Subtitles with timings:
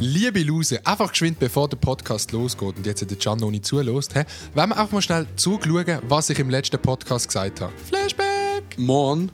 [0.00, 4.14] Liebe Loser, einfach geschwind, bevor der Podcast losgeht und jetzt der Can noch nicht zulässt,
[4.14, 4.20] he,
[4.54, 7.72] wollen wir einfach mal schnell zuschauen, was ich im letzten Podcast gesagt habe.
[7.86, 8.78] Flashback!
[8.78, 9.30] Morgen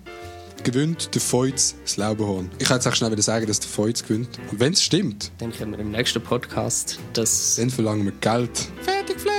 [0.64, 2.50] gewinnt der Feuz das Lauberhorn.
[2.58, 4.28] Ich kann jetzt auch schnell wieder sagen, dass der Feuz gewinnt.
[4.50, 7.54] Und wenn es stimmt, Dann können wir im nächsten Podcast das.
[7.56, 8.50] dann verlangen wir Geld.
[8.82, 9.35] Fertig, Flashback!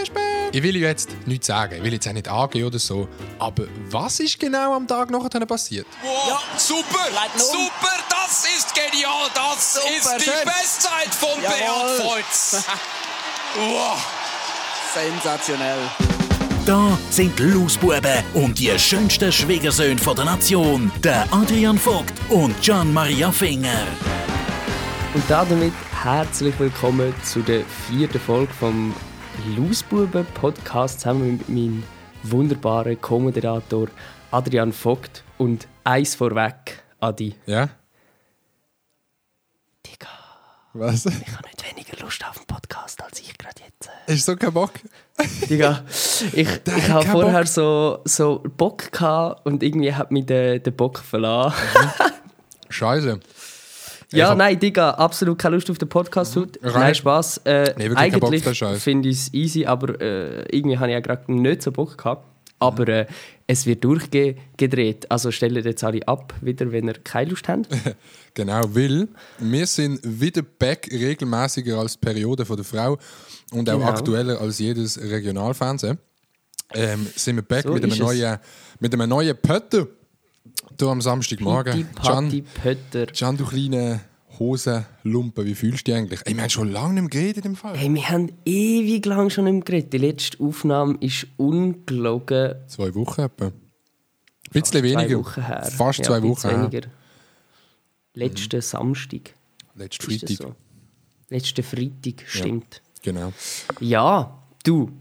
[0.54, 3.66] Ich will ja jetzt nichts sagen, ich will jetzt auch nicht angehen oder so, aber
[3.90, 5.86] was ist genau am Tag nachher passiert?
[6.02, 7.66] Wow, super, Leiten um.
[7.66, 10.46] super, das ist genial, das Super, ist die schön.
[10.46, 11.98] Bestzeit von Jawohl.
[11.98, 12.64] Beat Voits.
[13.56, 13.98] wow.
[14.94, 15.80] Sensationell.
[16.66, 22.62] Da sind die Lausbuben und die schönsten Schwiegersöhne von der Nation, der Adrian Vogt und
[22.62, 23.86] Gian Maria Finger.
[25.14, 25.74] Und damit
[26.04, 28.94] herzlich willkommen zu der vierten Folge vom
[29.58, 31.84] Lausbuben Podcast zusammen mit meinem
[32.24, 33.88] wunderbaren Co-Moderator
[34.32, 37.36] Adrian Vogt und eins vorweg, Adi.
[37.46, 37.70] Ja?
[39.86, 40.08] Digga,
[40.74, 41.06] Was?
[41.06, 43.90] ich habe nicht weniger Lust auf den Podcast als ich gerade jetzt.
[44.08, 44.72] Du so keinen Bock?
[45.50, 45.84] Digga,
[46.34, 47.48] ich, ich habe vorher Bock.
[47.48, 51.56] so, so Bock gehabt und irgendwie hat mich der, der Bock verlassen.
[52.70, 53.20] Scheiße.
[54.12, 56.60] Ja, hab- nein, Digga, absolut keine Lust auf den Podcast heute.
[56.64, 57.38] Rein- Nein, Spaß.
[57.46, 61.62] Äh, Nee, eigentlich finde ich es easy, aber äh, irgendwie habe ich ja gerade nicht
[61.62, 62.26] so Bock gehabt.
[62.60, 63.06] Aber äh,
[63.46, 65.12] es wird durchgedreht.
[65.12, 67.68] Also stellt jetzt alle ab, wieder, wenn ihr keine Lust habt.
[68.34, 69.08] Genau, weil
[69.40, 72.96] wir sind wieder back regelmäßiger als die Periode von der Frau
[73.52, 73.88] und auch Genau.
[73.90, 75.98] aktueller als jedes Regionalfernsehen.
[76.76, 77.98] Ähm, sind wir back So mit, einem es.
[78.00, 78.38] neuen,
[78.80, 79.88] mit einem neuen Pötter
[80.80, 81.88] hier am Samstagmorgen.
[82.62, 83.06] Pötter.
[83.08, 84.02] Can, du kleine
[84.40, 86.20] Hosenlumpen, wie fühlst du dich eigentlich?
[86.26, 87.76] Ey, wir haben schon lange nicht mehr geredet im Fall.
[87.76, 89.94] Hey, wir haben ewig lang schon nicht mehr geredet.
[89.94, 93.46] Die letzte Aufnahme ist ungelogen Zwei Wochen etwa.
[93.46, 93.54] Ein
[94.54, 95.20] bisschen weniger.
[95.20, 95.64] Wochen her.
[95.64, 96.62] Fast Ja, zwei Wochen her.
[96.72, 96.88] weniger.
[98.14, 99.34] Letzten Samstag.
[99.76, 100.30] Letzten Freitag.
[100.38, 100.56] so?
[101.30, 102.82] Letzten Freitag, stimmt.
[103.04, 103.34] Genau.
[103.80, 104.92] Ja, du.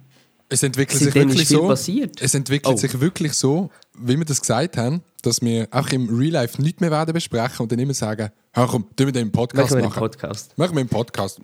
[0.48, 1.66] Es entwickelt sich wirklich so.
[1.66, 2.20] passiert.
[2.22, 2.76] Es entwickelt Oh.
[2.78, 6.80] sich wirklich so, wie wir das gesagt haben, dass wir auch im Real Life nichts
[6.80, 9.82] mehr werden besprechen und dann immer sagen, hör komm, tun wir den im Podcast Machen
[9.82, 9.94] wir machen.
[9.94, 10.56] den Podcast.
[10.58, 11.40] Machen wir im Podcast.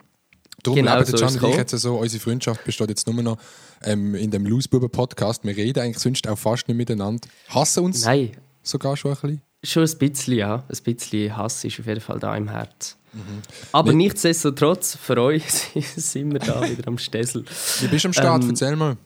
[0.62, 3.37] Darum Genau leben so Can und ich jetzt so, unsere Freundschaft besteht jetzt nur noch
[3.82, 5.43] ähm, in dem Lausbuben-Podcast.
[5.44, 7.27] Wir reden eigentlich sonst auch fast nicht miteinander.
[7.48, 8.31] Hassen uns Nein,
[8.62, 9.43] sogar schon ein bisschen.
[9.65, 10.65] Schon ein bisschen, ja.
[10.69, 12.97] Ein bisschen Hass ist auf jeden Fall da im Herz.
[13.12, 13.43] Mhm.
[13.73, 15.45] Aber nichtsdestotrotz, für euch
[15.97, 17.45] sind wir da wieder am Stessel.
[17.81, 18.97] Du bist am Start, Ähm, erzähl mal.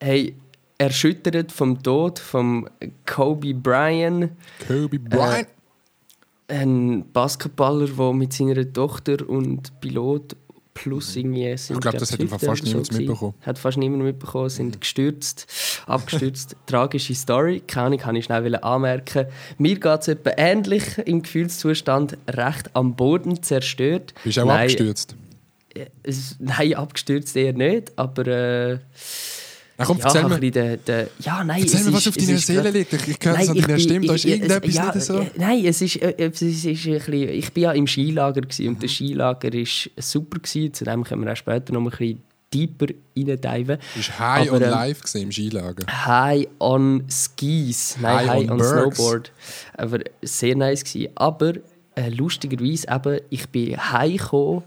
[0.00, 0.34] Hey,
[0.78, 2.68] erschüttert vom Tod von
[3.06, 4.32] Kobe Bryant,
[4.66, 5.48] Kobe Bryant.
[6.48, 10.36] ein Basketballer, der mit seiner Tochter und Pilot
[10.74, 12.96] plus irgendwie sind Ich glaub, das hat fast niemand gewesen.
[12.98, 13.34] mitbekommen.
[13.42, 15.46] Hat fast niemand mitbekommen, sind gestürzt,
[15.86, 16.56] abgestürzt.
[16.66, 19.26] Tragische Story, keine kann ich schnell anmerken.
[19.58, 24.14] Mir geht es etwa ähnlich im Gefühlszustand, recht am Boden zerstört.
[24.24, 25.16] bist auch Nein, abgestürzt.
[26.02, 28.78] Es, nein, abgestürzt eher nicht, aber äh,
[29.78, 30.50] Na komm, ja, erzähl mir.
[30.50, 32.92] der, der, ja, nein, Erzähl mir, was ist- auf deiner Seele liegt.
[32.92, 35.18] Ich, ich höre es an deiner Stimme, da ist irgendetwas ja, nicht so.
[35.18, 38.68] äh, Nein, es ist, äh, es ist, ein bisschen, ich bin ja im Skilager gewesen,
[38.68, 39.66] und das Skilager war
[40.02, 40.38] super.
[40.38, 40.74] Gewesen.
[40.74, 42.22] Zu dem können wir auch später noch ein bisschen
[42.52, 43.78] deeper reindiven.
[43.98, 45.86] Ist High Aber, on ähm, Life gesehen im Skilager.
[46.06, 48.64] High on Skis, nein, High High, on on.
[48.64, 49.32] Snowboard.
[49.78, 51.12] Aber sehr nice gewesen.
[51.14, 51.54] Aber
[51.94, 54.62] äh, lustigerweise eben, ich bin heimgekommen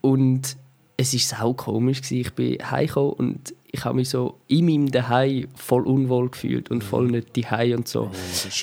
[0.00, 0.56] und
[0.96, 2.20] es war sau komisch gewesen.
[2.20, 6.82] Ich bin heimgekommen und ich habe mich so in meinem Daheim voll unwohl gefühlt und
[6.82, 8.06] voll nicht daheim und so.
[8.06, 8.12] Mhm.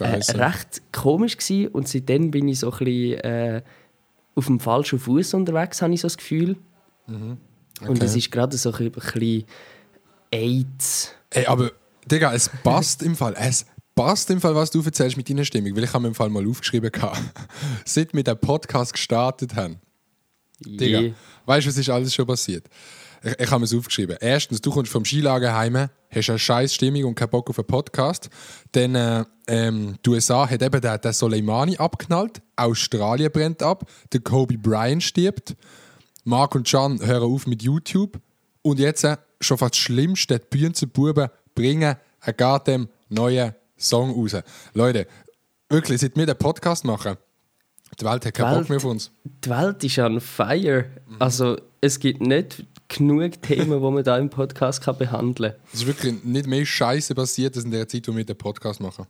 [0.02, 1.68] Oh, äh, recht komisch gewesen.
[1.70, 3.62] und seitdem bin ich so ein bisschen äh,
[4.36, 6.58] auf dem falschen Fuß unterwegs, habe ich so das Gefühl.
[7.08, 7.38] Und
[7.82, 8.04] Okay.
[8.06, 9.46] es ist gerade so ein bisschen
[10.32, 11.14] AIDS.
[11.30, 11.72] Ey, aber,
[12.06, 13.36] Digga, es passt im Fall.
[13.38, 15.76] Es passt im Fall, was du erzählst mit deiner Stimmung.
[15.76, 17.22] Weil ich habe mir im Fall mal aufgeschrieben, gehabt,
[17.86, 19.80] seit wir den Podcast gestartet haben.
[20.60, 21.14] Digga, Je.
[21.46, 22.66] weißt du, was ist alles schon passiert?
[23.24, 24.18] Ich, ich habe es aufgeschrieben.
[24.20, 27.68] Erstens, du kommst vom Skilager heim, hast eine scheiß Stimmung und keinen Bock auf einen
[27.68, 28.30] Podcast.
[28.72, 32.42] Dann, äh, ähm, die USA hat eben den, den Soleimani abknallt.
[32.56, 33.90] Australien brennt ab.
[34.14, 35.56] Der Kobe Bryant stirbt.
[36.24, 38.20] Mark und Can hören auf mit YouTube.
[38.62, 44.36] Und jetzt, äh, schon fast das Schlimmste, die Bühnenbuben bringen einen goddamn neuen Song raus.
[44.74, 45.08] Leute,
[45.70, 47.18] wirklich, seit wir den Podcast machen,
[48.00, 48.60] die Welt hat keinen Welt.
[48.62, 49.12] Bock mehr auf uns.
[49.24, 50.86] die Welt ist on fire.
[51.20, 55.62] Also es gibt nicht genug Themen, die man da im Podcast kann behandeln kann.
[55.74, 58.80] Es ist wirklich nicht mehr Scheiße passiert, als in der Zeit, wo wir den Podcast
[58.80, 59.06] machen.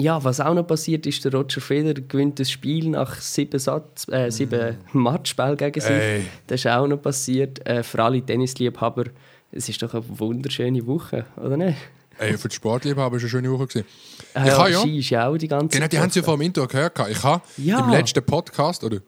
[0.00, 4.08] Ja, was auch noch passiert ist, der Roger Federer gewinnt das Spiel nach sieben, Satz,
[4.08, 5.90] äh, sieben Matchspielen gegen sich.
[5.90, 6.24] Ey.
[6.48, 7.64] Das ist auch noch passiert.
[7.66, 9.04] Äh, für alle Tennisliebhaber,
[9.52, 11.76] es ist doch eine wunderschöne Woche, oder nicht?
[12.22, 13.66] Ey, für die Sportliebhaber war es eine schöne Woche.
[13.66, 13.86] Gewesen.
[14.34, 16.24] Äh, Ich habe ja- Ski ist ja auch die ganze Genau, die haben sie ja
[16.24, 16.98] vor dem Intro gehört.
[17.10, 17.80] Ich habe Ja.
[17.80, 18.98] im letzten Podcast, oder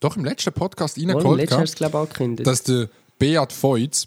[0.00, 1.50] doch im letzten Podcast reingeholt, ich
[2.44, 2.88] dass der
[3.18, 4.06] Beat Feutz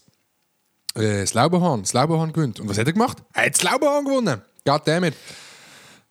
[0.96, 2.60] äh, das Lauberhorn, das Lauberhorn gewinnt.
[2.60, 3.18] Und was hat er gemacht?
[3.34, 4.42] Er hat das Lauberhorn gewonnen.
[4.66, 5.14] Goddammit.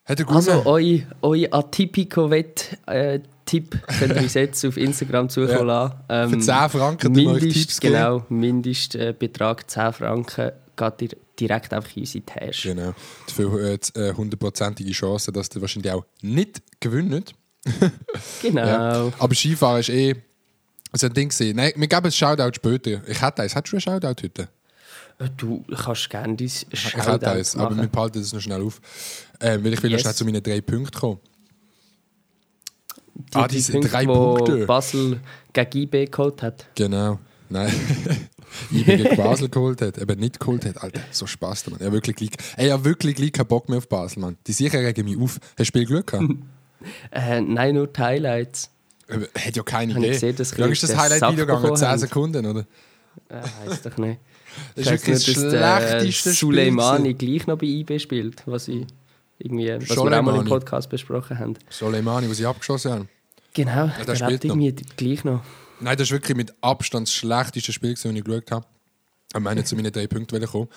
[0.07, 0.49] Hat er gewonnen.
[0.49, 5.95] Also, euer eu Atypico-Wett-Tipp könnt ihr uns jetzt auf Instagram zukommen lassen.
[6.09, 7.95] Ähm, Für 10 Franken wir euch Mindest, Tipps geben.
[7.95, 12.75] Genau, Mindestbetrag 10 Franken geht ihr direkt einfach in unsere Tasche.
[12.75, 12.95] Genau.
[13.35, 17.35] Für äh, äh, hundertprozentige Chance, dass der wahrscheinlich auch nicht gewinnt.
[18.43, 18.67] Genau.
[18.67, 19.13] Ja.
[19.19, 20.15] Aber Skifahren ist eh
[20.93, 21.57] so ein Ding gewesen.
[21.57, 23.03] Nein, wir geben ein Shoutout später.
[23.07, 23.55] Ich hätte eins.
[23.55, 24.49] Hättest du ein Shoutout heute?
[25.19, 28.63] Äh, Du kannst gerne dein Ich hätte Shoutout eins, aber wir behalten das noch schnell
[28.63, 28.81] auf.
[29.41, 30.03] Ähm, weil ich will noch Yes.
[30.03, 31.21] schnell zu meinen drei Punkten kommen.
[33.15, 34.67] Die, Ah, die diese Punkte, drei Punkte.
[34.67, 35.21] Basel
[35.53, 36.67] gegen IB geholt hat.
[36.75, 37.19] Genau.
[37.51, 37.73] Nein.
[38.71, 40.83] Gegen Basel geholt hat, eben nicht geholt hat.
[40.83, 41.81] Alter, so Spaß, Mann.
[41.81, 42.31] Ja, wirklich gleich.
[42.57, 44.37] Ey, ja, wirklich gleich keinen Bock mehr auf Basel, Mann.
[44.47, 45.39] Die sicher regen mich auf.
[45.41, 46.29] Hast du Spiel Glück gehabt?
[47.11, 48.71] Äh, nein, nur die Highlights.
[49.07, 50.09] Äh, Hat ja keine Idee.
[50.09, 51.61] gesehen, dass Wie lange ist das Highlight-Video gegangen?
[51.61, 51.99] bekommen 10 haben.
[51.99, 52.61] Sekunden, oder?
[53.29, 54.19] Äh, weiss doch nicht.
[54.75, 56.33] Das ist wirklich das schlechteste Spiel.
[56.33, 58.85] Suleimani gleich noch bei IB spielt, was, ich
[59.39, 61.55] irgendwie, was wir auch mal im Podcast besprochen haben.
[61.69, 63.09] Soleimani, wo sie abgeschossen haben.
[63.55, 65.43] Genau, der der spielt irgendwie gleich noch.
[65.81, 68.67] Nein, das ist wirklich mit Abstand das schlechteste Spiel, gewesen, das ich geschaut habe.
[69.35, 70.69] Ich meine, zu meinen drei Punkten kommen.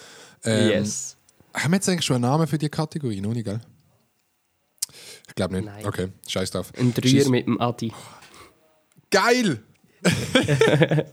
[0.44, 1.18] Ähm, yes.
[1.54, 3.22] Haben wir jetzt eigentlich schon einen Namen für die Kategorie?
[3.22, 3.62] Noch nicht, gell?
[5.28, 5.66] Ich glaube nicht.
[5.66, 5.86] Nein.
[5.86, 6.72] Okay, scheiß drauf.
[6.78, 7.92] Ein Dreier Scheiss- mit dem Adi.
[9.12, 9.62] Geil!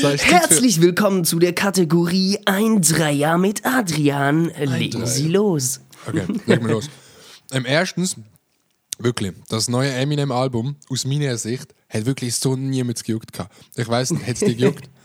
[0.00, 4.50] So, Herzlich willkommen zu der Kategorie Ein Dreier mit Adrian.
[4.50, 5.06] Legen Dreier.
[5.06, 5.80] Sie los.
[6.06, 6.90] Okay, legen wir los.
[7.52, 8.16] Ähm, erstens,
[8.98, 13.32] wirklich, das neue Eminem-Album, aus meiner Sicht, hat wirklich so niemand gejuckt.
[13.32, 13.54] gehabt.
[13.76, 14.88] Ich weiss nicht, hat es dich gejuckt?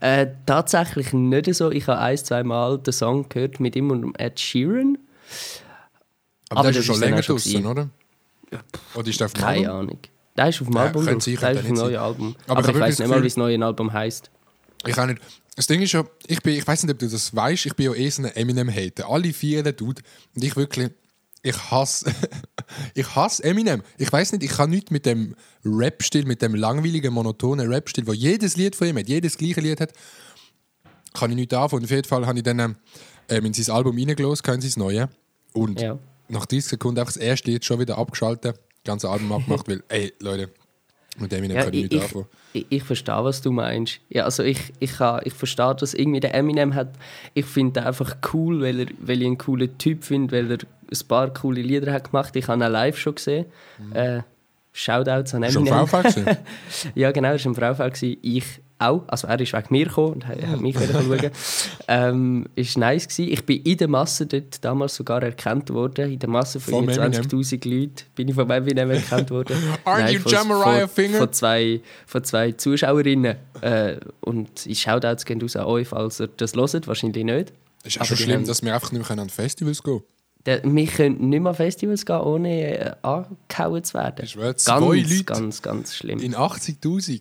[0.00, 1.70] Äh, tatsächlich nicht so.
[1.70, 4.98] Ich habe ein, zwei Mal den Song gehört mit ihm und Ed Sheeran.
[6.48, 7.66] Aber, Aber der ist ja schon länger auch schon draußen, gewesen.
[7.70, 7.88] oder?
[8.96, 9.88] Oder ist der auf dem Keine Album?
[9.88, 9.98] Ahnung.
[10.36, 11.04] Der ist auf dem Ja, Album.
[11.04, 11.96] sein, Der ist auf dem neuen.
[11.96, 12.36] Album.
[12.48, 14.30] Aber Aber, ich ich weiß nicht mal, wie das neue Album heisst.
[14.84, 15.20] Ich auch nicht.
[15.54, 17.86] Das Ding ist ja, ich, bin, ich weiß nicht, ob du das weißt, ich bin
[17.86, 19.08] ja eh so ein Eminem-Hater.
[19.08, 20.02] Alle vier Dude.
[20.34, 20.90] Und ich wirklich,
[21.46, 22.12] ich hasse,
[22.94, 23.82] ich hasse Eminem.
[23.98, 25.34] Ich weiß nicht, ich kann nichts mit dem
[25.64, 29.80] Rap-Stil, mit dem langweiligen, monotonen Rap-Stil, wo jedes Lied von ihm hat, jedes gleiche Lied
[29.80, 29.92] hat,
[31.14, 31.84] kann ich nichts anfangen.
[31.84, 32.76] Auf jeden Fall habe ich dann
[33.28, 35.08] ähm, in sein Album reingelassen, in sein Neue.
[35.52, 35.98] Und Ja.
[36.28, 39.82] nach 30 Sekunden einfach das erste Lied schon wieder abgeschaltet, das ganze Album abgemacht, weil,
[39.88, 40.50] ey, Leute,
[41.18, 42.26] mit Eminem Ja, kann ich ich, nichts ich, anfangen.
[42.52, 44.00] ich, ich verstehe, was du meinst.
[44.10, 46.88] Ja, also ich, ich, kann, ich verstehe, dass irgendwie der Eminem hat.
[47.32, 50.58] Ich finde ihn einfach cool, weil, er, weil ich einen coolen Typ finde, weil er
[50.90, 52.34] ein paar coole Lieder hat gemacht.
[52.36, 53.46] Ich habe ihn live schon gesehen.
[53.92, 54.20] Äh,
[54.72, 55.86] Shoutouts an Schon Eminem.
[55.86, 56.26] VV gewesen?
[56.94, 57.54] Ja, genau, das war im
[57.92, 58.16] gewesen.
[58.22, 58.44] Ich
[58.78, 59.04] auch.
[59.06, 61.30] Also er ist wegen mir gekommen und hat hat mich wieder schauen.
[61.88, 63.32] ähm, ist nice gewesen.
[63.32, 66.12] Ich bin in der Masse dort damals sogar erkannt worden.
[66.12, 69.56] In der Masse von irgendwie 20'000 Leuten bin ich von Eminem erkannt worden.
[69.86, 71.18] Aren't you von, John Mariah von, Finger?
[71.18, 73.36] Von zwei, von zwei Zuschauerinnen.
[73.62, 76.86] Äh, und ich Shoutouts gehen raus an euch, falls ihr das hört.
[76.86, 77.52] Wahrscheinlich nicht.
[77.82, 80.15] Es ist Aber schon schlimm, haben- dass wir einfach nicht mehr an Festivals gehen Der,
[80.46, 84.24] wir können nicht mehr an Festivals gehen, ohne äh, angehauen zu werden.
[84.24, 86.18] Ich schwör, ganz, zwei Leute ganz, ganz schlimm.
[86.20, 87.20] In 80'000.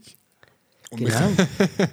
[0.91, 1.89] Und wir Genau.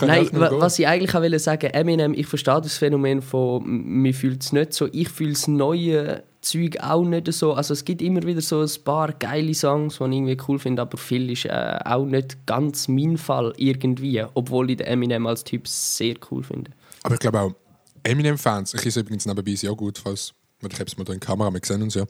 [0.06, 4.42] Nein, was ich eigentlich auch wollte sagen, Eminem, ich verstehe das Phänomen von, mir fühlt
[4.42, 7.52] es nicht so, ich fühle das neue Zeug auch nicht so.
[7.52, 10.82] Also es gibt immer wieder so ein paar geile Songs, die ich irgendwie cool finde,
[10.82, 15.44] aber viel ist äh, auch nicht ganz mein Fall irgendwie, obwohl ich den Eminem als
[15.44, 16.70] Typ sehr cool finde.
[17.02, 17.52] Aber ich glaube auch,
[18.02, 21.26] Eminem-Fans, ich esse übrigens nebenbei ein Joghurt, falls, ich habe es mal da in der
[21.26, 22.06] Kamera wir sehen uns ja.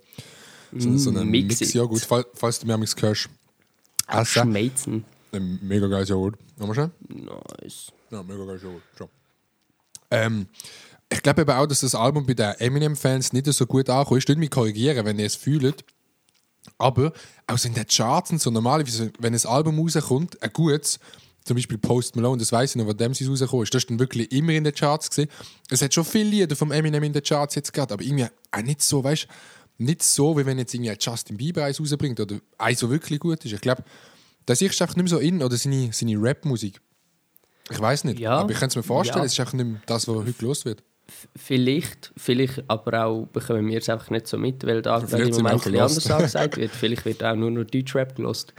[0.77, 1.61] So, so ein Mix it.
[1.61, 3.29] Mix-Joghurt, falls, falls du mir manchmal hörst.
[4.07, 4.25] Essen.
[4.27, 5.05] Schmeizen.
[5.33, 6.37] Ein mega geiles Joghurt.
[6.57, 6.91] Nochmal schnell?
[7.09, 7.93] Nice.
[8.11, 8.83] Ja, mega geiles Joghurt.
[8.97, 9.09] Schon.
[10.11, 10.47] Ähm,
[11.09, 14.23] ich glaube eben auch, dass das Album bei den Eminem-Fans nicht so gut ankommt.
[14.23, 15.85] Ich würde mich korrigieren, wenn ihr es fühlt.
[16.79, 17.13] Aber
[17.47, 21.01] auch so in den Charts und so normalerweise, wenn ein Album rauskommt, ein gutes,
[21.45, 23.91] zum Beispiel Post Malone, das weiß ich noch, wo dem sie rausgekommen ist, das ist
[23.91, 25.29] dann wirklich immer in den Charts gesehen.
[25.71, 28.63] Es hat schon viele Lieder vom Eminem in den Charts jetzt gehabt, aber irgendwie auch
[28.63, 29.27] nicht so, weißt
[29.79, 33.43] nicht so, wie wenn jetzt irgendwie Justin Bieber eins rausbringt oder eins so wirklich gut
[33.45, 33.53] ist.
[33.53, 33.83] Ich glaube,
[34.45, 36.81] das ist einfach nicht mehr so in oder seine, seine Rap-Musik.
[37.71, 38.33] Ich weiß nicht, Ja.
[38.39, 39.25] aber ich kann es mir vorstellen, Ja.
[39.27, 40.83] es ist einfach nicht mehr das, was heute los wird.
[41.37, 45.03] Vielleicht, vielleicht aber auch bekommen wir es einfach nicht so mit, weil da im
[45.39, 46.71] Moment ein bisschen anders angesagt wird.
[46.71, 48.55] Vielleicht wird auch nur noch Deutschrap gelost.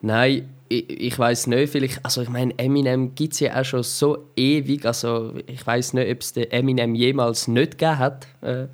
[0.00, 3.82] Nein, ich, ich weiß nicht, vielleicht, also ich meine, Eminem gibt es ja auch schon
[3.82, 8.26] so ewig, also ich weiß nicht, ob es den Eminem jemals nicht gegeben hat.
[8.40, 8.66] Äh,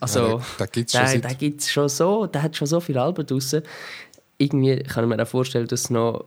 [0.00, 0.40] also,
[0.94, 3.62] Ja, den gibt's schon seit- so, der hat schon so viele Alben draussen.
[4.38, 6.24] Irgendwie kann ich mir auch vorstellen, dass es noch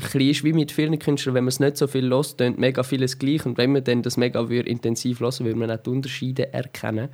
[0.00, 2.82] bisschen ist wie mit vielen Künstlern, wenn man es nicht so viel hört, tönt mega
[2.82, 3.46] vieles gleich.
[3.46, 7.08] Und wenn man dann das mega intensiv hören würde man auch die Unterschiede erkennen.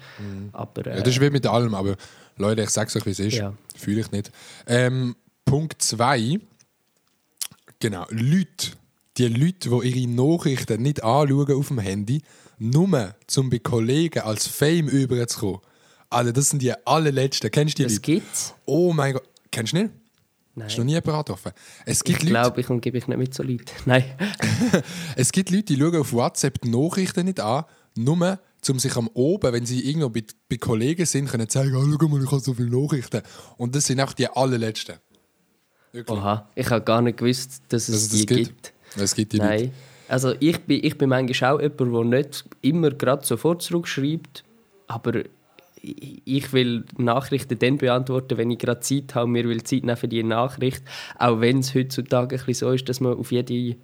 [0.52, 1.96] Aber äh, Ja, das ist wie mit allem, aber
[2.36, 3.36] Leute, ich sag's euch, wie es ist.
[3.36, 3.54] Ja.
[3.76, 4.32] Fühle ich nicht.
[4.66, 6.38] Ähm, Punkt 2.
[7.80, 8.72] Genau, Leute,
[9.18, 12.22] die Leute, die ihre Nachrichten nicht anschauen auf dem Handy,
[12.58, 15.58] nur um bei Kollegen als Fame überzukommen.
[16.08, 17.50] Alter, das sind die allerletzten.
[17.50, 18.02] Kennst du die Das Leute?
[18.02, 18.54] gibt's.
[18.64, 19.24] Oh mein Gott.
[19.50, 19.90] Kennst du nicht?
[20.56, 20.66] Nein.
[20.66, 21.52] Hast du noch nie jemanden getroffen?
[21.84, 23.64] Es gibt Ich Leute, glaube, ich umgebe mich nicht mit so Leuten.
[23.86, 24.04] Nein.
[25.16, 27.64] es gibt Leute, die schauen auf WhatsApp die Nachrichten nicht an,
[27.96, 28.38] nur
[28.70, 32.08] um sich am Oben, wenn sie irgendwo bei, bei Kollegen sind, können zeigen, oh, schau
[32.08, 33.22] mal, ich habe so viele Nachrichten.
[33.58, 34.96] Und das sind auch die allerletzten.
[35.92, 36.18] Wirklich.
[36.18, 38.46] Oha, ich habe gar nicht gewusst, dass es Dass es das die gibt.
[38.46, 38.72] gibt.
[38.96, 39.48] Es gibt die Leute.
[39.48, 39.72] Nein.
[40.08, 44.44] Also ich bin, ich bin manchmal auch jemand, der nicht immer gerade sofort zurückschreibt,
[44.86, 45.22] aber
[45.84, 50.08] ich will Nachrichten dann beantworten, wenn ich gerade Zeit habe, mir will Zeit nehmen für
[50.08, 50.82] die Nachricht,
[51.18, 53.76] auch wenn es heutzutage ein so ist, dass man auf jede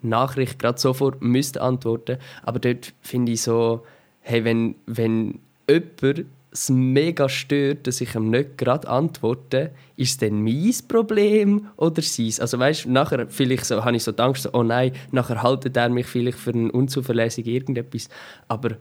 [0.00, 2.18] Nachricht gerade sofort müsste antworten.
[2.42, 3.84] Aber dort finde ich so,
[4.20, 10.16] hey, wenn, wenn jemand es mega stört, dass ich ihm nicht gerade antworte, ist es
[10.18, 12.32] dann mein Problem oder sein?
[12.40, 15.88] Also weißt, nachher vielleicht so, habe ich so Angst, so, oh nein, nachher haltet er
[15.88, 18.08] mich vielleicht für einen unzuverlässig irgendetwas.
[18.48, 18.76] Aber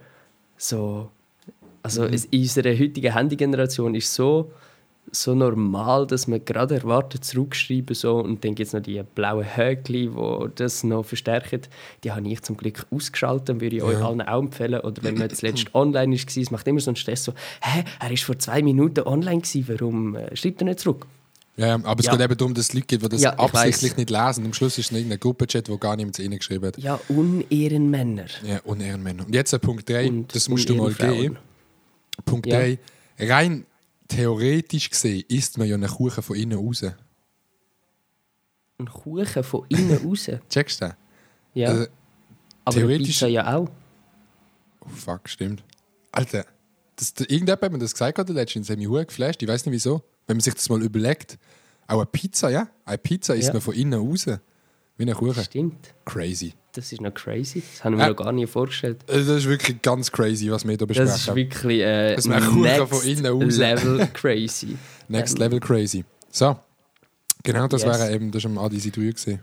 [0.58, 1.10] so,
[1.84, 4.52] also es, in unserer heutigen Handygeneration ist so
[5.12, 9.44] so normal, dass man gerade erwartet, zurückschreiben so und dann gibt es noch die blauen
[9.44, 11.62] Häkchen, die das noch verstärken.
[12.04, 14.80] Die habe ich zum Glück ausgeschaltet, würde ich euch allen auch empfehlen.
[14.80, 18.12] Oder wenn man zuletzt online war, es macht immer so einen Stress so, hä, er
[18.12, 21.08] ist vor zwei Minuten online gewesen, warum äh, schreibt er nicht zurück?
[21.58, 22.16] Ja, ja, aber es Ja.
[22.16, 24.46] geht eben darum, dass es Leute gibt, die das Ja, ich absichtlich nicht lesen.
[24.46, 26.78] Am Schluss ist es irgendein Gruppenchat, wo gar niemand reingeschrieben hat.
[26.78, 28.26] Ja, Unehrenmänner.
[28.46, 29.26] Ja, Unehrenmänner.
[29.26, 31.38] Und jetzt Punkt 3, Und das musst du mal geben.
[32.26, 32.60] Punkt Ja.
[32.60, 32.80] 3.
[33.20, 33.66] Rein
[34.08, 36.84] theoretisch gesehen isst man ja einen Kuchen von innen raus.
[38.78, 40.30] Ein Kuchen von innen raus.
[40.50, 40.96] Checkst du?
[41.54, 41.70] Ja.
[41.70, 41.86] Also,
[42.66, 43.70] aber theoretisch- Pizza ja auch.
[44.82, 45.64] Oh, fuck, stimmt.
[46.12, 46.46] Alter,
[46.96, 49.42] das, irgendjemand hat mir das gesagt gerade letztens, das hat mich hure geflasht.
[49.42, 50.04] Ich weiß nicht wieso.
[50.28, 51.38] Wenn man sich das mal überlegt.
[51.88, 52.68] Auch eine Pizza, ja?
[52.86, 53.54] Eine Pizza isst Ja.
[53.54, 54.26] man von innen raus.
[55.02, 55.44] Wie ein Kuchen.
[55.44, 55.94] Stimmt.
[56.06, 56.54] Crazy.
[56.74, 57.62] Das ist noch crazy.
[57.74, 58.10] Das haben wir Äh.
[58.10, 59.00] noch gar nie vorgestellt.
[59.08, 61.12] Also, Das ist wirklich ganz crazy, was wir hier besprechen.
[61.12, 64.78] Das ist wirklich äh, Kuchen next von innen raus- Level crazy.
[65.10, 66.06] Next Level crazy.
[66.30, 66.58] So.
[67.44, 68.00] Genau, das Yes.
[68.00, 69.40] wäre eben, das war am Adi sein 3 gewesen.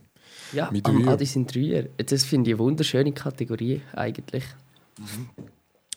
[0.53, 1.13] Ja, Mit am Dreier.
[1.15, 1.85] Adi sind Dreier.
[1.99, 4.45] Das finde ich eine wunderschöne Kategorie eigentlich.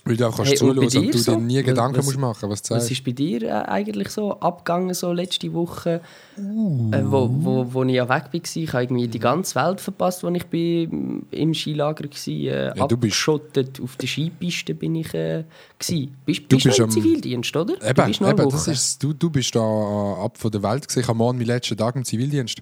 [0.04, 1.36] Weil du auch kannst Hey, bei zuhören und du so?
[1.36, 4.34] dir nie Gedanken Was- musst machen, was du Was ist bei dir äh, eigentlich so
[4.40, 6.02] abgegangen so letzte Woche,
[6.40, 6.90] Uh.
[6.92, 8.42] äh, wo, wo, wo ich ja weg war?
[8.56, 12.28] Ich habe irgendwie die ganze Welt verpasst, als ich bin im Skilager war.
[12.28, 15.44] Äh, Ja, du bist- auf der Skipiste bin ich äh,
[15.78, 16.10] gsi.
[16.26, 17.76] Bist, Du bist, bist du im Zivildienst, oder?
[17.78, 20.50] du Eben, bist noch eine eben das ist, du, du bist da äh, ab von
[20.50, 21.02] der Welt gewesen.
[21.02, 22.62] Ich habe morgen meinen letzten Tag im Zivildienst.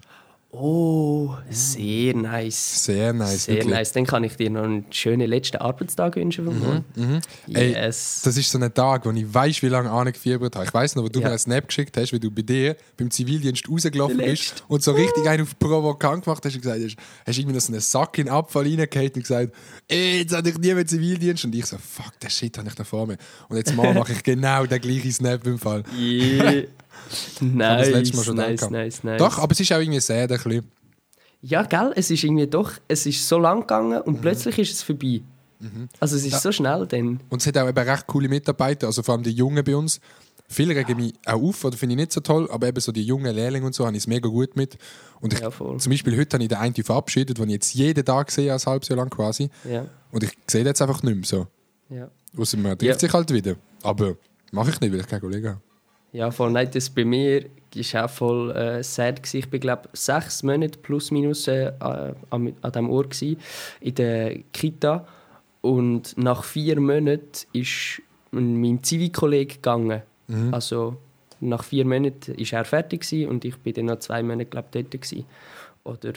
[0.52, 2.84] Oh, sehr nice.
[2.84, 3.44] Sehr nice.
[3.44, 3.72] Sehr wirklich.
[3.72, 3.92] nice.
[3.92, 6.44] Dann kann ich dir noch einen schönen letzten Arbeitstag wünschen.
[6.96, 7.20] Mhm,
[7.54, 8.22] Ey, Yes.
[8.24, 10.64] Das ist so ein Tag, wo ich weiß, wie lange angefiebert habe.
[10.66, 11.26] Ich weiß noch, wo du Ja.
[11.26, 14.90] mir einen Snap geschickt hast, wie du bei dir beim Zivildienst rausgelaufen bist und so
[14.90, 18.18] richtig einen auf provokant gemacht hast und gesagt hast, hast irgendwie noch so einen Sack
[18.18, 19.54] in den Abfall reingehauen und gesagt,
[19.86, 21.44] ey, jetzt habe ich nie mehr Zivildienst.
[21.44, 23.18] Und ich so, fuck, der Shit habe ich da vor mir.
[23.48, 25.84] Und jetzt mal mache ich genau den gleichen Snap im Fall.
[25.96, 26.62] Yeah.
[27.12, 29.18] Ich nice, letzte Mal schon nice, nice, nice.
[29.18, 30.70] Doch, aber es ist auch irgendwie sehr bisschen.
[31.42, 34.02] Ja, gell, es ist irgendwie doch, es ist so lang gegangen Mhm.
[34.14, 35.22] und plötzlich ist es vorbei.
[36.00, 37.20] Also es ist so schnell dann.
[37.28, 40.00] Und es hat auch eben recht coole Mitarbeiter, also vor allem die Jungen bei uns.
[40.48, 43.02] Viele regen mich auch auf, oder finde ich nicht so toll, aber eben so die
[43.04, 44.78] jungen Lehrlinge und so habe ich es mega gut mit.
[45.20, 48.04] Und ich, Ja, zum Beispiel heute habe ich den einen verabschiedet, den ich jetzt jeden
[48.04, 49.50] Tag sehe, ein halbes Jahr lang quasi.
[49.70, 51.46] Ja, Und ich sehe den jetzt einfach nicht mehr so.
[51.94, 52.08] ja.
[52.36, 52.98] Außer man trifft Ja.
[52.98, 53.54] sich halt wieder.
[53.82, 54.14] Aber
[54.52, 55.60] mache ich nicht, weil ich keinen Kollegen habe.
[56.12, 56.50] Ja, voll.
[56.50, 59.22] Nein, das bei mir war auch voll äh, sad.
[59.22, 59.38] Gewesen.
[59.38, 63.40] Ich war, glaube sechs Monate plus minus äh, an, an diesem Ort gewesen,
[63.80, 65.06] in der Kita.
[65.60, 70.02] Und nach vier Monaten ist mein Zivilkollege gegangen.
[70.52, 70.96] Also
[71.40, 74.90] nach vier Monaten war er fertig und ich bin dann noch zwei Monate glaub, dort.
[74.90, 75.24] Gewesen.
[75.84, 76.12] Oder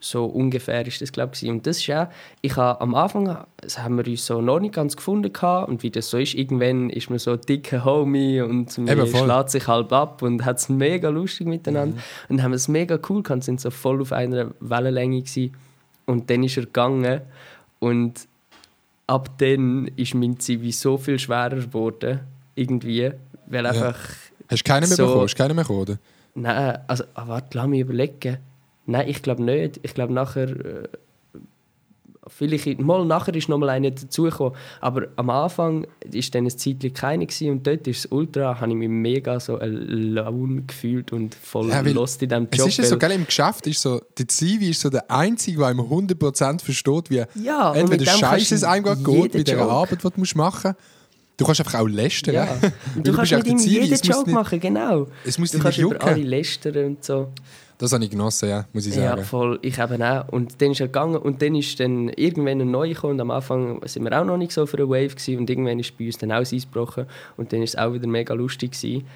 [0.00, 1.48] so ungefähr ist das glaube ich.
[1.48, 2.06] Und das ist auch,
[2.40, 5.68] ich habe am Anfang das haben wir uns so noch nicht ganz gefunden gehabt.
[5.68, 9.50] und wie das so ist, irgendwann ist man so ein dicker Homie und man schlägt
[9.50, 11.96] sich halb ab und hat es mega lustig miteinander
[12.28, 15.54] und dann haben es mega cool gehabt, sind so voll auf einer Wellenlänge gewesen.
[16.06, 17.22] und dann ist er gegangen
[17.80, 18.28] und
[19.06, 22.20] ab dann ist mein Zivi so viel schwerer geworden
[22.54, 23.10] irgendwie,
[23.46, 23.98] weil einfach
[24.50, 25.22] Hast du keinen mehr So- bekommen?
[25.24, 25.80] Hast du keinen mehr bekommen?
[25.82, 25.98] oder?
[26.34, 28.38] Nein, also, ah, warte, lass mich überlegen.
[28.88, 29.80] Nein, ich glaube nicht.
[29.82, 30.48] Ich glaube nachher.
[30.48, 30.88] Äh,
[32.26, 34.54] vielleicht, mal nachher ist noch mal einer dazugekommen.
[34.80, 38.70] Aber am Anfang war dann ein Zeitchen keiner gewesen, und dort ist es ultra, habe
[38.72, 42.68] ich mich mega so alone gefühlt und voll Ja, lost in diesem Es Job.
[42.68, 45.68] ist ja so geil, im Geschäft ist so, der Zivi ist so der Einzige, der
[45.68, 49.60] einem 100% versteht, wie Ja, entweder Scheiße es du einem geht jeden mit der.
[49.60, 50.76] Arbeit, die du machen musst,
[51.38, 52.34] Du kannst einfach auch lästern.
[52.34, 52.48] Ja.
[52.96, 55.06] Und du, kannst mit ihm jeden es Joke machen, genau.
[55.24, 56.08] Es muss du kannst nicht über jucken.
[56.08, 57.28] alle lästern und so.
[57.78, 59.22] Das habe ich genossen, ja, muss ich Ja, sagen.
[59.24, 59.58] voll.
[59.62, 60.28] Ich eben auch.
[60.28, 63.30] Und dann ist er gegangen und dann ist dann irgendwann ein neuer gekommen und am
[63.30, 66.06] Anfang sind wir auch noch nicht so für eine Wave gewesen und irgendwann ist bei
[66.06, 67.06] uns dann auch das Eis gebrochen
[67.36, 69.06] und dann ist es auch wieder mega lustig gewesen.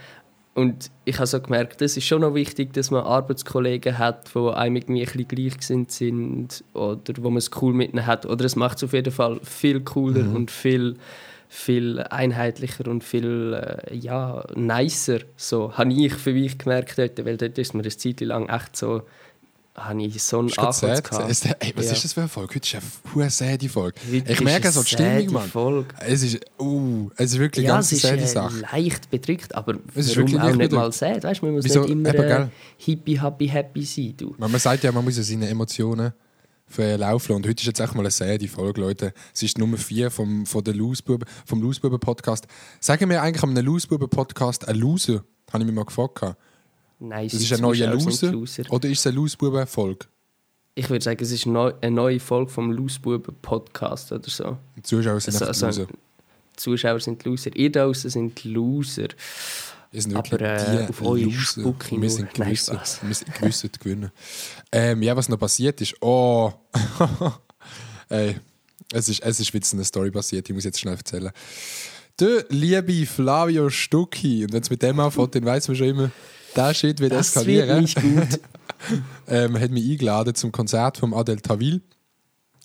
[0.55, 4.39] Und ich habe so gemerkt, das ist schon noch wichtig, dass man Arbeitskollegen hat, die
[4.39, 8.27] einem irgendwie ein gleichgesinnt sind oder wo man es cool mit ihnen hat.
[8.27, 10.37] Oder es macht es auf jeden Fall viel cooler Mhm.
[10.37, 10.97] und viel,
[11.55, 15.19] viel einheitlicher und viel äh, ja, nicer.
[15.37, 18.75] So habe ich für mich gemerkt dort, weil dort ist mir eine Zeit lang echt
[18.75, 19.03] so,
[19.75, 21.05] habe ich so einen sad.
[21.05, 21.45] gehabt.
[21.61, 21.93] Ey, was Ja.
[21.93, 22.55] ist das für eine Folge?
[22.55, 22.83] Heute ist
[23.15, 24.01] eine sad Folge.
[24.11, 25.49] Heute Ich merke so die Stimmung, Mann.
[25.51, 25.95] Folge.
[26.01, 28.55] Es ist, uh, es ist wirklich Ja, eine ganz es ist sad äh, Sache.
[28.73, 30.73] leicht bedrückt, aber Es ist wirklich auch nicht bedrückt.
[30.73, 31.23] mal sad?
[31.23, 31.83] Weißt, man muss Wieso?
[31.83, 32.47] nicht immer Eben, äh,
[32.79, 34.15] hippie, happy, happy sein.
[34.17, 34.35] Du.
[34.39, 36.15] Man man sagt ja, man muss ja seine Emotionen
[36.73, 39.13] für laufen und heute ist jetzt echt mal eine sad Folge, Leute.
[39.35, 42.47] Es ist Nummer 4 vom, von der Losebuben, vom Losebuben-Podcast.
[42.81, 45.23] Sagen wir eigentlich an einem Losebuben-Podcast ein Loser?
[45.53, 46.23] Habe ich mich mal gefragt.
[46.99, 48.73] Nein, Das ist ein neuer Zuschauer sind Loser?
[48.73, 50.07] Oder ist es eine Losebuben-Folge?
[50.75, 54.57] Ich würde sagen, es ist neu, eine neue Folge vom Losebuben Podcast oder so.
[54.77, 55.93] Die Zuschauer sind Also- also- Loser.
[55.93, 57.55] Die Zuschauer sind Loser.
[57.55, 59.09] Ihr da sind Loser.
[59.93, 61.75] Wir sind Aber, wirklich äh, die Loser.
[61.91, 64.11] Wir sind gewissen, wir sind gewissen gewinnen.
[64.73, 66.51] Ähm, ja, was noch passiert ist, oh,
[68.09, 68.37] ey,
[68.93, 71.31] es ist, es ist so eine Story passiert, ich muss jetzt schnell erzählen.
[72.19, 76.11] Der liebe Flavio Stucki, und wenn es mit dem anfängt, dann weiß man schon immer,
[76.57, 77.87] der Shit wird Das wird eskalieren.
[78.17, 78.41] gut.
[79.29, 81.83] ähm, hat mich eingeladen zum Konzert vom Adel Tawil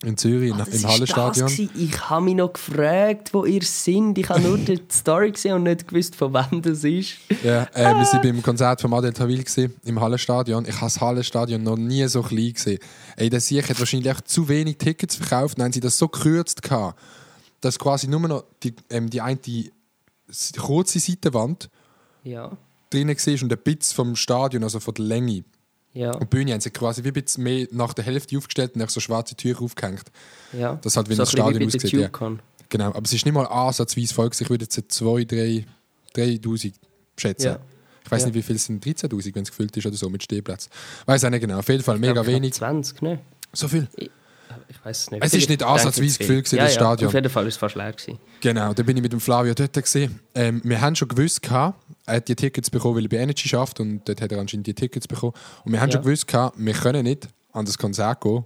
[0.04, 1.70] in Zürich, Ah, im, Hallenstadion.
[1.75, 4.16] Ich habe mich noch gefragt, wo ihr seid.
[4.18, 7.13] Ich habe nur die Story gesehen und nicht gewusst, von wem das ist.
[7.44, 10.66] Ja, äh, wir waren beim Konzert von Adel Tawil gewesen, im Hallenstadion.
[10.66, 12.77] Ich habe das Hallenstadion noch nie so klein gesehen.
[13.16, 15.58] Ey, der Sieg hat wahrscheinlich echt zu wenig Tickets verkauft.
[15.58, 17.00] Dann haben sie das so gekürzt, gehabt,
[17.62, 19.72] dass quasi nur noch die, ähm, die eine die
[20.60, 21.70] kurze Seitenwand
[22.24, 22.56] Ja,
[22.92, 25.44] drinnen war und ein Bitz vom Stadion, also von der Länge.
[25.98, 28.74] Ja, Und die Bühne haben sie quasi wie ein bisschen mehr nach der Hälfte aufgestellt
[28.75, 30.04] und dann so schwarze Türen aufgehängt.
[30.54, 30.77] ja.
[30.82, 32.01] Das hat wie so bisschen Stadion wie ausgesehen.
[32.01, 32.31] Ja.
[32.70, 34.29] Genau, aber es ist nicht mal ansatzweise voll.
[34.40, 35.66] Ich würde jetzt 2, 3,
[36.14, 36.74] 3000
[37.18, 37.46] schätzen.
[37.48, 37.60] Ja.
[38.03, 38.27] Ich weiß Ja.
[38.27, 40.70] nicht, wie viel es sind 13.000, wenn es gefüllt ist oder so mit Stehplatz.
[41.05, 41.60] Weiß auch nicht genau.
[41.60, 42.53] Auf jeden Fall mega Ich glaub, wenig.
[42.53, 43.20] 20, ne?
[43.53, 43.88] So viel.
[43.98, 44.10] Ich
[44.83, 45.24] weiß es nicht.
[45.24, 47.07] Es ist nicht ansatzweise ich gefüllt ja, das ja, Stadion.
[47.10, 47.92] Auf jeden Fall war es fast leer.
[47.92, 48.20] Gewesen.
[48.42, 49.77] Genau, da bin ich mit dem Flavio dort.
[50.36, 53.48] Ähm, wir haben schon gewusst, gehabt, er hat die Tickets bekommen, weil er bei Energy
[53.48, 55.33] schafft und dort hat er anscheinend die Tickets bekommen.
[55.63, 55.98] Und wir haben Ja.
[55.98, 58.43] schon gewusst, wir können nicht an das Konzert gehen,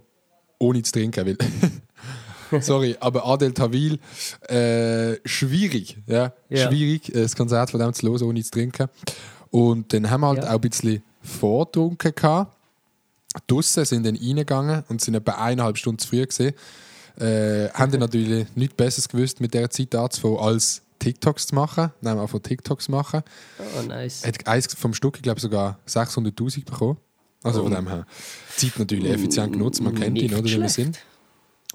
[0.58, 1.24] ohne zu trinken.
[1.26, 1.36] Weil
[2.62, 3.98] Sorry, aber Adel Tawil,
[4.48, 5.96] äh, schwierig.
[6.06, 6.32] Ja?
[6.50, 6.68] Ja.
[6.68, 8.88] Schwierig, äh, das Konzert von dem zu hören, ohne zu trinken.
[9.50, 10.50] Und dann haben wir halt Ja.
[10.50, 12.14] auch ein bisschen vorgetrunken.
[12.14, 12.54] gehabt.
[13.46, 16.52] Draussen sind dann reingegangen und sind etwa eineinhalb Stunden zu früh gesehen.
[17.18, 21.90] Äh, haben dann natürlich nichts Besseres gewusst, mit dieser Zeit anzufangen, als TikToks zu machen.
[22.00, 23.22] Nein, einfach TikToks zu machen.
[23.58, 24.24] Oh, nice.
[24.26, 26.98] Hat eins vom Stück, ich glaube sogar 600'000 bekommen.
[27.42, 28.06] Also von dem her.
[28.56, 31.00] Zeit natürlich effizient genutzt, man kennt ihn, oder, wie wir sind.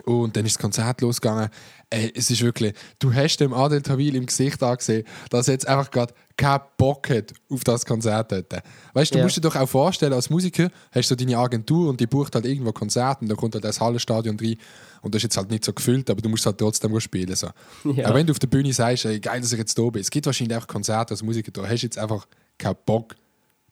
[0.08, 1.50] Und dann ist das Konzert losgegangen.
[1.90, 5.68] Ey, es ist wirklich, du hast dem Adel Tawil im Gesicht angesehen, dass er jetzt
[5.68, 8.54] einfach gerade keinen Bock hat auf das Konzert dort.
[8.94, 9.26] Weißt du, du Ja.
[9.26, 12.46] musst dir doch auch vorstellen, als Musiker hast du deine Agentur und die bucht halt
[12.46, 14.56] irgendwo Konzerte und dann kommt halt das Hallenstadion rein
[15.02, 17.36] und das ist jetzt halt nicht so gefüllt, aber du musst halt trotzdem spielen.
[17.36, 17.50] So.
[17.94, 18.10] Ja.
[18.10, 20.02] Auch wenn du auf der Bühne sagst, ey, geil, dass ich jetzt da bin.
[20.02, 22.26] Es gibt wahrscheinlich auch Konzerte als Musiker, da hast du jetzt einfach
[22.58, 23.16] keinen Bock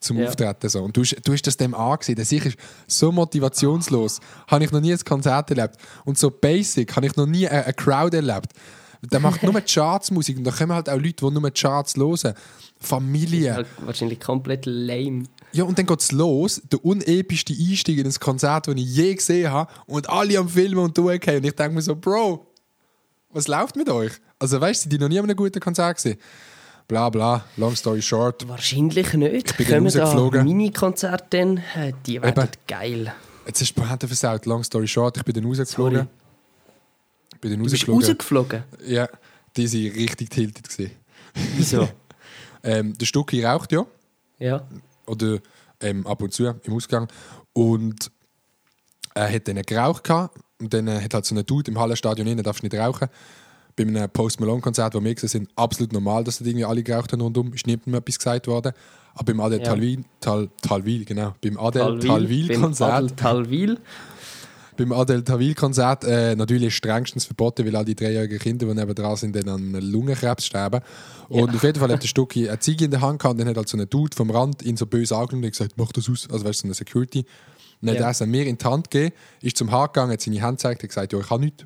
[0.06, 0.28] zum Ja.
[0.28, 0.70] Auftreten.
[0.70, 0.84] So.
[0.84, 2.24] Und du, du hast das dem angesehen.
[2.24, 4.20] Sich ist so motivationslos.
[4.48, 5.76] Habe ich noch nie ein Konzert erlebt.
[6.06, 8.54] Und so basic habe ich noch nie eine, eine Crowd erlebt.
[9.12, 12.34] Der macht nur Chartsmusik und da kommen halt auch Leute, die nur Charts hören.
[12.80, 13.56] Familie.
[13.56, 15.24] Halt wahrscheinlich komplett lame.
[15.52, 16.62] Ja, und dann geht es los.
[16.72, 19.72] Der unepischste Einstieg in ein Konzert, das ich je gesehen habe.
[19.86, 21.38] Und alle am Filmen und durchgehen.
[21.38, 22.46] Und ich denke mir so, Bro,
[23.30, 24.12] was läuft mit euch?
[24.40, 26.18] Also weißt du, die noch nie an einem guten Konzert gesehen?
[26.88, 28.48] Bla bla, long story short.
[28.48, 29.58] Wahrscheinlich nicht.
[29.58, 30.44] bin dann Kommen da rausgeflogen.
[30.44, 31.58] Mini-Konzerte dann?
[31.76, 32.52] Äh, Die werden Eben.
[32.68, 33.14] geil.
[33.48, 35.18] Jetzt ist die Pointe versaut, long story short.
[35.18, 35.96] Ich bin dann rausgeflogen.
[35.98, 36.08] Sorry.
[37.34, 38.04] Ich bin dann Du bist rausgeflogen.
[38.08, 38.64] rausgeflogen?
[38.86, 39.10] Ja,
[39.58, 40.92] die sind richtig tiltet.
[41.58, 41.88] Wieso?
[42.68, 43.86] Ähm, der Stucki raucht ja.
[44.40, 44.64] ja.
[45.06, 45.38] oder
[45.82, 47.08] ähm, ab und zu im Ausgang.
[47.54, 48.10] Und
[49.14, 52.26] er hat dann geraucht gehabt, und dann äh, hat halt so ein Dude im Hallenstadion
[52.26, 53.08] innen, darfst nicht rauchen.
[53.76, 56.82] Bei einem Post Malone Konzert, wo wir gesehen sind, absolut normal, dass da irgendwie alle
[56.82, 58.72] geraucht haben rundum, ist niemandem etwas gesagt worden.
[59.16, 59.66] Aber beim Adel Ja.
[59.66, 62.08] Talwil, Tal, Talwil, genau, beim Adel Talwil,
[62.48, 63.80] Talwil Konzert, Talwil.
[64.78, 68.94] beim Adel Tawil Konzert äh, natürlich strengstens verboten, weil all die dreijährigen Kinder, die neben
[68.96, 70.82] dran sind, dann an Lungenkrebs sterben.
[71.30, 73.48] Und auf jeden Fall hat der Stucki eine Ziege in der Hand gehabt und dann
[73.50, 76.10] hat halt so ein Dude vom Rand ihn so böse angeschaut und gesagt, mach das
[76.10, 76.28] aus.
[76.30, 77.20] Also weißt du, so eine Security.
[77.82, 78.02] Und dann Ja.
[78.02, 80.42] hat er es an mir in die Hand gegeben, ist zum Haag gegangen, hat seine
[80.42, 81.66] Hand gezeigt, hat gesagt, ja, ich habe nichts.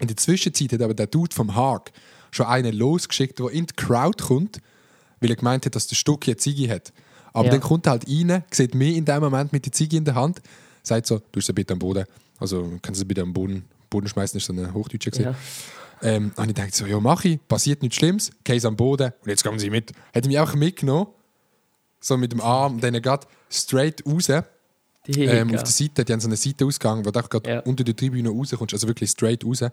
[0.00, 1.92] In der Zwischenzeit hat aber der Dude vom Haag
[2.32, 4.60] schon einen losgeschickt, der in die Crowd kommt,
[5.20, 6.92] weil er gemeint hat, dass der Stucki eine Ziege hat.
[7.32, 7.50] Aber Ja.
[7.52, 10.14] dann kommt er halt rein, sieht mich in dem Moment mit der Ziege in der
[10.16, 10.40] Hand,
[10.82, 12.04] sagt so, du sie bitte am Boden.
[12.38, 15.26] Also kannst du sie bitte am Boden, Boden schmeißen, ist so eine Hochdeutsche gesehen.
[15.26, 15.34] Ja.
[16.02, 19.28] Ähm, und ich dachte so, ja, mach ich, passiert nichts Schlimmes, Case am Boden und
[19.28, 19.92] jetzt kommen sie mit.
[20.12, 21.08] Hätte mich auch mitgenommen,
[22.00, 24.28] so mit dem Arm, dann geht straight raus.
[25.08, 27.60] Ähm, auf der Seite, die haben so einen Seitenausgang, wo du auch gerade Ja.
[27.60, 29.64] unter der Tribüne rauskommst, also wirklich straight raus.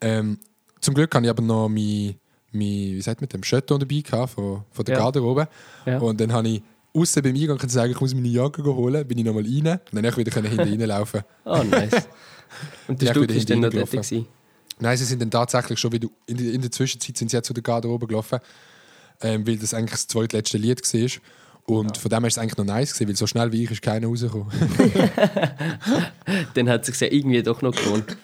[0.00, 0.38] Ähm,
[0.80, 2.14] zum Glück habe ich aber noch mein,
[2.52, 5.00] mein wie sagt man dem, Chateau dabei gehabt, von, von der Ja.
[5.02, 5.48] Garderobe.
[5.84, 5.98] Ja.
[5.98, 6.62] Und dann habe ich
[6.94, 10.04] außen beim Eingang können sagen, ich muss meine Jacke holen, bin ich nochmal rein und
[10.04, 11.22] dann wieder hinten reinlaufen.
[11.44, 11.92] Oh, nice.
[12.88, 13.90] Und der Stuck ist dann noch dort.
[13.90, 14.26] gewesen.
[14.78, 17.46] Nein, sie sind dann tatsächlich schon wieder, in der, in der Zwischenzeit sind sie jetzt
[17.48, 18.38] zu der Garderobe gelaufen,
[19.20, 21.10] ähm, weil das eigentlich das zweitletzte Lied war.
[21.66, 23.70] Und von dem her ist es eigentlich noch nice gewesen, weil so schnell wie ich
[23.70, 24.48] ist keiner rausgekommen.
[26.54, 28.16] Dann hat sich ja irgendwie doch noch gelohnt.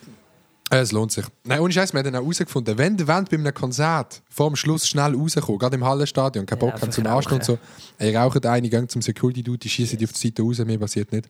[0.71, 1.25] Äh, Es lohnt sich.
[1.45, 4.49] Nein, ohne Scheiß, wir haben dann auch herausgefunden, wenn der wollt bei einem Konzert vor
[4.49, 7.59] dem Schluss schnell rauskommen, gerade im Hallenstadion, keinen Bock Ja, haben zum Anstehen und so,
[7.99, 11.29] ey, rauchen eine, gehen zum Security-Dude, schießen die auf die Seite raus, mehr passiert nicht.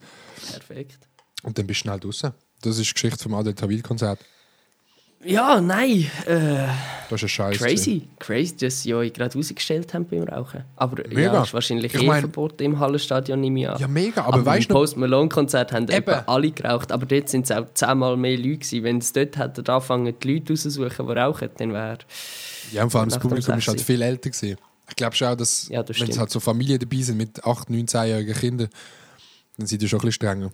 [0.49, 0.99] Perfekt.
[1.41, 2.31] Und dann bist du schnell draußen.
[2.61, 4.19] Das ist die Geschichte vom Adel Tawil-Konzert.
[5.25, 6.09] Ja, nein.
[6.25, 6.67] Äh,
[7.09, 7.57] Das ist ein Scheiß.
[7.59, 8.07] crazy.
[8.19, 10.63] Crazy, dass sie euch gerade rausgestellt haben beim Rauchen.
[10.75, 11.21] Aber Mega.
[11.33, 13.79] ja, ist wahrscheinlich Ich eh mein- verboten im Hallenstadion, ich an.
[13.79, 14.21] Ja, mega.
[14.23, 16.13] Aber, Aber weißt du Post Malone-Konzert haben Eben.
[16.27, 16.91] alle geraucht.
[16.91, 18.83] Aber dort sind es auch zehnmal mehr Leute gewesen.
[18.83, 21.97] Wenn es dort hätten angefangen, die Leute rauszusuchen, die rauchen, dann wäre...
[22.71, 24.57] ja, und vor allem das Publikum ist halt viel älter gewesen.
[24.89, 27.43] Ich glaube schon auch, dass, Ja, das wenn es halt so Familien dabei sind mit
[27.45, 28.69] 8, 9, 10-jährigen Kindern,
[29.57, 30.51] dann sind die schon ein bisschen strenger.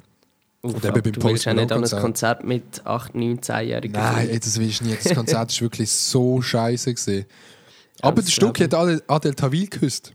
[0.61, 2.01] Uff, eben beim du willst ja nicht an ein.
[2.01, 3.93] Konzert mit 8, 9, 10-Jährigen.
[3.93, 4.97] Nein, ey, das willst du nie.
[5.01, 7.25] Das Konzert ist wirklich so scheiße gesehen.
[8.01, 10.13] Aber das der glaub hat Adel, Adel Tawil geküsst.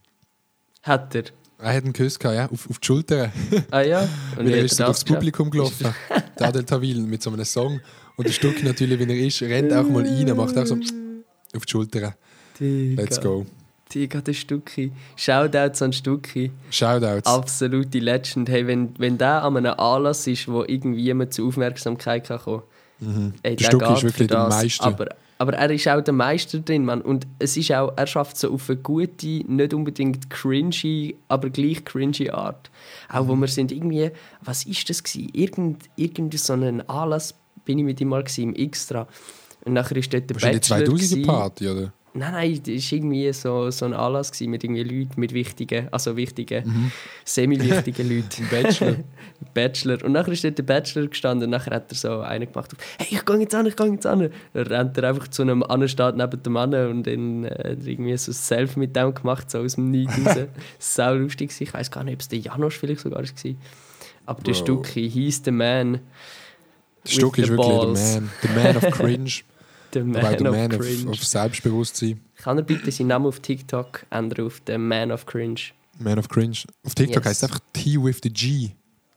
[0.82, 1.24] Hat er?
[1.58, 3.32] Er hat einen Kuss gehabt, ja, auf, auf die Schulter.
[3.70, 4.06] Ah ja?
[4.36, 5.04] Und er ist das durchs?
[5.04, 5.94] Publikum gelaufen.
[6.38, 7.80] der Adel Tawil mit so einem Song.
[8.16, 11.64] Und der Stuck natürlich, wie er ist, rennt auch mal rein, macht auch so auf
[11.64, 12.16] die Schulter.
[12.58, 13.46] Let's go.
[13.94, 14.92] Digga, der Stucki.
[15.16, 16.50] Shoutouts an Stucki.
[16.70, 17.26] Shoutouts.
[17.26, 18.48] Absolute Legend.
[18.48, 22.62] Hey, wenn, wenn der an einem Anlass ist, wo irgendwie jemand zur Aufmerksamkeit kann kommen
[23.00, 24.48] kann, ey, Der Stucki geht ist wirklich der.
[24.48, 24.84] Meister.
[24.84, 27.00] Aber, aber er ist auch der Meister drin, Mann.
[27.02, 31.84] Und es ist auch, er schafft so auf eine gute, nicht unbedingt cringy, aber gleich
[31.84, 32.70] cringy Art.
[33.08, 33.28] Auch Mhm.
[33.28, 34.10] wo wir sind irgendwie,
[34.42, 35.30] was ist das gewesen?
[35.32, 39.06] Irgend, irgend so einen Anlass bin ich mit ihm mal gewesen, im Extra.
[39.64, 41.22] Und nachher ist dort der Bachelor 2000er gewesen.
[41.22, 41.92] Party, oder?
[42.16, 45.88] Nein, nein, das war irgendwie so, so ein Anlass gewesen mit irgendwie Leuten, mit wichtigen,
[45.90, 46.92] also wichtigen,
[47.24, 48.48] semi-wichtigen Leuten.
[48.52, 48.96] Bachelor.
[49.54, 50.04] Bachelor.
[50.04, 53.08] Und nachher ist dort der Bachelor gestanden und nachher hat er so einen gemacht, hey,
[53.10, 54.30] ich gehe jetzt an, ich gehe jetzt an.
[54.52, 57.64] Dann rennt er einfach zu einem anderen Start neben dem Mann und dann äh, hat
[57.64, 60.36] er irgendwie so ein Selfie mit dem gemacht, so aus dem Nichts raus.
[60.78, 61.64] Sau lustig gewesen.
[61.64, 63.54] Ich weiß gar nicht, ob es der Janosch vielleicht sogar war.
[64.26, 64.58] Aber der Bro.
[64.58, 65.98] Stucki hieß der Man,
[67.04, 68.30] Der Stuck ist the wirklich der Man.
[68.44, 69.30] Der Man of Cringe.
[69.94, 71.10] Der Man, Wobei of Man of, Cringe.
[71.10, 72.20] of Selbstbewusstsein.
[72.36, 75.60] Kann er bitte seinen Namen auf TikTok ändern auf den Man of Cringe?
[75.98, 76.58] Man of Cringe.
[76.84, 77.26] Auf TikTok Yes.
[77.26, 78.70] heißt es einfach T with the G.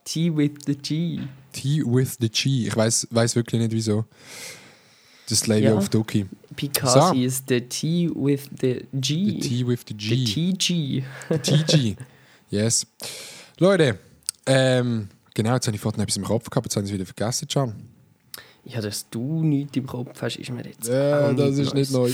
[0.05, 1.19] T with the G.
[1.51, 2.67] T with the G.
[2.67, 4.05] Ich weiß weiß wirklich nicht wieso.
[5.29, 5.75] Das Lady Ja.
[5.75, 6.25] of Duki.
[6.55, 7.11] Because So.
[7.13, 9.39] he is the T with the G.
[9.41, 10.53] The T with the The G.
[10.53, 11.03] TG.
[11.43, 11.95] TG.
[12.49, 12.87] Yes.
[13.59, 13.99] Leute,
[14.45, 17.05] ähm, genau, jetzt habe ich vorhin etwas im Kopf gehabt, jetzt habe ich es wieder
[17.05, 17.75] vergessen, Can.
[18.69, 21.89] Ja, dass du nichts im Kopf hast, ist mir jetzt Ja, auch das ist nicht
[21.91, 22.12] neu.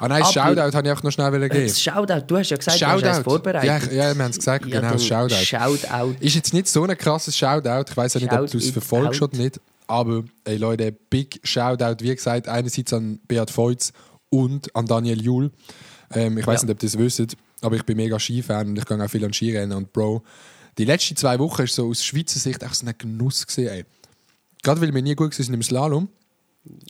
[0.00, 1.66] Ah nein, Aber- Shoutout habe ich auch noch schnell geben.
[1.66, 3.22] Das Shoutout, du hast ja gesagt, du hast Shoutout.
[3.22, 3.92] vorbereitet.
[3.92, 5.34] Ja, ja, wir haben es gesagt, Ja, genau, Shoutout.
[5.36, 6.16] Shoutout.
[6.20, 7.90] Ist jetzt nicht so ein krasses Shoutout.
[7.90, 9.32] Ich weiß ja nicht, ob du es verfolgst out.
[9.32, 9.60] oder nicht.
[9.86, 13.92] Aber, ey Leute, big Shoutout, wie gesagt, einerseits an Beat Feutz
[14.28, 15.50] und an Daniel Juhl.
[16.12, 16.66] Ähm, ich weiß Ja.
[16.66, 19.24] nicht, ob ihr das wisst, aber ich bin mega Skifan und ich gehe auch viel
[19.24, 19.76] an Skirennen.
[19.76, 20.22] Und Bro,
[20.78, 23.68] die letzten zwei Wochen ist so aus Schweizer Sicht echt so ein Genuss gesehen.
[23.68, 23.84] Ey.
[24.62, 26.08] Gerade weil wir nie gut waren im Slalom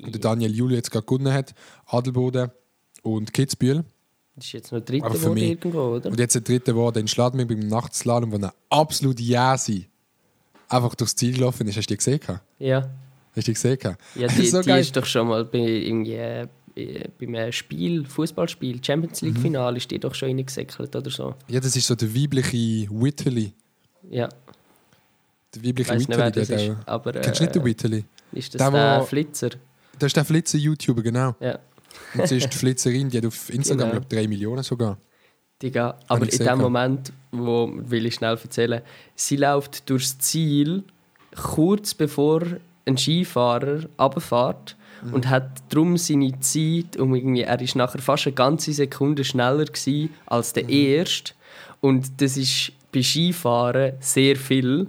[0.03, 1.55] und der Daniel Juhl jetzt gerade gewonnen hat,
[1.87, 2.51] Adelboden
[3.03, 3.85] und Kitzbühel.
[4.37, 5.45] Das ist jetzt noch dritte Aber für mich.
[5.51, 6.11] irgendwo, oder?
[6.11, 9.87] Und jetzt der dritte war in Schladming beim Nachtslalom, wo er absolut ja sie
[10.69, 11.77] einfach durchs Ziel gelaufen ist.
[11.77, 12.21] Hast du die gesehen?
[12.59, 12.89] Ja.
[13.35, 13.79] Hast du die gesehen?
[14.15, 16.47] Ja, die, so die ist doch schon mal bei, irgendwie, äh,
[17.19, 19.29] beim äh, Spiel, Fußballspiel, Champions Mhm.
[19.29, 21.35] League Finale, ist die doch schon reingesäckelt oder so.
[21.49, 23.53] Ja, das ist so der weibliche Whitley.
[24.11, 24.29] Ja,
[25.55, 26.47] Der ich weibliche nicht, Whitley.
[26.47, 26.77] der ist.
[26.87, 28.05] Aber, äh, Kennst du nicht den Whitley?
[28.33, 29.51] Ist das Der, der, Flitzer?
[29.99, 31.35] Das ist der Flitzer-YouTuber, genau.
[31.41, 31.59] Ja.
[32.15, 34.01] Und sie ist die Flitzerin, die hat auf Instagram Genau.
[34.01, 34.97] glaub, 3 Millionen sogar.
[35.63, 36.59] Digga, aber in dem.
[36.59, 38.81] Moment, wo will ich schnell erzählen,
[39.15, 40.85] sie läuft durchs Ziel
[41.37, 42.43] kurz bevor
[42.87, 45.15] ein Skifahrer runterfährt Mhm.
[45.15, 49.65] und hat darum seine Zeit, um irgendwie, er ist nachher fast eine ganze Sekunde schneller
[49.67, 50.61] gewesen als Mhm.
[50.61, 51.33] der erste
[51.81, 54.87] und das ist bei Skifahren sehr viel.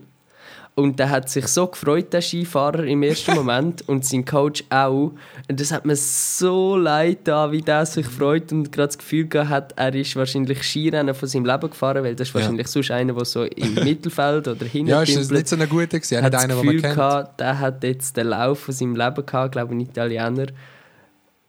[0.74, 5.12] Und der hat sich so gefreut, der Skifahrer, im ersten Moment und sein Coach auch.
[5.50, 9.28] Und das hat mir so leid da, wie der sich freut und gerade das Gefühl
[9.28, 12.40] gehabt hat, er ist wahrscheinlich Skirennen von seinem Leben gefahren, weil das ist Ja.
[12.40, 15.40] wahrscheinlich sonst einer, der so im Mittelfeld oder hinten Ja, ist das dümpelt.
[15.40, 16.16] nicht so ein guter gewesen?
[16.18, 16.96] hat Nicht das einer, den man Gefühl kennt.
[16.96, 20.48] gehabt, der hat jetzt den Lauf von seinem Leben gehabt, glaube ich, ein Italiener.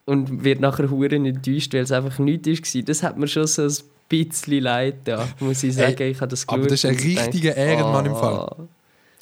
[0.05, 2.83] Und wird nachher huren enttäuscht, weil es einfach nichts war.
[2.83, 3.73] Das hat mir schon so ein
[4.09, 5.95] bisschen leid da, muss ich sagen.
[5.99, 8.69] Ey, ich habe das aber geschaut das ist ein richtiger Ehrenmann im Fall.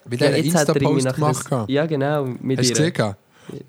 [0.02, 0.10] Ah.
[0.10, 1.64] Weil der einen jetzt hat er irgendwie Insta-Post gemacht das-.
[1.68, 2.24] Ja, genau.
[2.40, 3.16] Mit Hast du gesehen?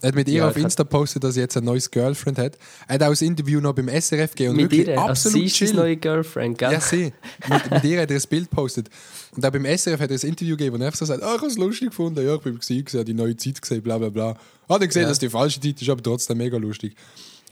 [0.01, 2.37] Er hat mit ihr Ja, auf ich Insta postet, dass er jetzt ein neues Girlfriend
[2.37, 2.55] hat.
[2.87, 4.93] Er hat auch das Interview noch beim SRF gegeben und Mit wirklich ihr.
[4.99, 5.77] Also absolut sie ist das chill.
[5.79, 6.71] neue Girlfriend, gell?
[6.73, 7.13] Ja, sie.
[7.49, 8.89] Mit, mit ihr hat er ein Bild gepostet.
[9.35, 11.31] Und auch beim SRF hat er ein Interview gegeben, wo er einfach so sagt, ah,
[11.33, 13.97] ich habe es lustig gefunden, ja, ich bin gesehen, gesehen, die neue Zeit gesehen, bla
[13.97, 14.37] bla bla.
[14.67, 15.07] Ah, dann gesehen, Ja.
[15.09, 16.93] dass die falsche Zeit ist, aber trotzdem mega lustig.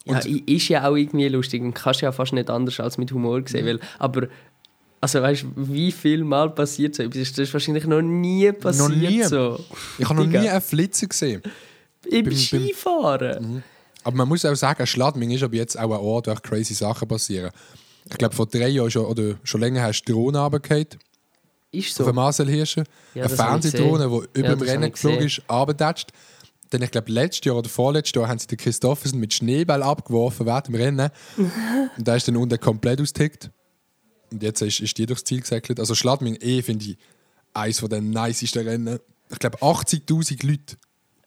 [0.05, 3.11] Ja, i- ist ja auch irgendwie lustig und kannst ja fast nicht anders als mit
[3.11, 3.65] Humor sehen.
[3.65, 4.27] Weil, aber,
[5.01, 7.29] also weißt du, wie viel Mal passiert so etwas?
[7.31, 8.89] Das ist wahrscheinlich noch nie passiert.
[8.89, 9.23] nie.
[9.23, 9.59] So.
[9.97, 11.41] Ich habe noch nie einen Flitzer gesehen.
[12.09, 13.63] Im beim- Skifahren.
[14.03, 16.73] Aber man muss auch sagen, Schladming ist aber jetzt auch ein Ort, wo echt crazy
[16.73, 17.51] Sachen passieren.
[18.09, 20.87] Ich glaube, vor drei Jahren schon, oder schon länger hast du Drohne runtergefallen,
[21.71, 22.03] Ist auf so.
[22.05, 22.83] dem Marcel Hirscher.
[23.13, 26.09] Ja, eine Fernsehdrohne, die über Ja, dem Rennen geflogen ist, runtergetatscht.
[26.71, 30.45] Dann, ich glaube, letztes Jahr oder vorletztes Jahr haben sie den Christoffersen mit Schneeball abgeworfen
[30.45, 31.09] während dem Rennen.
[31.97, 33.51] Und der ist dann unten komplett ausgetickt.
[34.31, 35.79] Und jetzt ist, ist die durchs Ziel gesäckelt.
[35.79, 36.97] Also Schladming eh finde ich
[37.53, 38.99] eines der nicesten Rennen.
[39.29, 40.77] Ich glaube 80'000 Leute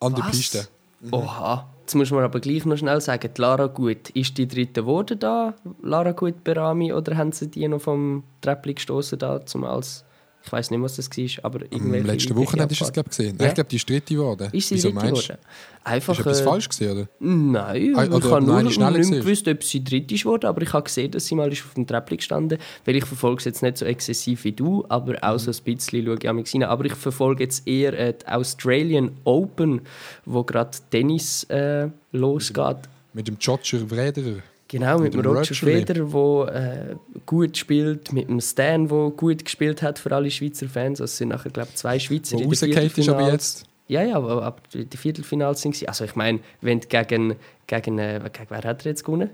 [0.00, 0.30] an der Was?
[0.36, 0.68] Piste.
[1.10, 1.68] Oha.
[1.82, 5.18] Jetzt muss man aber gleich noch schnell sagen, die Lara Gut, ist die dritte geworden
[5.18, 10.04] da, Lara Gut Berami, oder haben sie die noch vom Treppli gestoßen da, zum als,
[10.44, 13.36] ich weiß nicht, was das war, aber irgendwelche letzten Wochenende ist es, glaube gesehen.
[13.40, 13.48] Ja.
[13.48, 14.48] Ich glaube, die ist dritte geworden.
[14.52, 15.12] Ist sie Wieso dritte du?
[15.14, 15.38] geworden?
[15.84, 17.08] Einfach, Ist etwas äh, falsch gesehen, oder?
[17.18, 20.72] Nein, Ah, ich oder habe nur nicht gewusst, ob sie dritt ist worden, aber ich
[20.72, 23.62] habe gesehen, dass sie mal ist auf dem Treppli gestanden weil ich verfolge es jetzt
[23.62, 26.62] nicht so exzessiv wie du, aber auch so ein bisschen schaue ich an mich rein.
[26.64, 29.80] Aber ich verfolge jetzt eher äh, die Australian Open,
[30.24, 32.76] wo gerade Tennis äh, losgeht.
[33.12, 34.42] Mit dem Jodger Vrederer.
[34.72, 39.44] Genau, mit, Mit dem Roger Federer, der äh, gut spielt, mit dem Stan, der gut
[39.44, 40.98] gespielt hat für alle Schweizer Fans.
[40.98, 43.66] Also es sind nachher, glaube ich, zwei Schweizer Wo in rausgefallen ist aber jetzt.
[43.88, 45.86] Ja, ja, aber ab die Viertelfinals sind sie.
[45.88, 47.34] Also ich meine, wenn du gegen,
[47.66, 49.28] gegen, äh, gegen wer hat er jetzt gewonnen?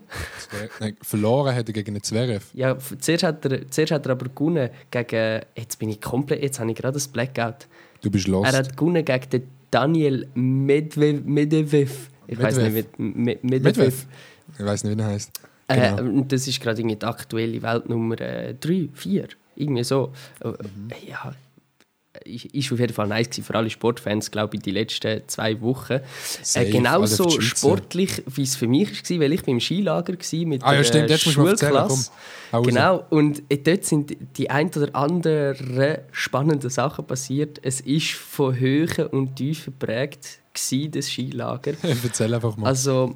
[0.81, 2.47] Nein, verloren hat er gegen den Zverev.
[2.55, 6.59] Ja, zuerst hat er, zuerst hat er aber gewonnen gegen, jetzt bin ich komplett, jetzt
[6.59, 7.69] habe ich gerade das Blackout.
[8.01, 8.45] Du bist los.
[8.45, 12.11] Er hat gewonnen gegen den Daniel Medvedev.
[12.27, 13.43] Ich weiß nicht, Medvedev.
[13.45, 14.07] Medvedev.
[14.59, 15.31] Ich weiß nicht, wie er heißt.
[15.69, 16.03] Äh, Genau.
[16.19, 19.29] und das ist gerade die aktuelle Weltnummer 3, 4.
[19.57, 20.13] Irgendwie so.
[20.41, 20.55] Äh, Mhm.
[20.91, 21.35] äh, Ja,
[22.25, 26.01] ist, auf jeden Fall nice gewesen für alle Sportfans, glaube ich, die letzten zwei Wochen.
[26.43, 27.43] Safe, Äh, genauso also Schweizer.
[27.57, 30.85] sportlich, wie es für mich war, weil ich beim Skilager war mit Ah ja, der
[30.85, 32.11] stimmt, jetzt erzählen, Schulklasse.
[32.53, 32.65] raus.
[32.65, 37.61] Genau, und äh, dort sind die ein oder anderen spannenden Sachen passiert.
[37.63, 40.41] Es ist von Höhen und Tiefen geprägt,
[40.91, 41.75] das Skilager.
[41.83, 42.67] Erzähl einfach mal.
[42.69, 43.15] Also,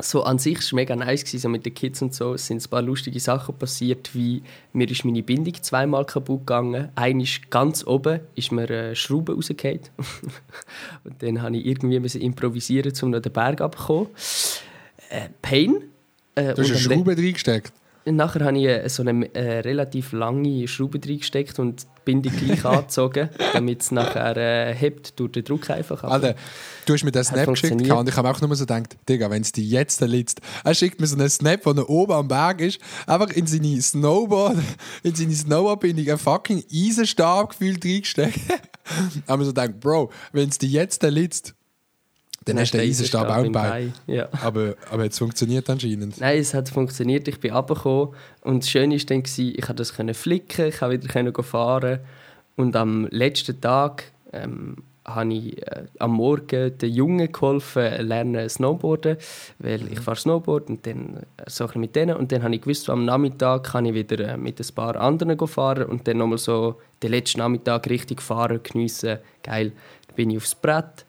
[0.00, 2.34] so an sich war es mega nice, gewesen, so mit den Kids und so.
[2.34, 6.90] Es sind ein paar lustige Sachen passiert, wie mir ist meine Bindung zweimal kaputt gegangen.
[6.94, 9.80] Eine ist ganz oben, ist mir eine Schraube rausgefallen.
[11.04, 14.08] und dann musste ich irgendwie müssen improvisieren, um noch den Berg abzukommen.
[15.08, 15.82] Äh, Pain.
[16.34, 17.72] Äh, du hast eine Schraube reingesteckt.
[18.08, 22.64] Nachher habe ich äh, so eine äh, relativ lange Schraube reingesteckt und die Bindung gleich
[22.64, 26.04] angezogen, damit es nachher äh, hebt durch den Druck einfach.
[26.04, 26.34] Aber- Alter,
[26.86, 29.42] du hast mir den Snap geschickt und ich habe auch nur so gedacht, Digga, wenn
[29.42, 30.40] es dir jetzt liegt.
[30.62, 33.82] Er schickt mir so einen Snap, wo er oben am Berg ist, einfach in seine
[33.82, 34.56] Snowboard,
[35.02, 38.38] in seine Snowboardbindung einen fucking Eisenstab gefühlt reingesteckt.
[39.26, 41.54] haben wir so gedacht, Bro, wenn es dir jetzt liegt,
[42.46, 43.92] dann hast du den Eisenstab auch im Bein.
[44.06, 44.28] Ja.
[44.42, 46.18] Aber, aber jetzt funktioniert anscheinend.
[46.20, 47.26] Nein, es hat funktioniert.
[47.28, 51.42] Ich bin runtergekommen und das Schöne war dann, ich konnte das flicken, ich konnte wieder
[51.42, 51.98] fahren
[52.56, 59.16] und am letzten Tag ähm, habe ich äh, am Morgen den Jungen geholfen, lernen Snowboarden,
[59.58, 62.54] weil ich fahre Snowboard und dann äh, so ein bisschen mit denen und dann habe
[62.54, 66.18] ich gewusst, am Nachmittag kann ich wieder äh, mit ein paar anderen fahren und dann
[66.18, 69.72] nochmal so den letzten Nachmittag richtig fahren, geniessen, geil.
[70.08, 71.05] Dann bin ich aufs Brett,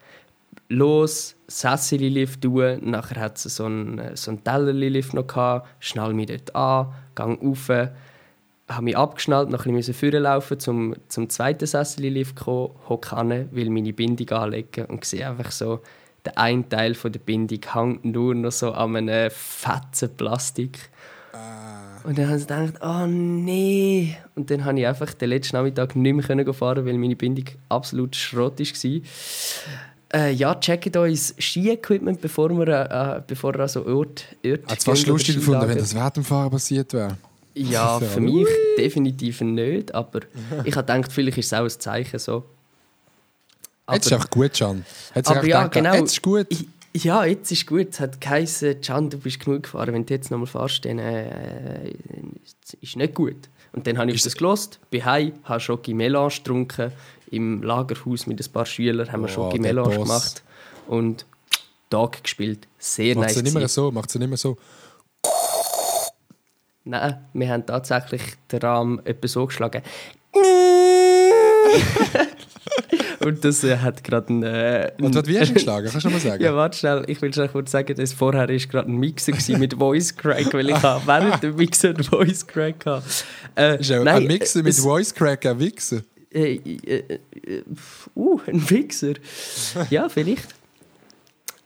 [0.68, 6.26] los, Sesseli-Lift tun, nachher hat es so einen, so einen Tellerli-Lift noch gehabt, schnall mich
[6.26, 11.66] dort an, gang rauf, habe mich abgeschnallt, noch ein bisschen vorne laufen, zum, zum zweiten
[11.66, 15.80] Sesseli-Lift kommen, hocke an, will meine Bindung anlegen und sehe einfach so,
[16.24, 20.90] der eine Teil von der Bindung hängt nur noch so an einem fetzen Plastik.
[22.04, 24.16] Und dann habe ich gedacht, oh nee.
[24.34, 28.16] Und dann habe ich einfach den letzten Nachmittag nicht mehr fahren, weil meine Bindung absolut
[28.16, 29.00] Schrott war.
[30.12, 34.62] Äh, ja, checkt uns Ski-Equipment, bevor wir, äh, bevor wir an so Ort, Ort hätte
[34.76, 37.18] es fast lustig gefunden, wenn das während dem Fahren passiert wäre.
[37.54, 38.46] Ja, für mich
[38.78, 40.20] definitiv nicht, aber
[40.64, 42.44] ich habe gedacht, vielleicht ist es auch ein Zeichen so.
[43.90, 44.84] Jetzt ist einfach gut, Can.
[45.14, 45.94] Jetzt Aber ja, gedacht, genau.
[45.94, 46.46] Jetzt ist gut.
[46.50, 47.88] Ich- Ja, jetzt ist gut.
[47.90, 49.92] Es hat geheißen, Can, du bist genug gefahren.
[49.94, 51.92] Wenn du jetzt nochmal fährst, dann äh,
[52.80, 53.36] ist nicht gut.
[53.72, 56.92] Und dann habe ich das gelost, bin heim, habe Schoki Melange getrunken.
[57.30, 60.06] Im Lagerhaus mit ein paar Schülern haben wir Oh, Schoki der Melange Boss.
[60.08, 60.42] gemacht.
[60.86, 61.26] Und
[61.90, 62.66] Tag gespielt.
[62.78, 63.34] Sehr Macht nice.
[63.36, 64.56] sie nicht mehr so, macht sie nicht mehr so.
[66.84, 69.82] Nein, wir haben tatsächlich den Rahmen etwa so geschlagen.
[73.20, 74.42] Und das äh, hat gerade ein...
[74.44, 75.88] Äh, Und was wie hast du geschlagen?
[75.90, 76.42] Kannst du mal sagen?
[76.44, 77.04] Ja, warte schnell.
[77.08, 80.70] Ich will schon kurz sagen, dass vorher ist gerade ein Mixer mit Voice Crack, weil
[80.70, 83.04] ich habe während dem Mixer einen Voice Crack hatte.
[83.56, 86.02] Äh, ist ja nein, ein Mixer äh, mit es- Voice Crack, ein Wichser.
[86.32, 87.62] Äh, äh, äh,
[88.14, 89.14] uh, ein Mixer.
[89.90, 90.54] ja, vielleicht.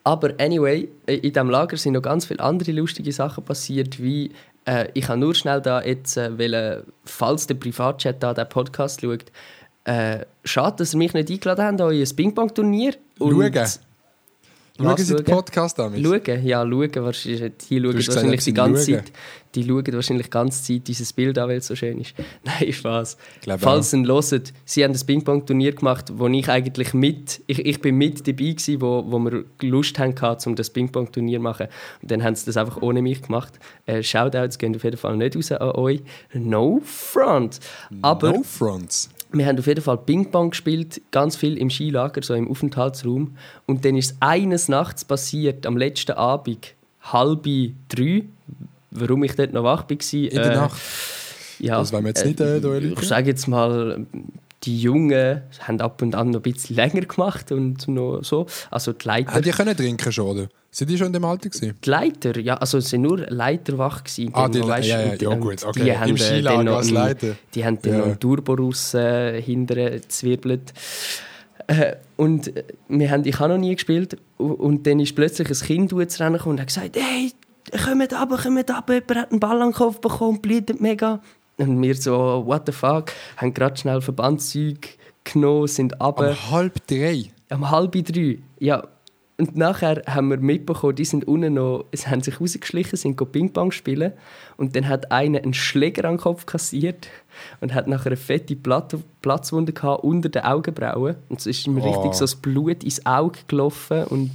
[0.05, 4.31] Aber anyway, äh, in diesem Lager sind noch ganz viele andere lustige Sachen passiert, wie
[4.65, 9.01] äh, ich habe nur schnell da jetzt, äh, wollen, falls der Privatchat da den Podcast
[9.01, 9.25] schaut,
[9.85, 12.95] äh, schade, dass ihr mich nicht eingeladen habt an euer Ping-Pong-Turnier.
[13.19, 13.92] Schauen.
[14.81, 15.25] Schauen Sie den?
[15.25, 15.93] Podcast an.
[16.03, 16.91] Schauen, ja, schauen.
[16.95, 19.05] Wahrscheinlich, die schauen gesagt, wahrscheinlich die ganze schauen.
[19.05, 19.13] Zeit.
[19.55, 22.15] Die schauen wahrscheinlich die ganze Zeit dieses Bild an, weil es so schön ist.
[22.45, 23.19] Nein, Spaß.
[23.59, 27.81] Falls Sie ihn hören, sie haben das Ping-Pong-Turnier gemacht, wo ich eigentlich mit, ich, ich
[27.81, 31.67] bin mit dabei gewesen, wo, wo wir Lust hatten, um das Ping-Pong-Turnier zu machen.
[32.01, 33.59] Und dann haben sie das einfach ohne mich gemacht.
[33.85, 36.01] Äh, Shoutouts gehen auf jeden Fall nicht raus an euch.
[36.33, 37.61] No front.
[38.01, 39.11] Aber No Fronts.
[39.33, 43.37] Wir haben auf jeden Fall Ping-Pong gespielt, ganz viel im Skilager, so im Aufenthaltsraum.
[43.67, 47.45] Und dann ist es eines Nachts passiert, am letzten Abend, halb
[47.89, 48.25] drei,
[48.91, 50.13] warum ich dort noch wach war.
[50.13, 50.81] In der Nacht.
[51.59, 52.99] Ja, Das wollen wir jetzt nicht, äh, da erläutern.
[53.01, 54.05] Ich sage jetzt mal,
[54.65, 58.47] die Jungen haben ab und an noch ein bisschen länger gemacht und noch so.
[58.71, 59.33] Also die Leiter.
[59.33, 60.49] Haben die können trinken schon, oder?
[60.71, 61.77] Sind die schon in dem Alter gewesen?
[61.85, 64.31] Die Leiter, ja, also es sind nur Leiter wach gewesen.
[64.33, 65.83] Ah, die weisst, ja, ja, ja, gut, okay.
[65.85, 67.37] Die Im haben äh, Skilager noch als Leiter.
[67.55, 67.99] Die haben dann Ja.
[67.99, 70.73] noch einen Turborus äh, hinterher gezwirbelt.
[71.67, 74.17] Äh, und äh, wir haben, ich habe noch nie gespielt.
[74.39, 77.33] Und dann ist plötzlich ein Kind zu rennen gekommen und hat gesagt, hey,
[77.85, 81.21] kommt runter, kommt runter, jemand hat einen Ball an den Kopf bekommen, blutet mega.
[81.59, 86.31] Und wir so, what the fuck, haben gerade schnell Verbandszeug genommen, sind runter.
[86.31, 87.25] Um halb drei.
[87.51, 88.83] Um halb drei, ja.
[89.39, 93.73] Und nachher haben wir mitbekommen, die sind unten noch, es haben sich rausgeschlichen, sind Ping-Pong
[93.73, 94.13] spielen.
[94.57, 97.09] Und dann hat einer einen Schläger an den Kopf kassiert
[97.61, 101.17] und hat nachher eine fette Platt Platzwunde gehabt unter den Augenbrauen.
[101.29, 101.85] Und es ist ihm Oh.
[101.85, 104.31] richtig so das Blut ins Auge gelaufen und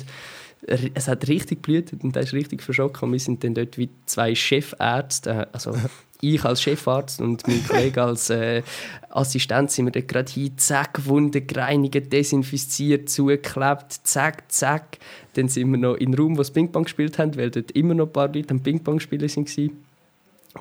[0.66, 3.02] es hat richtig geblutet und er ist richtig verschockt.
[3.02, 5.74] Und wir sind dann dort wie zwei Chefärzte, äh, also
[6.22, 8.64] ich als Chefarzt und mein Kollege als äh,
[9.10, 14.98] Assistent sind wir dort gerade hin, zack, Wunde gereinigt, desinfiziert, zugeklebt, zack, zack.
[15.34, 17.94] Dann sind wir noch in den Raum, wo sie Ping-Pong gespielt haben, weil dort immer
[17.94, 19.72] noch ein paar Leute am Ping-Pong spielen waren.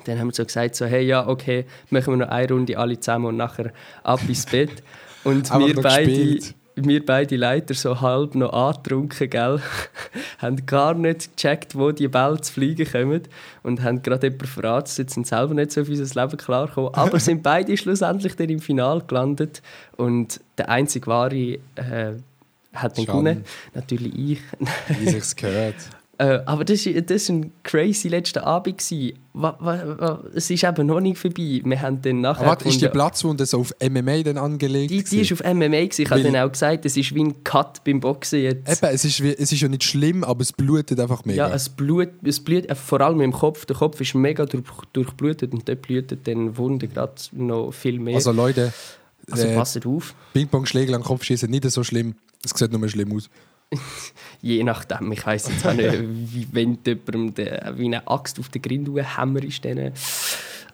[0.05, 2.99] Dann haben wir so gesagt, so, hey, ja, okay, machen wir noch eine Runde alle
[2.99, 4.83] zusammen und nachher ab ins Bett.
[5.23, 6.55] Und wir beide, gespielt.
[6.85, 9.61] Wir beide Leiter so halb noch angetrunken, gell?
[10.39, 13.21] haben gar nicht gecheckt, wo die Bälle zu fliegen kommen
[13.63, 17.43] und haben gerade jemanden verarztet, sind selber nicht so auf unser Leben klargekommen, aber sind
[17.43, 19.61] beide schlussendlich dann im Finale gelandet
[19.95, 21.59] und der einzige wahre äh,
[22.73, 23.07] hat Schade.
[23.07, 24.41] gewonnen, natürlich ich.
[24.99, 25.75] Wie sich's gehört.
[26.19, 28.79] Äh, aber das war das ein crazy letzter Abend.
[28.79, 29.13] gewesen.
[30.33, 31.61] Es ist eben noch nicht vorbei.
[31.63, 34.89] Wir haben dann nachher Aber warte, ist die Platzwunde so auf MMA dann angelegt?
[34.89, 35.67] die, die ist auf MMA.
[35.67, 36.01] Gewesen.
[36.01, 38.81] Ich habe dann auch gesagt, es ist wie ein Cut beim Boxen jetzt.
[38.81, 41.49] Eben, es ist, wie, es ist ja nicht schlimm, aber es blutet einfach mega.
[41.49, 43.65] Ja, es blutet, es blutet äh, vor allem im Kopf.
[43.65, 48.15] Der Kopf ist mega durch, durchblutet und dort blutet dann Wunde gerade noch viel mehr.
[48.15, 48.73] also Leute,
[49.29, 50.15] Also äh, passt auf.
[50.33, 52.15] Ping-Pong-Schläge an den Kopf schießen nicht so schlimm.
[52.43, 53.29] Es sieht nur schlimm aus.
[54.41, 58.49] Je nachdem, ich weiss jetzt auch nicht, wie, wenn jemandem der, wie eine Axt auf
[58.49, 59.93] den Grind hämmerst, dann...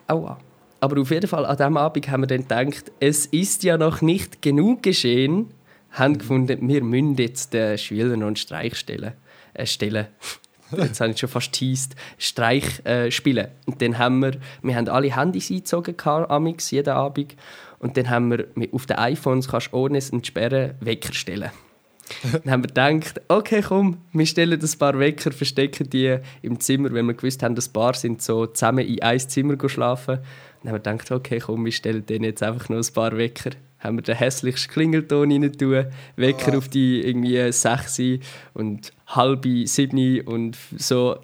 [0.08, 0.38] Aua.
[0.80, 4.02] Aber auf jeden Fall, an diesem Abend haben wir dann gedacht, es ist ja noch
[4.02, 5.50] nicht genug geschehen,
[5.92, 9.14] haben gefunden, wir müssen jetzt den Schülern noch einen Streich stellen.
[9.54, 10.08] Äh, stellen.
[10.78, 11.96] Jetzt habe ich schon fast teased.
[12.18, 13.48] Streich äh, spielen.
[13.68, 14.32] Und dann haben wir,
[14.64, 17.36] wir haben alle Handys eingezogen, amix, jeden Abend.
[17.78, 21.52] Und dann haben wir, auf den iPhones kannst du ohne es entsperren Wecker stellen.
[22.44, 26.94] Dann haben wir gedacht, okay, komm, wir stellen ein paar Wecker, verstecken die im Zimmer,
[26.94, 30.20] weil wir gewusst haben, das Paar sind so zusammen in ein Zimmer schlafen.
[30.64, 33.52] Dann haben wir gedacht, okay, komm, wir stellen denen jetzt einfach noch ein paar Wecker.
[33.80, 35.86] Haben wir den hässlichsten Klingelton rein tun,
[36.16, 38.00] Wecker auf die irgendwie sechs
[38.54, 41.18] und halbe sieben und so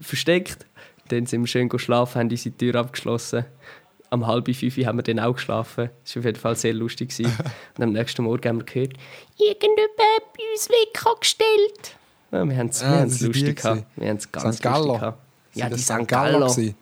[0.00, 0.64] versteckt.
[1.08, 3.44] Dann sind wir schön geschlafen, haben unsere Tür abgeschlossen.
[4.10, 5.90] Am halb fünf haben wir dann auch geschlafen.
[6.02, 7.10] Das war auf jeden Fall sehr lustig.
[7.10, 7.32] gewesen.
[7.76, 8.94] Und am nächsten Morgen haben wir gehört,
[9.38, 11.96] irgendjemand hat bei uns Wecker gestellt.
[12.30, 13.84] Ja, wir haben es das die lustig gehabt.
[13.96, 14.62] Wir haben es ganz St.
[14.62, 14.84] Gallo.
[14.86, 15.18] lustig gehabt.
[15.54, 16.08] Ja, Sind die das St.
[16.08, 16.74] Gallo.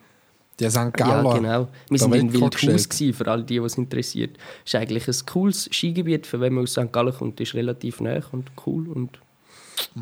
[0.59, 0.77] Die St.
[0.77, 1.35] Ja, Galler.
[1.35, 1.69] genau.
[1.91, 4.39] Wir sind in Wildhaus, gewesen, für alle, die, die es interessiert.
[4.65, 6.91] ist eigentlich ein cooles Skigebiet, für wenn man aus St.
[6.93, 7.41] Gallen kommt.
[7.41, 9.19] ist relativ nah und cool und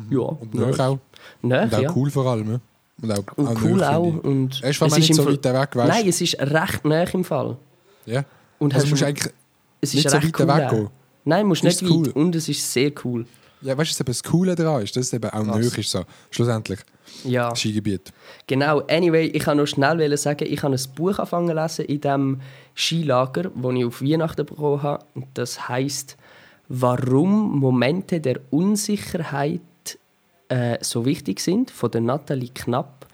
[0.09, 0.19] ja.
[0.19, 0.99] Und neu auch.
[1.41, 1.93] Nah, Und auch ja.
[1.95, 2.51] cool vor allem.
[2.53, 2.59] ja.
[3.01, 4.23] Und auch, Und auch cool auch.
[4.23, 5.87] Und es nicht ist so im weit weg weißt.
[5.89, 7.57] Nein, es ist recht nah im Fall.
[8.05, 8.23] Ja.
[8.59, 9.33] Und Also musst du eigentlich
[9.81, 10.89] es nicht ist so weit cool weggehen.
[11.25, 12.07] Nein, musst Ist nicht cool.
[12.07, 12.15] weit.
[12.15, 13.25] Und es ist sehr cool.
[13.61, 14.95] Ja, weißt du, was eben das Coole daran ist?
[14.95, 16.03] Dass es eben auch nöch ist, so.
[16.29, 16.79] schlussendlich.
[17.23, 17.49] Ja.
[17.49, 18.13] Das Skigebiet.
[18.47, 22.01] Genau, anyway, ich kann noch schnell sagen, ich habe ein Buch angefangen zu lesen in
[22.01, 22.41] diesem
[22.75, 25.05] Skilager, das ich auf Weihnachten bekommen habe.
[25.15, 26.17] Und Das heißt
[26.67, 29.61] Warum Momente der Unsicherheit
[30.55, 33.05] äh, so wichtig sind, von der Nathalie Knapp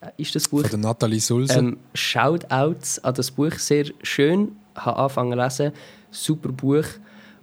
[0.00, 0.62] äh, ist das Buch.
[0.62, 1.58] Von der Nathalie Sulze.
[1.58, 4.56] Ähm, Shoutouts an das Buch, sehr schön.
[4.74, 5.72] Ich habe angefangen zu lesen,
[6.10, 6.86] super Buch.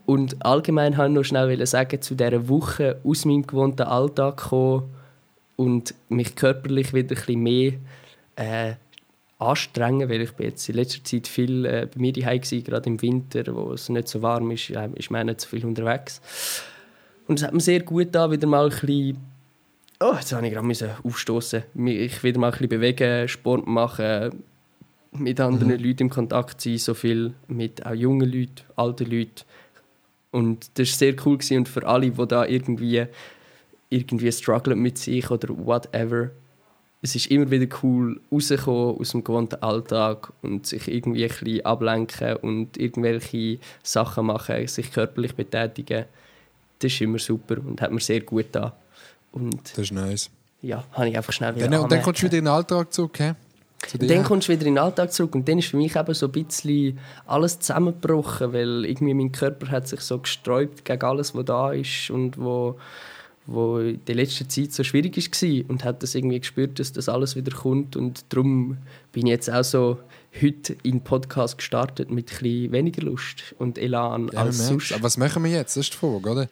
[0.05, 4.93] Und allgemein wollte ich noch schnell sagen, zu dieser Woche aus meinem gewohnten Alltag kommen
[5.55, 7.73] und mich körperlich wieder ein bisschen mehr
[8.35, 8.73] äh,
[9.39, 12.89] anstrengen, weil ich bin jetzt in letzter Zeit viel äh, bei mir daheim war, gerade
[12.89, 16.21] im Winter, wo es nicht so warm ist, äh, ist man nicht so viel unterwegs.
[17.27, 19.34] Und es hat mir sehr gut da wieder mal ein bisschen
[20.01, 21.63] Oh, jetzt habe ich gerade aufstoßen.
[21.85, 24.43] Ich wieder mal ein bisschen bewegen, Sport machen,
[25.13, 29.45] mit anderen Leuten im Kontakt sein, so viel mit auch jungen Leuten, alten Leuten.
[30.31, 31.59] Und das war sehr cool gewesen.
[31.59, 33.05] und für alle, die da irgendwie
[33.89, 36.31] irgendwie strugglen mit sich oder whatever.
[37.01, 41.65] Es ist immer wieder cool, rauszukommen aus dem gewohnten Alltag und sich irgendwie ein bisschen
[41.65, 46.05] ablenken und irgendwelche Sachen machen, sich körperlich betätigen.
[46.79, 48.73] Das ist immer super und hat mir sehr gut getan.
[49.35, 50.29] Und das ist nice.
[50.61, 52.91] ja, habe ich einfach schnell Dann, wieder und dann kommst du wieder in den Alltag
[52.93, 53.33] zurück, hä?
[53.85, 56.13] Zu dann kommst du wieder in den Alltag zurück und dann ist für mich eben
[56.13, 61.35] so ein bisschen alles zusammengebrochen, weil irgendwie mein Körper hat sich so gesträubt gegen alles,
[61.35, 62.79] was da ist und wo,
[63.45, 67.09] wo in der letzten Zeit so schwierig war und hat das irgendwie gespürt, dass das
[67.09, 68.77] alles wieder kommt und darum
[69.11, 69.99] bin ich jetzt auch so
[70.41, 74.93] heute in den Podcast gestartet mit ein bisschen weniger Lust und Elan Ja, als sonst.
[74.93, 75.77] Aber was machen wir jetzt?
[75.77, 76.47] Das ist die Frage, oder?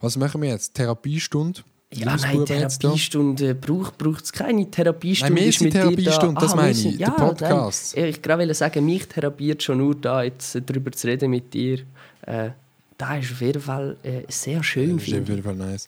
[0.00, 0.74] Was machen wir jetzt?
[0.74, 1.62] Therapiestunde?
[1.96, 2.44] Ja, nein?
[2.46, 5.34] Therapiestunde braucht es keine Therapiestunde.
[5.34, 7.96] Nein, wir sind Therapiestunde, das Ah, meine ich, sind- der Podcast.
[7.96, 11.80] Nein, ich gerade sagen, mich therapiert schon nur da, jetzt darüber zu reden mit dir.
[12.22, 12.50] Äh,
[12.98, 14.96] da ist auf jeden Fall äh, sehr schön.
[14.96, 15.84] Das ist auf jeden Fall nice.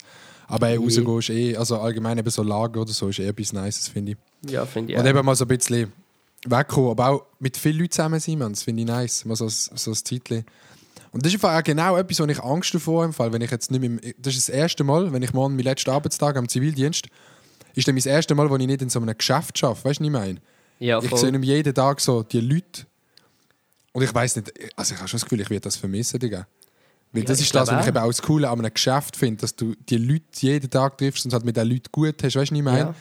[0.47, 3.53] Aber ey, rausgehen ist eh, also allgemein eben so Lager oder so, ist eh etwas
[3.53, 4.51] Nices, finde ich.
[4.51, 4.97] Ja, finde ich.
[4.99, 5.09] Und auch.
[5.09, 5.91] eben mal so ein bisschen
[6.45, 8.53] wegkommen, aber auch mit vielen Leuten zusammen sein, man.
[8.53, 10.45] das finde ich nice, mal so, so ein Zeitchen.
[11.11, 13.71] Und das ist auch genau etwas, wo ich Angst davor habe, Fall, wenn ich jetzt
[13.71, 17.07] nicht mehr, das ist das erste Mal, wenn ich morgen meinen letzten Arbeitstag am Zivildienst,
[17.73, 20.03] ist dann mein erstes Mal, wo ich nicht in so einem Geschäft arbeite, weißt du,
[20.03, 20.39] was ich meine?
[20.79, 22.85] ja, Ich sehe jeden Tag so die Leute.
[23.91, 26.47] Und ich weiß nicht, also ich habe schon das Gefühl, ich werde das vermissen, Digga.
[27.11, 29.41] Weil Ja, das ist das, was ich eben auch das Coole an einem Geschäft finde,
[29.41, 32.35] dass du die Leute jeden Tag triffst und halt mit den Leuten gut hast, weißt
[32.35, 32.79] du, was ich meine?
[32.79, 32.95] Ja.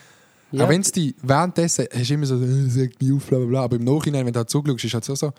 [0.51, 0.65] Ja.
[0.65, 3.47] Auch wenn es die währenddessen hast du immer so, äh, sag mich auf, bla bla
[3.47, 5.33] bla, aber im Nachhinein, wenn du halt zugelassen ist halt so so,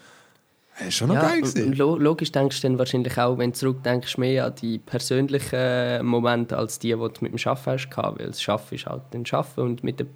[0.79, 1.73] äh, ist schon noch ja, geil gewesen.
[1.73, 6.57] lo logisch denkst du dann wahrscheinlich auch, wenn du zurückdenkst, mehr an die persönlichen Momente
[6.57, 8.19] als die, die du mit dem Arbeiten hast.
[8.19, 10.07] Weil das Arbeiten ist halt dann Arbeiten und mit den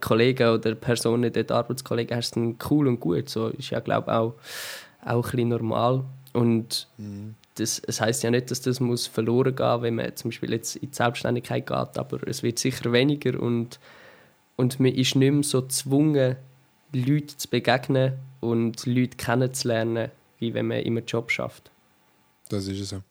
[0.00, 3.28] Kollegen oder Personen, dort Arbeitskollegen, hast du es cool und gut.
[3.28, 4.34] So ist ja, glaube ich, auch,
[5.04, 6.04] auch ein bisschen normal.
[6.32, 6.86] Und
[7.56, 10.76] das, es heisst ja nicht, dass das muss verloren gehen wenn man zum Beispiel jetzt
[10.76, 13.78] in die Selbstständigkeit geht, aber es wird sicher weniger und,
[14.56, 16.36] und man ist nicht mehr so gezwungen,
[16.92, 21.70] Leuten zu begegnen und Leute kennenzulernen, wie wenn man immer Job schafft.
[22.48, 23.02] Das ist es so.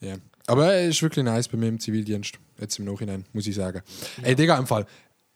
[0.00, 0.16] Ja.
[0.46, 3.82] Aber es ist wirklich nice bei mir im Zivildienst, jetzt im Nachhinein, muss ich sagen.
[4.22, 4.86] Ey, Digga, im Fall,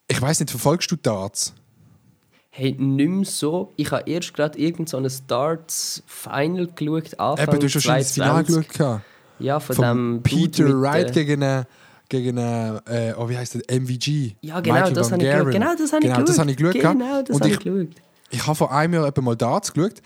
[0.07, 1.53] ich weiß nicht, verfolgst du Darts?
[2.51, 3.73] Hey, nicht mehr so.
[3.77, 8.13] Ich habe erst gerade irgend so ein Darts-Final geschaut, Anfang Eben, du hast schon das
[8.13, 8.69] Finale 2020.
[8.69, 9.01] geschaut.
[9.39, 11.67] Ja, von, Von dem Peter Wright äh, gegen einen,
[12.11, 14.37] gegen äh, oh, wie heißt der, MVG.
[14.43, 15.53] Ja, genau, Michael das habe ich geschaut.
[15.53, 16.75] Genau, das habe ich Genau, das habe ich geschaut.
[16.75, 17.89] Genau, das habe ich, geschaut.
[18.31, 20.03] ich habe vor einem Jahr etwa mal Darts geschaut.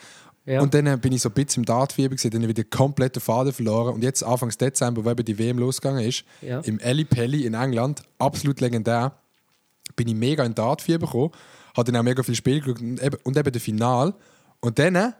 [0.47, 0.61] Ja.
[0.61, 3.17] Und dann bin ich so ein bisschen im Dartfieber gewesen, dann habe ich wieder komplett
[3.17, 3.95] den Faden verloren.
[3.95, 6.61] Und jetzt, Anfang Dezember, wo eben die WM losgegangen ist, Ja.
[6.61, 9.13] im Eli Pelli in England, absolut legendär,
[9.97, 11.31] bin ich mega in Dartfieber gekommen,
[11.75, 14.13] habe dann auch mega viel Spiel geschaut und eben, und eben das Final.
[14.61, 15.15] Und dann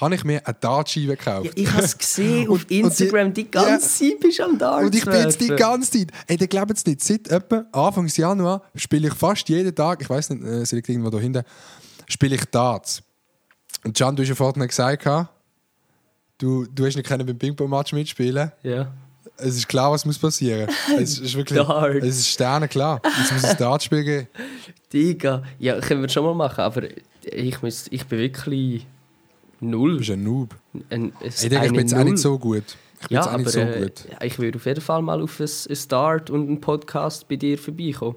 [0.00, 1.46] habe ich mir eine Dartscheibe gekauft.
[1.46, 4.44] Ja, ich habe es gesehen auf Und- und die- Instagram, die, ganze Zeit bist du
[4.44, 7.28] am Darts Und ich bin jetzt die ganze Zeit, ey, der glaubt es nicht, seit
[7.28, 11.10] etwa Anfang Januar spiele ich fast jeden Tag, ich weiß nicht, äh, es liegt irgendwo
[11.10, 11.42] da hinten,
[12.08, 13.02] spiele ich Darts.
[13.84, 15.06] Und Can, du hast ja vorhin gesagt,
[16.38, 18.52] du, du hast nicht können beim Ping-Pong-Match mitspielen.
[18.62, 18.92] Ja.
[19.36, 20.68] Es ist klar, was muss passieren.
[20.98, 22.04] Es ist wirklich, Darts.
[22.04, 23.00] es ist sternenklar.
[23.24, 24.28] Es muss ein Dartspiel geben.
[24.92, 25.42] Digga.
[25.58, 26.82] Ja, können wir schon mal machen, aber
[27.22, 28.86] ich, muss, ich bin wirklich
[29.60, 29.98] Du null.
[29.98, 30.54] bist ein Noob.
[30.72, 32.64] Ein, ein, Ey, Digga, ich bin jetzt auch nicht so gut.
[33.02, 33.90] Ich bin Ja, aber nicht so äh,
[34.22, 38.16] ich würde auf jeden Fall mal auf ein, Start und einen Podcast bei dir vorbeikommen.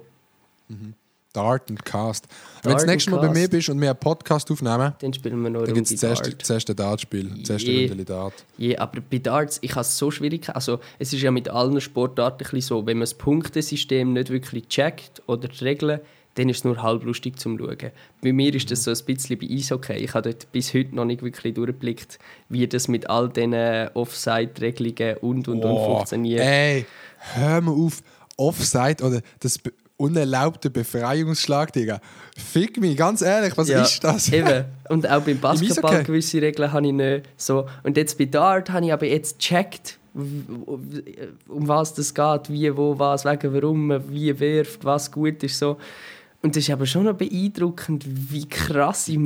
[1.34, 2.26] Dart und Cast.
[2.62, 5.12] Wenn du das Dart nächste Mal bei mir bist und wir einen Podcast aufnehmen, Dann
[5.12, 6.92] spielen wir noch dann gibt es das erste, Dart.
[6.92, 7.88] Dartspiel, das erste Je.
[7.88, 8.34] Runde Dart.
[8.56, 10.48] Ja, aber bei Darts, ich habe es so schwierig.
[10.54, 15.22] Also, es ist ja mit allen Sportarten so, wenn man das Punktesystem nicht wirklich checkt
[15.26, 16.00] oder die Regeln,
[16.34, 17.90] dann ist es nur halb lustig zum Schauen.
[18.22, 19.94] Bei mir ist das so ein bisschen bei Eishockey.
[19.94, 22.18] Ich habe dort bis heute noch nicht wirklich durchgeblickt,
[22.48, 23.54] wie das mit all diesen
[23.94, 26.40] Offside-Regelungen und und und Oh, funktioniert.
[26.40, 26.86] Ey,
[27.34, 28.02] hör mal auf.
[28.36, 29.60] Offside oder das
[29.96, 32.00] unerlaubte Befreiungsschlag, Digga.
[32.36, 34.32] Fick mich, ganz ehrlich, was ist das?
[34.32, 34.64] Eben.
[34.88, 36.04] Und auch beim Basketball Eishockey?
[36.04, 37.66] gewisse Regeln habe ich nicht so.
[37.84, 42.98] Und jetzt bei Dart habe ich aber jetzt gecheckt, um was das geht, wie, wo,
[42.98, 45.58] was, wegen warum wie wirft, was gut ist.
[45.58, 45.76] So.
[46.44, 49.16] Und das ist aber schon noch beeindruckend, wie krasse die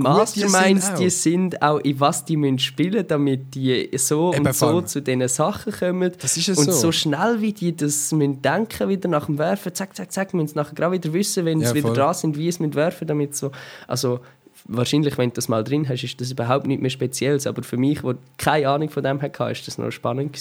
[0.47, 1.11] sind die auch.
[1.11, 4.87] sind, auch in was die müssen spielen damit die so Eben, und so Fang.
[4.87, 6.13] zu diesen Sachen kommen.
[6.21, 6.71] Das ist es und so.
[6.71, 10.47] so schnell, wie die das müssen denken wieder nach dem Werfen, zack, zack, zack, müssen
[10.47, 13.09] sie nachher gerade wieder wissen, wenn Ja, sie wieder dran sind, wie es mit werfen,
[13.09, 13.51] damit so,
[13.89, 14.21] also
[14.69, 17.77] wahrscheinlich, wenn du das mal drin hast, ist das überhaupt nicht mehr Spezielles, aber für
[17.77, 20.39] mich, der keine Ahnung von dem hatte, ist das noch spannend.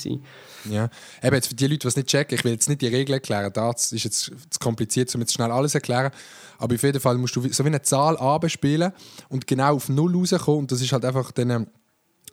[0.69, 0.89] Ja.
[1.23, 3.15] Eben jetzt für die Leute, die es nicht checken, ich will jetzt nicht die Regeln
[3.15, 6.11] erklären, das ist jetzt zu kompliziert, um jetzt schnell alles zu erklären.
[6.59, 8.91] Aber auf jeden Fall musst du so wie eine Zahl abspielen
[9.29, 10.61] und genau auf Null rauskommen.
[10.61, 11.49] Und das ist halt einfach dann.
[11.49, 11.67] ähm,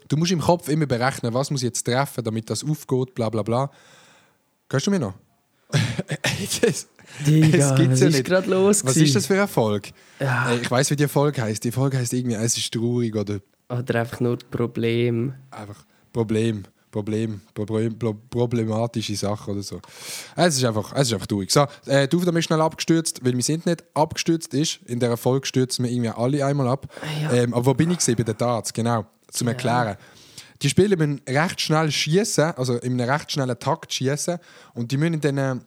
[0.09, 3.31] Du musst im Kopf immer berechnen, was muss ich jetzt treffen, damit das aufgeht, bla
[3.31, 3.71] bla bla.
[4.71, 5.15] Hörst du mir noch?
[6.61, 6.89] das,
[7.27, 8.25] Digga, gibt's was ja ist nicht.
[8.25, 9.05] gerade los Was gewesen?
[9.07, 9.91] ist das für eine Folge?
[10.21, 10.51] Ja.
[10.51, 11.63] Ey, ich weiß, wie die Folge heißt.
[11.65, 13.39] Die Folge heißt irgendwie, es ist traurig oder
[13.69, 15.35] Oder einfach nur Problem.
[15.51, 19.81] einfach Problem, Problem, Problem, Pro- problematische Sache oder so.
[20.37, 21.51] Es ist einfach, es ist einfach durch.
[21.51, 24.79] So, äh, die Aufnahme ist schnell abgestürzt, weil mein Internet abgestürzt ist.
[24.87, 26.87] In dieser Folge stürzen wir irgendwie alle einmal ab.
[27.23, 27.33] Ja.
[27.33, 28.17] Ähm, aber wo bin ich gewesen?
[28.17, 28.73] bei den Darts?
[28.73, 29.97] Genau, zum Erklären.
[30.63, 34.39] Die Spieler müssen recht schnell schießen, also in einem recht schnellen Takt schießen
[34.75, 35.65] und die müssen dann,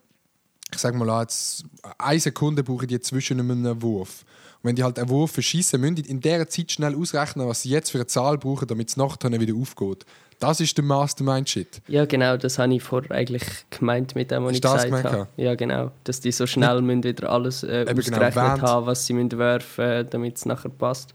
[0.74, 1.64] ich sag mal, jetzt
[1.98, 4.26] eine Sekunde brauchen die zwischen einem Wurf.
[4.62, 7.62] Und wenn die halt einen Wurf verschießen, müssen die in dieser Zeit schnell ausrechnen, was
[7.62, 10.06] sie jetzt für eine Zahl brauchen, damit es nachher wieder aufgeht.
[10.40, 11.82] Das ist der Mastermind-Shit.
[11.88, 15.28] Ja, genau, das habe ich vorher eigentlich gemeint mit dem, was ich gesagt gemeint, habe.
[15.36, 15.92] Ja, genau.
[16.04, 19.38] Dass die so schnell müssen wieder alles äh, genau, ausgerechnet während- haben, was sie müssen
[19.38, 21.14] werfen damit es nachher passt.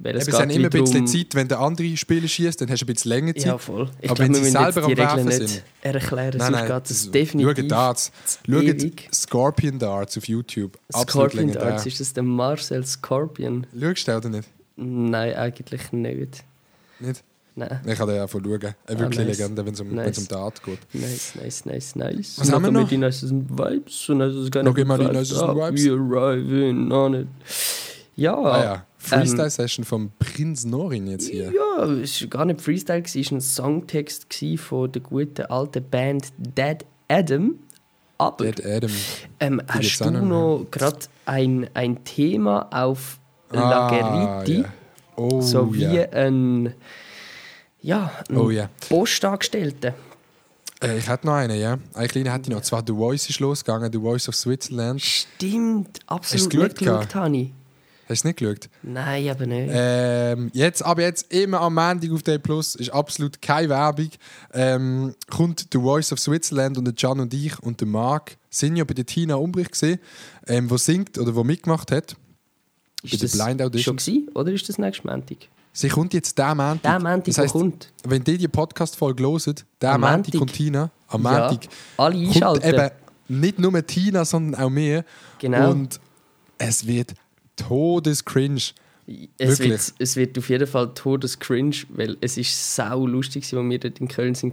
[0.00, 2.70] Weil Es, es es haben immer ein bisschen Zeit, wenn der andere Spieler schießt, dann
[2.70, 3.46] hast du ein bisschen länger Zeit.
[3.46, 3.90] Ja, voll.
[4.00, 5.62] Ich Aber glaube, wenn sie selber am die Regeln Werfen sind.
[5.82, 8.12] erklären, Nein, sonst nein, geht es das- definitiv Schaut Darts.
[8.48, 10.78] Schaut Scorpion Darts auf YouTube.
[10.92, 11.70] Absolut Scorpion legendär.
[11.70, 13.66] Darts, ist das der Marcel Scorpion?
[13.78, 14.48] Schaust du oder nicht?
[14.76, 16.44] Nein, eigentlich nicht.
[17.00, 17.24] Nicht?
[17.56, 17.80] Nein.
[17.84, 18.74] Ich kann ja von schauen.
[18.86, 19.16] Eine Ah, nice.
[19.16, 20.16] Legende, wenn es um, Nice.
[20.18, 20.78] um Dart geht.
[20.92, 22.34] Nice, nice, nice, nice.
[22.38, 22.88] Was haben wir noch?
[22.88, 25.84] den nicen Vibes und also es Noch immer die nicen Vibes?
[25.84, 27.26] We arriving on it.
[28.18, 28.36] Ja.
[28.36, 31.52] Ah ja, Freestyle-Session vom Prinz Norin jetzt hier.
[31.52, 36.32] Ja, es war gar nicht Freestyle, es war ein Songtext von der guten alten Band
[36.36, 37.54] Dead Adam.
[38.18, 38.90] Aber Dead Adam.
[39.38, 43.18] ähm, hast du noch, gerade ein, ein Thema auf
[43.50, 44.62] Ah, Lageriti?
[44.62, 44.72] ja.
[45.16, 46.10] Oh so wie ja.
[46.10, 46.74] ein,
[47.80, 48.68] ja, ein Oh ja.
[48.88, 49.94] Postangestellter.
[50.82, 51.78] Äh, ich hätte noch einen, ja.
[51.94, 52.62] Eine kleine hätte ich noch.
[52.62, 55.00] Zwar The Voice ist losgegangen, The Voice of Switzerland.
[55.00, 57.52] Stimmt, absolut geschaut nicht geschaut, habe ich.
[58.08, 58.68] Hast du nicht geschaut?
[58.82, 59.68] Nein, aber nicht.
[59.70, 64.08] Ähm, jetzt, aber jetzt immer am Montag auf Day Plus, ist absolut keine Werbung.
[64.54, 68.76] Ähm, kommt The Voice of Switzerland und der Can und ich und der Marc sind
[68.76, 69.98] ja bei der Tina Umbrich gesehen,
[70.46, 72.16] ähm, wo singt oder wo mitgemacht hat.
[73.02, 73.98] bei ist der das Blind Audition.
[73.98, 75.36] schon gewesen, oder ist das nächstes Montag?
[75.74, 76.82] Sie kommt jetzt der Montag.
[76.82, 77.92] Der Montag, das heisst, kommt.
[78.04, 80.90] Wenn die die Podcast-Folge hören, der Montag kommt Tina.
[81.08, 82.66] Am Ja, Montag alle kommt einschalten.
[82.74, 82.90] eben
[83.28, 85.04] nicht nur Tina, sondern auch mir.
[85.38, 85.70] Genau.
[85.70, 86.00] Und
[86.56, 87.12] es wird
[87.58, 88.56] todescringe.
[89.38, 89.70] Es Wirklich?
[89.70, 93.78] wird, es wird auf jeden Fall todes cringe, weil es ist sau lustig, als wir
[93.78, 94.52] dort in Köln waren.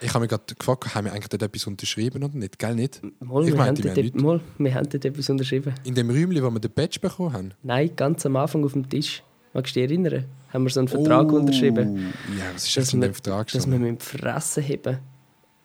[0.00, 2.58] Ich habe mich gerade gefragt, haben wir eigentlich dort etwas unterschrieben oder nicht?
[2.58, 3.00] Gell, nicht?
[3.20, 4.22] Mal, Ich wir, meinte, haben wir dort, haben nichts.
[4.22, 5.72] mal, wir haben dort etwas unterschrieben.
[5.84, 7.52] In dem Räumchen, wo wir den Badge bekommen haben.
[7.62, 9.22] Nein, ganz am Anfang auf dem Tisch.
[9.52, 10.24] Magst du dich erinnern?
[10.52, 13.70] Haben wir so einen Vertrag Oh, unterschrieben, Ja, was ist das in dem Vertrag dass
[13.70, 14.98] wir mit dem Fressen haben.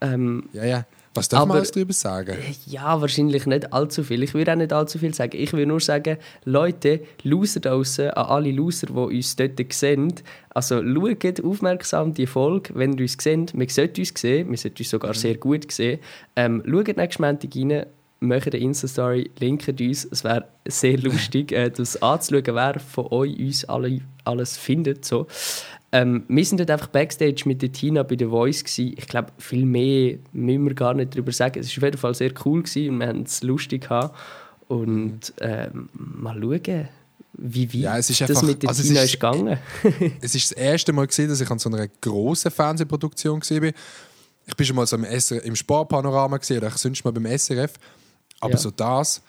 [0.02, 0.86] Ähm, Ja, ja.
[1.16, 2.36] Was darf man Aber- alles darüber sagen?
[2.68, 4.22] Ja, wahrscheinlich nicht allzu viel.
[4.24, 5.38] Ich würde auch nicht allzu viel sagen.
[5.38, 10.14] Ich würde nur sagen, Leute, Loser da draussen, an alle Loser, die uns dort sehen,
[10.52, 13.58] also schaut aufmerksam die Folge, wenn ihr uns seht.
[13.58, 16.00] Wir sollten uns sehen, wir sollten uns sogar sehr gut sehen.
[16.36, 17.86] Ähm, schaut nächsten Montag rein,
[18.22, 20.06] macht eine Insta-Story, linkt uns.
[20.12, 25.06] Es wäre sehr lustig, äh, das anzuschauen, wer von euch uns alle, alles findet.
[25.06, 25.26] So.
[25.92, 28.64] Ähm, wir sind dort einfach Backstage mit der Tina bei The Voice.
[28.64, 28.94] Gewesen.
[28.98, 31.60] Ich glaube, viel mehr müssen wir gar nicht darüber sagen.
[31.60, 34.16] Es war auf jeden Fall sehr cool gewesen und wir haben es lustig gehabt.
[34.68, 36.88] Und ähm, mal schauen,
[37.34, 39.58] wie weit Ja, es ist das einfach- mit der also es Tina ist- ist gegangen.
[40.22, 43.74] Es ist das erste Mal gesehen, dass ich an so einer grossen Fernsehproduktion bin.
[44.46, 47.26] Ich bin schon mal so im, SR im Sportpanorama gesehen oder ich sonst mal beim
[47.26, 47.74] SRF.
[48.42, 48.58] Aber Ja.
[48.58, 49.22] so das,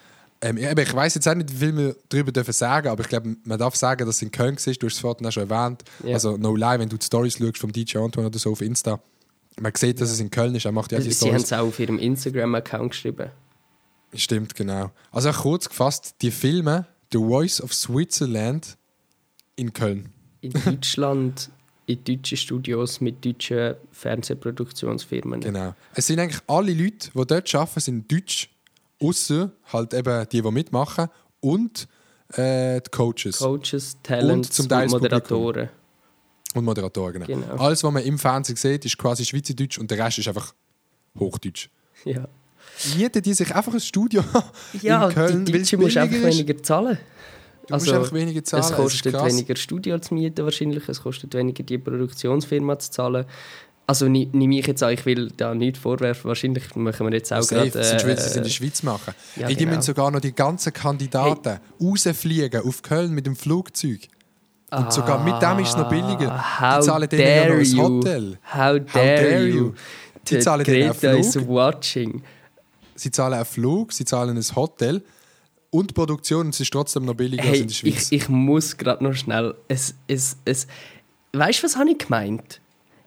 [0.43, 3.35] Ähm, ich weiß jetzt auch nicht, wie viel wir darüber dürfen sagen, aber ich glaube,
[3.43, 4.73] man darf sagen, dass es in Köln war.
[4.73, 5.83] Du hast es vorhin auch schon erwähnt.
[6.03, 6.15] Ja.
[6.15, 8.99] Also, no lie, wenn du die Stories schaust vom DJ Antoine oder so auf Insta,
[9.59, 10.65] man sieht, dass es in Köln ist.
[10.65, 13.29] Er macht ja die Sie haben es auch auf ihrem Instagram-Account geschrieben.
[14.15, 14.91] Stimmt, genau.
[15.11, 18.77] Also, kurz gefasst, die Filme The Voice of Switzerland
[19.55, 20.09] in Köln.
[20.41, 21.51] In Deutschland,
[21.85, 25.41] in deutschen Studios mit deutschen Fernsehproduktionsfirmen.
[25.41, 25.75] Genau.
[25.93, 28.49] Es sind eigentlich alle Leute, die dort arbeiten, sind deutsch,
[29.01, 31.07] außer halt eben die, die mitmachen
[31.39, 31.87] und
[32.33, 35.69] äh, die Coaches Coaches, Talents Und zum Teil das Moderatoren.
[36.53, 37.23] und Moderatoren.
[37.23, 37.41] Genau.
[37.41, 37.55] Genau.
[37.55, 40.53] Alles, was man im Fernsehen sieht, ist quasi Schweizerdeutsch und der Rest ist einfach
[41.17, 41.69] Hochdeutsch.
[42.05, 42.27] Ja,
[42.97, 44.23] Mieten die sich einfach ein Studio
[44.81, 46.97] ja in Köln, die weil es Deutschen musst du einfach weniger zahlen.
[47.67, 48.63] Du musst einfach weniger zahlen.
[48.63, 53.25] Es kostet weniger Studio zu mieten wahrscheinlich, es kostet weniger die Produktionsfirma zu zahlen.
[53.87, 57.41] Also nehme ich jetzt an, ich will da nicht vorwerfen, wahrscheinlich machen wir jetzt auch
[57.41, 57.83] Safe, gerade...
[57.83, 59.13] sind Schweizer äh, in der Schweiz machen.
[59.35, 59.71] ja, Ey, die genau.
[59.71, 64.07] müssen sogar noch die ganzen Kandidaten rausfliegen auf Köln mit dem Flugzeug.
[64.71, 66.31] Und sogar mit dem ist es noch billiger.
[66.31, 67.91] Ah, How die zahlen denen ja noch ein.
[67.91, 68.39] Hotel.
[68.53, 69.55] How dare, dare you.
[69.65, 69.73] you.
[70.29, 71.47] Die zahlen denen einen Greta is Flug.
[71.49, 72.23] watching.
[72.95, 75.03] Sie zahlen einen Flug, sie zahlen ein Hotel
[75.71, 78.11] und die Produktion und es ist trotzdem noch billiger als Hey, in der Schweiz.
[78.11, 79.55] ich, ich muss gerade noch schnell.
[79.67, 80.67] Es, es, es,
[81.33, 82.60] weißt du, was habe ich gemeint?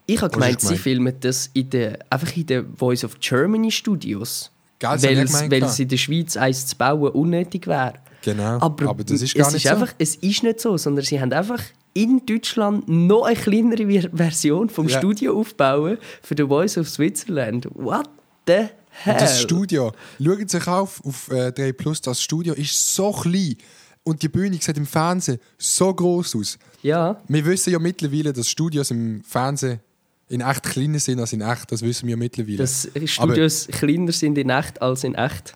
[0.06, 4.50] Ich habe gemeint, sie filmen das in der, einfach in den Voice of Germany Studios.
[4.80, 7.94] Ich Weil gemeint, weil es in der Schweiz eins zu bauen unnötig wäre.
[8.22, 9.76] Genau, Aber, aber, das ist gar es nicht ist so.
[9.76, 11.62] Einfach, es ist nicht so, sondern sie haben einfach
[11.94, 14.98] in Deutschland noch eine kleinere Ver- Version vom Ja.
[14.98, 17.66] Studio aufbauen für The Voice of Switzerland.
[17.74, 18.08] What
[18.46, 18.52] the
[18.90, 19.12] hell?
[19.14, 19.92] Und das Studio,
[20.22, 23.56] schauen Sie sich auf, auf äh, 3 Plus, das Studio ist so klein
[24.02, 26.58] und die Bühne sieht im Fernsehen so groß aus.
[26.82, 29.80] Ja, Wir wissen ja mittlerweile, dass Studios im Fernsehen
[30.28, 32.56] in echt kleiner sind als in echt, das wissen wir mittlerweile.
[32.56, 35.54] dass Studios kleiner sind in echt als in echt.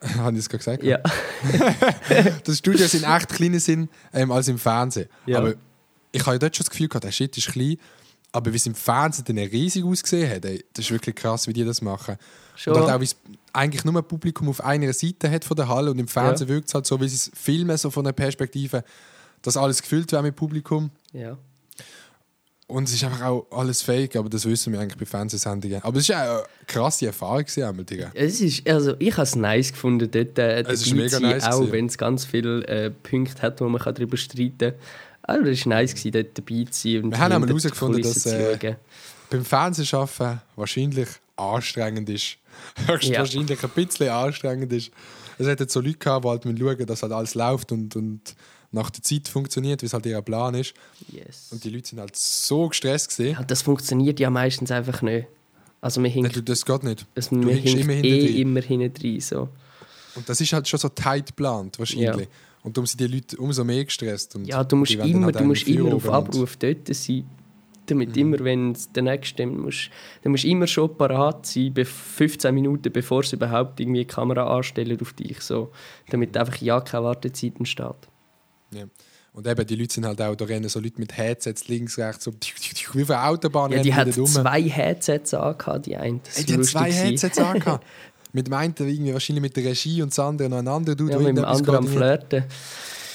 [0.00, 0.82] Aber, habe ich das gerade gesagt?
[0.82, 0.98] Ja.
[2.44, 5.08] Dass Studios in echt kleiner sind ähm, als im Fernsehen.
[5.26, 5.38] Ja.
[5.38, 5.54] Aber
[6.12, 7.76] ich habe ja dort schon das Gefühl gehabt, der Shit ist klein,
[8.32, 11.52] aber wie es im Fernsehen dann riesig ausgesehen hat, ey, das ist wirklich krass, wie
[11.52, 12.16] die das machen.
[12.54, 12.74] Schon.
[12.74, 13.16] Und halt auch, wie es
[13.52, 16.68] eigentlich nur ein Publikum auf einer Seite hat von der Halle und im Fernsehen wirkt
[16.68, 18.84] es halt so, wie sie es filmen, so von der Perspektive,
[19.42, 20.90] dass alles gefüllt wäre mit Publikum.
[21.12, 21.36] ja.
[22.68, 25.80] Und es ist einfach auch alles fake, aber das wissen wir eigentlich bei Fernsehsendungen.
[25.84, 28.10] Aber es war auch eine krasse Erfahrung, einmal, Digga.
[28.12, 31.70] Es ist, also ich habe es nice gefunden, dort äh, Es ist mega nice auch
[31.70, 34.74] wenn es ganz viele äh, Punkte hat, wo man kann darüber streiten kann.
[35.22, 38.76] Aber es war nice, gewesen, dort dabei zu sein Wir haben einmal herausgefunden, dass, äh,
[39.30, 42.38] beim Fernsehschaffen wahrscheinlich anstrengend ist.
[42.86, 44.90] Höchstwahrscheinlich ein bisschen anstrengend ist.
[45.38, 48.34] Es hat jetzt so Leute gehabt, die halt schauen, dass halt alles läuft und, und
[48.76, 50.74] nach der Zeit funktioniert, wie es halt ihr Plan ist.
[51.10, 51.48] Yes.
[51.50, 53.32] Und die Leute sind halt so gestresst gesehen.
[53.38, 55.26] Ja, das funktioniert ja meistens einfach nicht.
[55.80, 57.06] Also wir Nein, hinken, du, das geht nicht.
[57.14, 58.36] es, Du wir immer eh hinten drin.
[58.36, 59.20] immer hinten rein.
[59.20, 59.48] So.
[60.14, 62.06] Und das ist halt schon so tight geplant, wahrscheinlich.
[62.26, 62.32] Ja.
[62.62, 64.34] Und darum sind die Leute umso mehr gestresst.
[64.34, 67.24] Und Ja, du musst immer, halt du musst immer auf Abruf dort sein.
[67.88, 68.22] Damit Mhm.
[68.22, 69.90] immer, wenn es der nächste dann musst,
[70.24, 74.06] dann musst du immer schon parat sein, be 15 Minuten bevor sie überhaupt irgendwie die
[74.06, 75.40] Kamera anstellen auf dich.
[75.40, 75.70] So,
[76.10, 77.94] damit einfach ja keine Wartezeit entsteht.
[78.72, 78.84] Ja.
[79.32, 82.24] Und eben, die Leute sind halt auch, da rennen so Leute mit Headsets links, rechts,
[82.24, 82.32] so
[82.92, 86.20] wie auf einer Autobahn Ja, die hat zwei Headsets angehabt, die eine.
[86.24, 86.90] Das Ey, ist die hat zwei.
[86.90, 87.84] Headsets angehabt.
[88.32, 91.18] Mit dem einen irgendwie wahrscheinlich mit der Regie und das andere noch ein anderer Ja,
[91.18, 91.86] mit dem anderen am.
[91.86, 92.44] Flirten.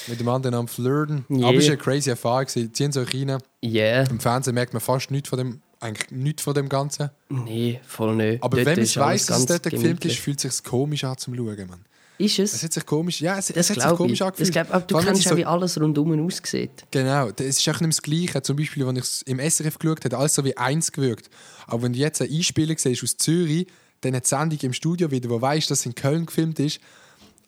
[0.07, 1.25] Mit dem anderen am Flirten.
[1.29, 1.47] Yeah.
[1.47, 2.45] Aber es war eine crazy Erfahrung.
[2.47, 2.73] gewesen.
[2.73, 3.37] Ziehen Sie euch rein.
[3.63, 4.09] Yeah.
[4.09, 7.11] Im Fernsehen merkt man fast nichts von dem, eigentlich nichts von dem Ganzen.
[7.29, 8.41] Nee, voll nicht.
[8.41, 11.17] Aber Dort wenn man weiss, dass es dort gefilmt ist, fühlt es sich komisch an
[11.17, 11.67] zum Schauen.
[11.69, 11.85] Man.
[12.25, 12.63] Ist Es es?
[12.63, 14.21] hat sich komisch, ja, es, es Das hat sich komisch ich.
[14.23, 14.51] Angefühlt.
[14.51, 16.71] glaub, aber du Vor kennst ja, so- wie alles rundum aussieht.
[16.91, 18.41] Genau, es ist auch nicht das Gleiche.
[18.41, 21.29] Zum Beispiel, wenn ich es im SRF geschaut habe, alles so wie eins gewirkt.
[21.67, 23.67] Aber wenn du jetzt eine Einspielung siehst aus Zürich,
[24.01, 26.79] dann eine Sendung im Studio wieder, wo weißt, dass es in Köln gefilmt ist,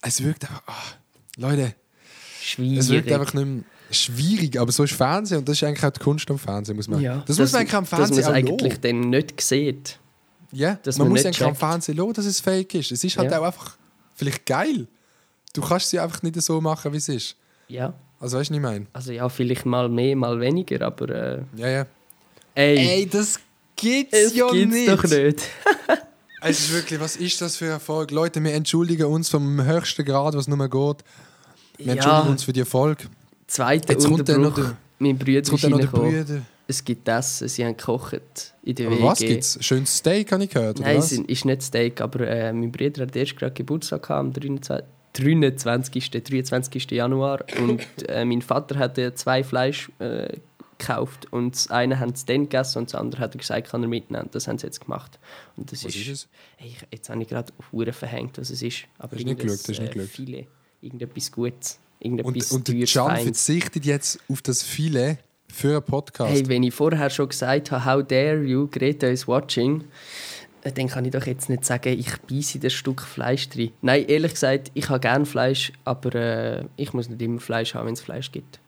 [0.02, 0.74] es wirkt einfach, ah,
[1.38, 1.74] Leute,
[2.42, 2.78] Schwierig.
[2.80, 5.92] es wirkt einfach nicht mehr schwierig, aber so ist Fernsehen und das ist eigentlich auch
[5.92, 7.00] die Kunst am Fernsehen, muss man.
[7.02, 10.00] ja, das muss man eigentlich am Fernsehen Dass auch man es eigentlich dann nicht sieht.
[10.52, 11.60] Ja, dass man, man muss eigentlich am checkt.
[11.60, 12.92] Fernsehen lassen, dass es fake ist.
[12.92, 13.40] Es ist halt Ja.
[13.40, 13.78] auch einfach
[14.16, 14.88] vielleicht geil.
[15.54, 17.36] Du kannst sie einfach nicht so machen, wie es ist.
[17.68, 17.94] Ja.
[18.20, 18.86] Also weißt du, was ich meine?
[18.94, 21.86] Also ja, vielleicht mal mehr, mal weniger, aber äh, Ja, ja.
[22.56, 23.40] ey, das
[23.76, 25.42] gibt's es gibt's doch nicht.
[26.46, 28.12] Es ist wirklich, was ist das für ein Erfolg?
[28.12, 30.98] Leute, wir entschuldigen uns vom höchsten Grad, was nur mehr geht.
[31.78, 32.98] Wir entschuldigen Ja, uns für die Erfolg.
[33.48, 34.72] zweiter Jetzt kommt dann noch Unterbruch.
[34.72, 35.88] der- Mein Bruder Jetzt kommt dann noch der.
[35.88, 36.42] Brüder.
[36.68, 39.04] Es gibt Essen, sie haben gekocht in der Aber WG.
[39.04, 39.58] was gibt's?
[39.62, 43.16] Schönes Steak, habe ich gehört, Nein, es ist nicht Steak, aber äh, mein Bruder hat
[43.16, 44.86] erst gerade Geburtstag gehabt, am 23.
[45.14, 46.10] 23.
[46.10, 46.92] 23.
[46.92, 50.38] Januar und äh, mein Vater hatte zwei Fleisch äh,
[50.78, 53.84] gekauft und das eine haben sie dann gegessen und das andere hat er gesagt, kann
[53.84, 54.30] er mitnehmen.
[54.32, 55.20] Das haben sie jetzt gemacht.
[55.56, 56.28] Und das Was ist es?
[56.58, 58.86] Hey, ich, jetzt habe ich gerade Hure verhängt, was es ist.
[58.98, 60.10] Aber Hast du nicht geschaut, hast du nicht äh, geschaut?
[60.10, 60.48] Filet,
[60.82, 65.18] irgendetwas Gutes, Und, irgendetwas und der teures, Can verzichtet jetzt auf das Filet
[65.54, 66.32] für einen Podcast.
[66.32, 69.84] Hey, wenn ich vorher schon gesagt habe, how dare you, Greta is watching,
[70.64, 73.72] äh, dann kann ich doch jetzt nicht sagen, ich beiße das Stück Fleisch drin.
[73.82, 77.88] Nein, ehrlich gesagt, ich habe gerne Fleisch, aber äh, ich muss nicht immer Fleisch haben,
[77.88, 78.60] wenn es Fleisch gibt.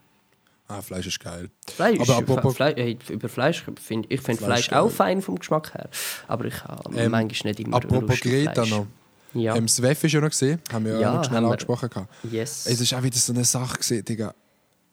[0.67, 1.49] ah, Fleisch ist geil.
[1.73, 5.37] Fleisch, Aber apropos- Fle hey, über Fleisch finde ich find Fleisch Fleisch auch fein vom
[5.39, 5.89] Geschmack her,
[6.27, 8.69] aber ich habe Ähm, manchmal nicht immer Apropos Lust Greta Fleisch.
[8.71, 8.87] noch.
[9.33, 11.89] Ja, Ähm, das WEF ist ja noch gesehen, haben wir ja, Ja, noch schnell angesprochen.
[11.89, 12.09] gehabt.
[12.31, 12.65] yes.
[12.67, 14.33] Es ist auch wieder so eine Sache gesehen, Digga.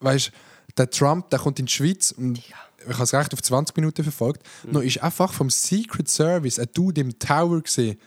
[0.00, 0.32] Weißt du,
[0.76, 2.54] der Trump, der kommt in die Schweiz und ich
[2.86, 4.42] habe es recht auf 20 Minuten verfolgt.
[4.64, 4.72] Mhm.
[4.72, 7.98] Noch ist einfach vom Secret Service ein Dude im Tower gesehen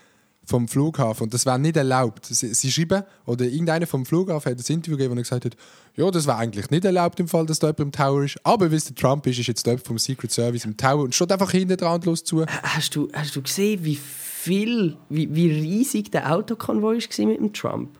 [0.47, 2.28] vom Flughafen und das wäre nicht erlaubt.
[2.28, 5.56] Sie, sie schreiben, oder irgendeiner vom Flughafen hat ein Interview gegeben, er gesagt hat,
[5.95, 8.70] ja, das wäre eigentlich nicht erlaubt im Fall, dass da jemand im Tower ist, aber
[8.70, 11.32] weil es der Trump ist, ist jetzt jemand vom Secret Service im Tower und steht
[11.32, 12.45] einfach hinten dran und los zu.
[12.45, 17.53] Hast du, hast du gesehen, wie viel, wie, wie riesig der Autokonvoi war mit dem
[17.53, 17.97] Trump?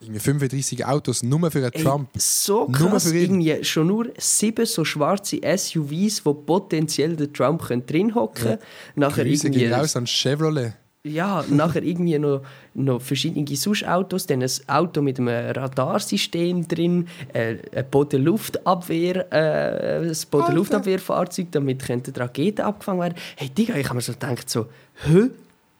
[0.00, 2.10] Irgendwie 35 Autos nur für einen Ey, Trump.
[2.16, 3.40] So Nur krass, ihn.
[3.40, 8.58] irgendwie schon nur sieben so schwarze SUVs, wo potenziell der Trump könnte drin hocken
[8.94, 10.74] Nachher Grüße irgendwie, raus an Chevrolet.
[11.04, 12.42] ja, nachher irgendwie noch,
[12.74, 20.16] noch verschiedene Sush-Autos, dann ein Auto mit einem Radarsystem drin, äh, ein Bodenluftabwehr, äh, ein
[20.30, 23.14] Bodenluftabwehrfahrzeug, damit könnten die Raketen abgefangen werden.
[23.36, 24.66] Hey Digga, ich habe mir so gedacht, so,
[25.06, 25.30] hä?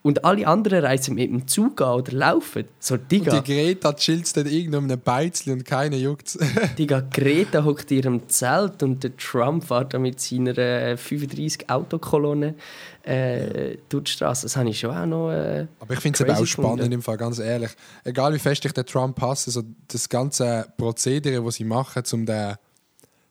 [0.01, 2.63] Und alle anderen reisen mit dem Zug an oder laufen.
[2.79, 3.41] So, Und Digga.
[3.41, 6.37] die Greta chillt dann irgendwo um einem Beizli und keiner juckt
[6.77, 11.69] Digga, Greta hockt in ihrem Zelt und der Trump fährt da mit seiner äh, 35
[11.69, 12.55] Autokolonne
[13.03, 14.43] äh, durch die Straße.
[14.45, 15.31] Das habe ich schon auch noch.
[15.31, 16.91] Äh, Aber ich finde es auch spannend gefunden.
[16.93, 17.71] im Fall, ganz ehrlich.
[18.05, 22.25] Egal wie fest ich den Trump hasse, so das ganze Prozedere, das sie machen, um
[22.25, 22.55] den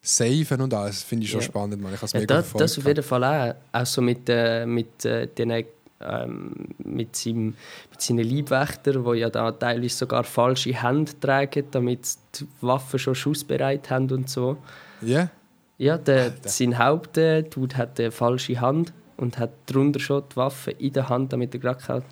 [0.00, 1.46] safen und alles, finde ich schon Ja.
[1.46, 1.92] spannend, man.
[1.92, 3.54] Ich habe es Ja, mega das, das auf jeden Fall auch.
[3.72, 5.64] Auch so mit, äh, mit, äh, den,
[6.00, 7.54] ähm, mit, seinem,
[7.90, 12.00] mit seinen Leibwächtern, die ja da teilweise sogar falsche Hände tragen, damit
[12.38, 14.56] die Waffen schon schussbereit haben und so.
[15.00, 15.30] Ja?
[15.78, 20.92] Ja, der, sein Hauptdude hat eine falsche Hand und hat drunter schon die Waffe in
[20.92, 22.02] der Hand, damit er gerade kann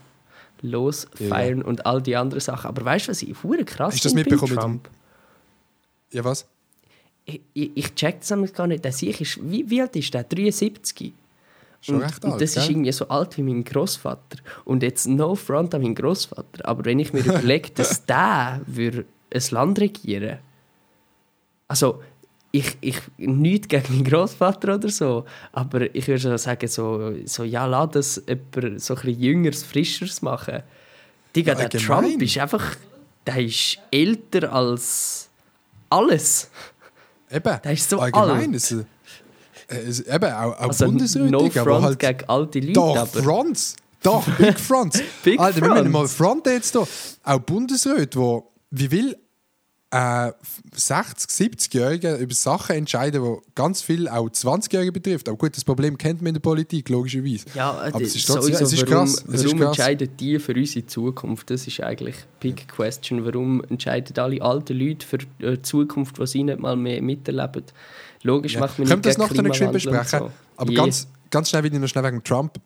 [0.62, 2.68] losfeiern und all die anderen Sachen.
[2.68, 4.90] Aber weißt du, was ich hure krass Hast du das mitbekommen mit Trump?
[6.12, 6.46] Ja, was?
[7.24, 8.84] Ich, ich, ich check das gar nicht.
[8.84, 10.24] Der Sieg ist, wie, wie alt ist der?
[10.24, 11.12] 73?
[11.86, 12.70] Schon und, recht und alt, das ist gell?
[12.70, 14.38] irgendwie so alt wie mein Großvater.
[14.64, 16.66] Und jetzt no front an meinen Großvater.
[16.66, 20.38] Aber wenn ich mir überlege, dass der würde ein Land regieren
[21.68, 22.02] also
[22.52, 27.66] ich, ich nichts gegen meinen Großvater oder so, aber ich würde sagen, so, so ja,
[27.66, 30.62] lass das jemand so ein Jüngeres, Frischeres machen.
[31.34, 32.10] Digga, Ja, der allgemein.
[32.10, 32.76] Trump ist einfach,
[33.26, 35.28] der ist älter als
[35.90, 36.50] alles.
[37.30, 37.60] Eben.
[37.62, 38.86] Der ist so Allgemein, alt.
[39.68, 42.96] Es, äh, es, eben, auch, auch Also Bundesräte, no front halt gegen alte Leute, Doch,
[42.96, 43.22] aber...
[43.22, 43.76] Fronts.
[44.02, 45.02] Doch, Big Fronts.
[45.24, 46.86] Big Alter, wir müssen mal Fronten jetzt hier.
[47.24, 49.16] Auch Bundesräte, wo wie will
[49.90, 50.32] äh,
[50.74, 55.28] 60, 70-Jährige über Sachen entscheiden, die ganz viel auch 20-Jährige betrifft.
[55.28, 57.46] Aber gut, das Problem kennt man in der Politik, logischerweise.
[57.54, 59.24] Ja, aber äh, es ist trotzdem, es ist warum, krass.
[59.28, 59.78] Es ist warum krass.
[59.78, 61.50] entscheiden die für unsere Zukunft?
[61.50, 63.24] Das ist eigentlich Big Question.
[63.24, 67.64] Warum entscheiden alle alten Leute für die Zukunft, die sie nicht mal mehr miterleben?
[68.22, 68.60] Logisch Ja.
[68.60, 70.18] macht man Können wir das noch und besprechen?
[70.20, 70.30] so.
[70.56, 70.76] Aber Je.
[70.76, 72.58] ganz, ganz schnell will ich noch schnell wegen Trump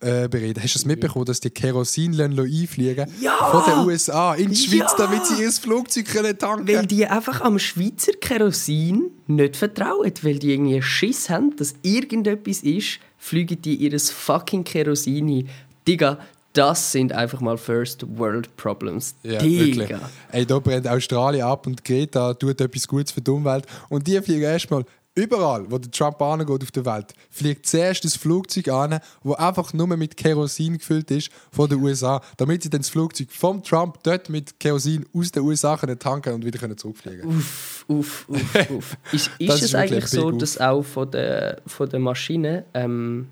[0.00, 0.62] äh, bereden.
[0.62, 3.36] Hast du es mitbekommen, dass die Kerosin einfliegen Ja!
[3.50, 5.06] von den USA in die Schweiz, Ja!
[5.06, 10.12] damit sie ihr Flugzeug können tanken Weil die einfach am Schweizer Kerosin nicht vertrauen.
[10.22, 15.48] Weil die irgendwie Schiss haben, dass irgendetwas ist, fliegen die ihres fucking Kerosin ein.
[15.88, 16.18] Digga,
[16.54, 19.14] das sind einfach mal First World Problems.
[19.22, 19.78] Ja, Digga.
[19.78, 20.00] wirklich.
[20.30, 23.66] Ey, da brennt Australien ab und Greta tut etwas Gutes für die Umwelt.
[23.88, 24.84] Und die fliegen erstmal
[25.14, 29.72] überall, wo der Trump angeht auf der Welt, fliegt zuerst das Flugzeug an, das einfach
[29.72, 33.98] nur mit Kerosin gefüllt ist von den USA, damit sie dann das Flugzeug vom Trump
[34.02, 38.70] dort mit Kerosin aus den USA können tanken und wieder können zurückfliegen Uff, uff, uff,
[38.70, 38.96] uff.
[39.12, 42.64] Ist, ist Das es ist wirklich eigentlich so, dass auch von der, von der Maschine,
[42.74, 43.28] ähm,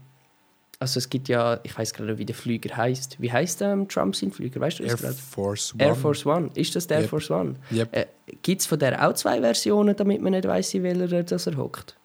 [0.82, 3.20] also es gibt ja, ich weiß gerade, wie der Flüger heißt.
[3.20, 4.58] Wie heißt ähm, Trump sein Flüger?
[4.58, 5.14] Weißt du Air gerade?
[5.14, 5.84] Force One.
[5.84, 6.50] Air Force One.
[6.54, 7.10] Ist das der Air Yep.
[7.10, 7.54] Force One?
[7.70, 7.96] Yep.
[7.96, 8.06] Äh,
[8.42, 11.56] gibt es von der auch zwei Versionen, damit man nicht weiss, in welcher das er
[11.56, 11.96] hockt?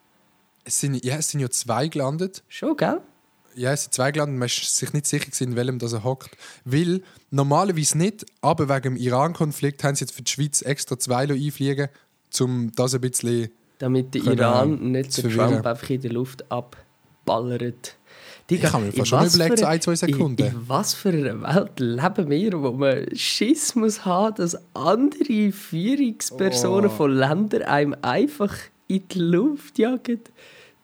[0.64, 2.44] Es sind, ja, es sind ja zwei gelandet.
[2.46, 3.00] Schon, gell?
[3.56, 4.38] Ja, es sind zwei gelandet.
[4.38, 6.30] Man ist sich nicht sicher, in welchem das er hockt.
[6.64, 7.02] Weil
[7.32, 11.88] normalerweise nicht, aber wegen dem Iran-Konflikt haben sie jetzt für die Schweiz extra zwei einfliegen,
[12.38, 13.50] um das ein bisschen.
[13.80, 15.32] Damit der Iran nicht zu den.
[15.32, 17.97] Trump einfach in der Luft abballert.
[18.50, 20.42] Ich habe mir fast schon was überlegt, für so ein, zwei Sekunden.
[20.42, 25.52] In, in was für einer Welt leben wir, wo man Schiss muss haben, dass andere
[25.52, 26.94] Führungspersonen Oh.
[26.94, 28.54] von Ländern einem einfach
[28.86, 30.20] in die Luft jagen?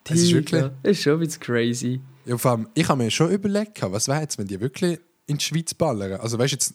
[0.08, 2.00] Es ist wirklich- Digga, Das ist schon ein bisschen crazy.
[2.26, 5.38] Ja, vor allem, ich habe mir schon überlegt, was wäre jetzt, wenn die wirklich in
[5.38, 6.20] die Schweiz ballern?
[6.20, 6.74] Also weißt du jetzt...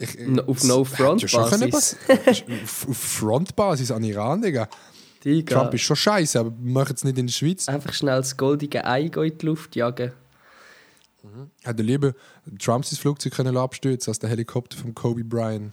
[0.00, 2.56] Ich, No- auf es No-Front- hätte ja
[2.88, 4.68] auf Frontbasis an Iran, Digga.
[5.24, 5.54] Digga.
[5.54, 7.68] Trump ist schon scheiße, aber wir machen es nicht in der Schweiz.
[7.68, 10.12] Einfach schnell das goldige Ei in die Luft jagen.
[11.62, 12.14] Hätte lieber
[12.58, 15.72] Trump sein Flugzeug können abstürzen als der Helikopter von Kobe Bryant.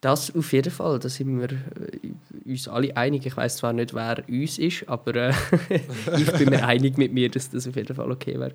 [0.00, 3.26] Das auf jeden Fall, da sind wir äh, uns alle einig.
[3.26, 5.34] Ich weiß zwar nicht, wer uns ist, aber äh,
[6.16, 8.52] ich bin mir einig mit mir, dass das auf jeden Fall okay wäre.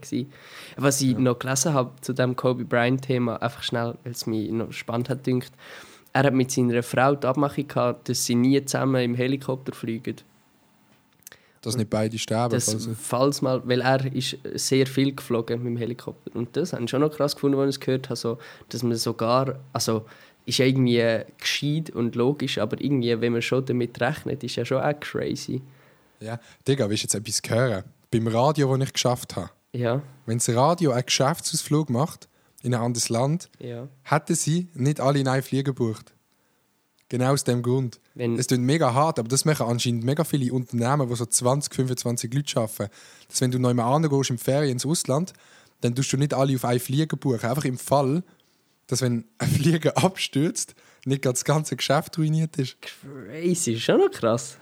[0.77, 4.71] Was ich noch gelesen habe zu dem Kobe Bryant-Thema, einfach schnell, weil es mich noch
[4.71, 5.51] spannend hat dünkt.
[6.13, 10.15] Er hat mit seiner Frau die Abmachung gehabt, dass sie nie zusammen im Helikopter fliegen.
[11.61, 12.53] Dass nicht beide sterben.
[12.53, 12.93] Das, also.
[12.93, 16.89] falls mal, weil er ist sehr viel geflogen mit dem Helikopter und das habe ich
[16.89, 18.37] schon noch krass gefunden, als ich es gehört habe, so,
[18.69, 20.05] dass man sogar, also
[20.45, 24.65] ist ja irgendwie gescheit und logisch, aber irgendwie, wenn man schon damit rechnet, ist ja
[24.65, 25.61] schon auch crazy.
[26.19, 26.39] Ja.
[26.67, 27.83] Digga, willst du jetzt etwas hören?
[28.11, 29.49] Beim Radio, das ich geschafft habe.
[29.71, 32.27] Ja, Wenn das Radio einen Geschäftsausflug macht
[32.63, 33.87] in ein anderes Land, ja.
[34.03, 36.13] hätten sie nicht alle in einen Flieger gebucht.
[37.09, 37.99] Genau aus dem Grund.
[38.15, 41.75] Wenn- es klingt mega hart, aber das machen anscheinend mega viele Unternehmen, die so 20,
[41.75, 42.91] 25 Leute arbeiten.
[43.27, 45.33] Dass wenn du neu mal gehst im Ferien ins Ausland,
[45.81, 47.47] dann tust du nicht alle auf einen Flieger buchen.
[47.47, 48.23] Einfach im Fall,
[48.87, 50.73] dass wenn ein Flieger abstürzt,
[51.05, 52.77] nicht das ganze Geschäft ruiniert ist.
[52.81, 54.57] Crazy, ist schon noch krass.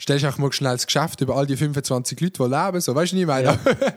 [0.00, 2.80] Stellst du einfach mal schnell das Geschäft über all die 25 Leute, die leben.
[2.80, 3.58] So, weißt du, was ich meine?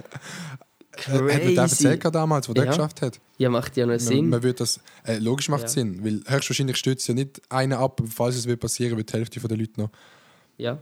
[1.05, 1.13] Ja.
[1.13, 2.71] Hat mir der erzählt damals, wo der Ja.
[2.71, 3.19] geschafft hat.
[3.37, 4.29] Ja, macht ja noch Man, Sinn.
[4.29, 5.81] man wird das, äh, logisch macht es Ja.
[5.81, 9.39] Sinn, weil höchstwahrscheinlich stürzt ja nicht einer ab, falls es wird passieren, wird die Hälfte
[9.39, 9.89] der Leute noch.
[10.57, 10.71] Ja.
[10.73, 10.79] Ja.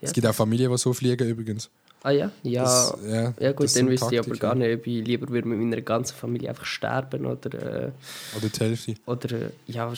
[0.00, 1.70] Es gibt auch Familien, die so fliegen übrigens.
[2.02, 2.30] Ah ja?
[2.42, 5.26] Ja, Das- ja, ja gut, das dann wüsste ich aber gar nicht, ob ich lieber
[5.30, 7.54] würde mit meiner ganzen Familie einfach sterben oder...
[7.86, 7.92] Äh,
[8.36, 8.94] Oder die Hälfte.
[9.06, 9.90] Oder äh, ja,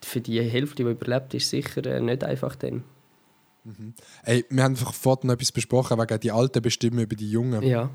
[0.00, 2.84] für die Hälfte, die überlebt, ist sicher äh, nicht einfach dann.
[4.24, 7.62] Ey, wir haben einfach vorhin noch etwas besprochen, wegen die Alten bestimmen über die Jungen.
[7.62, 7.90] Ja.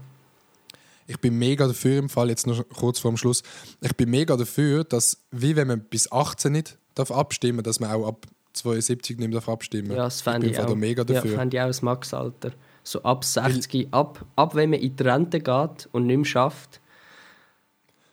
[1.08, 3.42] Ich bin mega dafür im Fall, jetzt noch kurz vor dem Schluss,
[3.82, 7.92] ich bin mega dafür, dass, wie wenn man bis 18 nicht darf abstimmen dass man
[7.92, 10.70] auch ab 72 nicht darf abstimmen Ja, das Ich fände ich, Fall auch.
[10.70, 11.36] da mega Ja, dafür.
[11.38, 12.52] fände ich auch das Maxalter.
[12.84, 16.80] So ab 60, ab, ab wenn man in die Rente geht und nicht mehr schafft.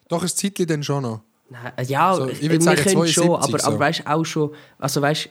[0.09, 1.21] Doch, ein Zeitchen dann schon noch.
[1.49, 3.67] Nein, ja, So, ich wir würd sagen können schon, 72 aber, so.
[3.69, 5.29] aber weißt auch schon, also weißt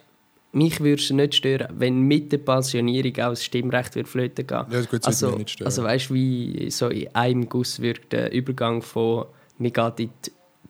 [0.53, 4.65] mich würde es nicht stören, wenn mit der Pensionierung auch das Stimmrecht wird flöten gehen.
[4.69, 5.65] Ja, gut, das würde also, mich nicht stören.
[5.65, 9.25] Also weißt du, wie so in einem Guss wird der Übergang von
[9.57, 10.09] «mir geht in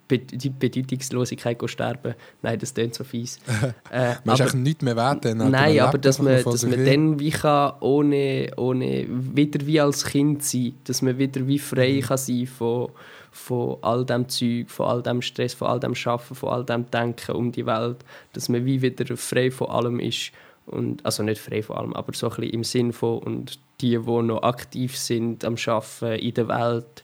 [0.10, 2.16] die, die Bedeutungslosigkeit sterben».
[2.42, 3.40] Nein, das klingt so fies.
[3.92, 5.26] äh, Man ist aber- nichts mehr wert.
[5.26, 5.38] Dann.
[5.52, 6.86] Nein, aber dass man, dass man hin.
[6.86, 11.96] dann wie kann, ohne, ohne wieder wie als Kind sein, dass man wieder wie frei
[11.96, 12.02] Mhm.
[12.02, 12.90] kann sein von,
[13.34, 16.90] von all dem Zeug, von all dem Stress, von all dem Schaffen, von all dem
[16.92, 17.98] Denken um die Welt,
[18.34, 20.32] dass man wie wieder frei von allem ist
[20.68, 23.98] und also nicht frei von allem, aber so ein bisschen im Sinn von und die,
[23.98, 27.04] die noch aktiv sind am Schaffen in der Welt,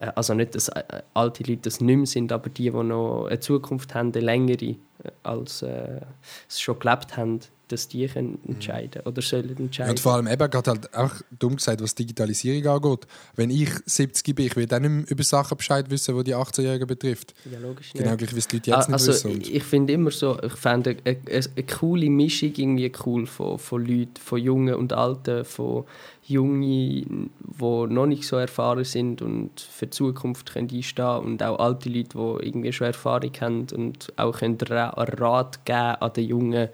[0.00, 0.82] äh, also nicht, dass äh,
[1.14, 4.64] alte Leute das nicht mehr sind, aber die, die noch eine Zukunft haben, eine längere,
[4.64, 4.76] äh,
[5.22, 6.00] als äh,
[6.48, 7.40] es schon gelebt haben,
[7.72, 9.90] dass die können entscheiden oder sollen entscheiden.
[9.90, 13.06] und vor allem eben gerade halt auch dumm gesagt, was Digitalisierung angeht.
[13.34, 16.34] Wenn ich 70 bin, ich will dann nicht mehr über Sachen Bescheid wissen, die die
[16.34, 17.34] 18-Jährigen betrifft.
[17.50, 17.92] ja, logisch.
[17.94, 19.54] Genau gleich, wie es die Leute jetzt Ah, also, nicht wissen.
[19.54, 23.84] Ich, finde immer so, ich fände eine, eine, eine coole Mischung irgendwie cool von, von
[23.84, 25.84] Leuten, von Jungen und Alten, von
[26.24, 31.58] Jungen, die noch nicht so erfahren sind und für die Zukunft können einstehen und auch
[31.58, 36.28] alte Leute, die irgendwie schon Erfahrung haben und auch können Ra Rat geben an den
[36.28, 36.68] Jungen,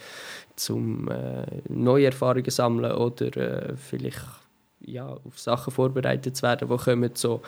[0.70, 4.20] um äh, neue Erfahrungen sammeln oder äh, vielleicht
[4.80, 7.42] ja, auf Sachen vorbereitet zu werden, die kommen so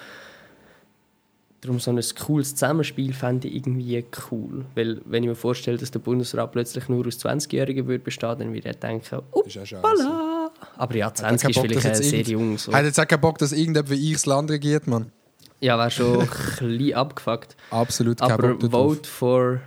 [1.61, 4.65] Darum so ein cooles Zusammenspiel fände ich irgendwie cool.
[4.75, 8.55] Weil wenn ich mir vorstelle, dass der Bundesrat plötzlich nur aus 20-Jährigen würde bestehen, dann
[8.55, 10.51] würde ich denken, uppala.
[10.79, 12.57] Aber ja, Hat 20 keinen ist Bock, vielleicht äh, sehr jung.
[12.57, 12.73] So.
[12.73, 15.13] Hat jetzt auch keinen Bock, dass irgendjemand wie ich das Land regiert, Mann.
[15.61, 17.57] Ja, wäre schon ein bisschen abgefuckt.
[17.71, 19.61] Absolut keinen Aber Bock vote for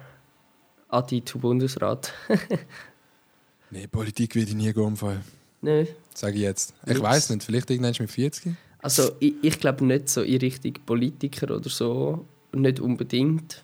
[0.90, 2.12] Adi zu Bundesrat.
[3.74, 4.98] Nee, Politik würde ich nie gehen.
[5.62, 5.88] Nein.
[6.14, 6.76] Sage ich jetzt.
[6.86, 8.54] Ich weiß nicht, vielleicht irgendwann mit 40.
[8.78, 13.64] Also ich, ich glaube nicht so in Richtung Politiker oder so, nicht unbedingt.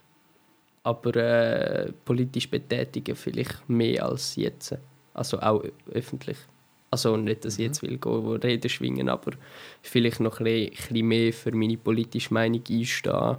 [0.82, 4.76] Aber äh, politisch betätigen vielleicht mehr als jetzt.
[5.14, 6.38] Also auch öffentlich.
[6.90, 9.34] Also nicht, dass ich jetzt will gehen, wo Reden schwingen, aber
[9.84, 13.38] vielleicht noch ein bisschen mehr für meine politische Meinung einstehen.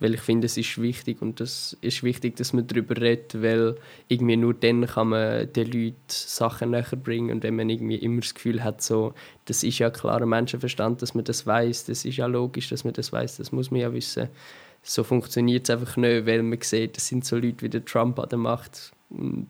[0.00, 3.76] Weil ich finde, es ist wichtig und es ist wichtig, dass man darüber redet, weil
[4.08, 8.22] irgendwie nur dann kann man den Leuten Sachen näher bringen und wenn man irgendwie immer
[8.22, 9.12] das Gefühl hat, so,
[9.44, 12.94] das ist ja klarer Menschenverstand, dass man das weiß, das ist ja logisch, dass man
[12.94, 14.28] das weiß, das muss man ja wissen.
[14.82, 18.18] So funktioniert es einfach nicht, weil man sieht, das sind so Leute wie der Trump
[18.18, 19.48] an der Macht und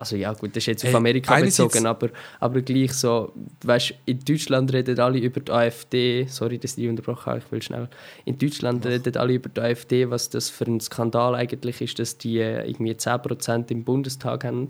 [0.00, 3.34] Also ja gut, das ist jetzt auf Hey, Amerika einerseits- bezogen, aber, aber gleich so,
[3.62, 7.60] weißt, in Deutschland reden alle über die AfD, sorry, dass ich unterbrochen habe, ich will
[7.60, 7.86] schnell.
[8.24, 12.16] In Deutschland reden alle über die AfD, was das für ein Skandal eigentlich ist, dass
[12.16, 14.68] die äh, irgendwie 10% im Bundestag haben.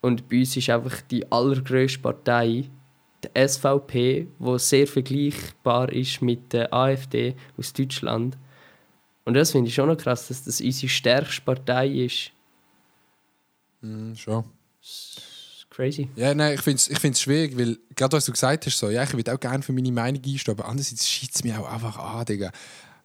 [0.00, 2.64] Und bei uns ist einfach die allergrößte Partei,
[3.22, 8.38] die SVP, wo sehr vergleichbar ist mit der AfD aus Deutschland.
[9.26, 12.32] Und das finde ich schon noch krass, dass das unsere stärkste Partei ist.
[13.82, 14.44] Hm, schon.
[15.70, 16.10] Crazy.
[16.16, 18.90] Ja, nein, ich finde es ich find's schwierig, weil, gerade was du gesagt hast, so,
[18.90, 21.66] ja, ich würde auch gerne für meine Meinung einstehen, aber andererseits schießt es mich auch
[21.66, 22.50] einfach an, Digga.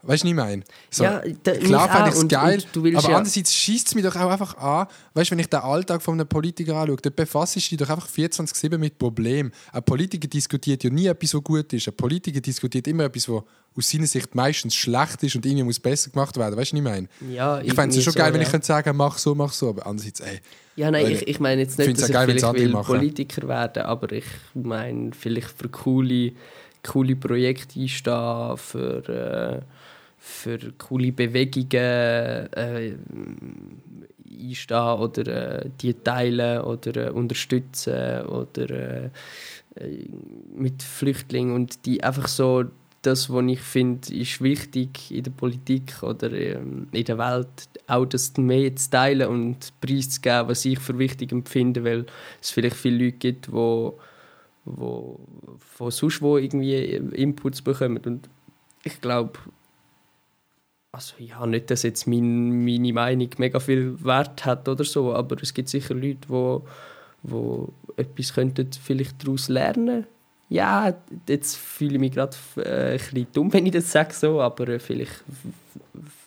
[0.03, 0.63] Weißt du, was ich meine?
[0.89, 4.15] So, Ja, klar fände ich es geil, und aber ja- andererseits schießt es mich doch
[4.15, 4.87] auch einfach an.
[5.13, 7.89] Weißt du, wenn ich den Alltag von einem Politiker anschaue, dann befasst du dich doch
[7.89, 9.51] einfach 24-7 mit Problemen.
[9.73, 11.87] Ein Politiker diskutiert ja nie etwas, was gut ist.
[11.87, 13.43] Ein Politiker diskutiert immer etwas, was
[13.75, 16.55] aus seiner Sicht meistens schlecht ist und irgendwie muss besser gemacht werden.
[16.57, 17.07] Weißt du, was ich meine?
[17.31, 18.45] Ja, Ich fände es schon so, geil, wenn ja.
[18.47, 20.39] ich könnte sagen, mach so, mach so, aber andererseits, ey.
[20.75, 22.71] Ja, nein, ich, ich meine jetzt ich nicht, dass ich geil, andere will.
[22.83, 26.33] Politiker werden aber ich meine vielleicht für coole,
[26.83, 29.76] coole Projekte einstehen, für, äh,
[30.27, 32.93] für coole Bewegungen äh,
[34.39, 39.05] einstehen oder äh, die teilen oder äh, unterstützen oder äh,
[39.75, 40.09] äh,
[40.53, 41.55] mit Flüchtlingen.
[41.55, 42.65] Und die einfach so
[43.01, 47.47] das, was ich finde, ist wichtig in der Politik oder ähm, in der Welt,
[47.87, 52.05] auch das mehr zu teilen und preiszugeben, was ich für wichtig empfinde, weil
[52.41, 53.97] es vielleicht viele Leute gibt, wo,
[54.65, 55.19] wo
[55.57, 58.01] von sonst wo irgendwie Inputs bekommen.
[58.05, 58.29] Und
[58.83, 59.39] ich glaube,
[60.97, 65.41] also ja, nicht, dass jetzt mein, meine Meinung mega viel Wert hat oder so, aber
[65.41, 66.67] es gibt sicher Leute, wo,
[67.23, 70.07] wo etwas könnten vielleicht daraus lernen
[70.49, 70.95] ja,
[71.27, 74.67] jetzt fühle ich mich gerade äh, ein bisschen dumm, wenn ich das sage, so, aber
[74.69, 75.23] äh, vielleicht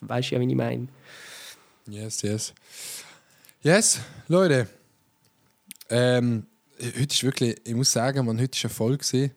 [0.01, 0.87] weißt du ja, wie ich meine.
[1.87, 2.53] Yes, yes.
[3.63, 4.67] Yes, Leute.
[5.89, 6.45] Ähm,
[6.79, 9.31] heute ist wirklich, ich muss sagen, man, heute eine Folge gewesen.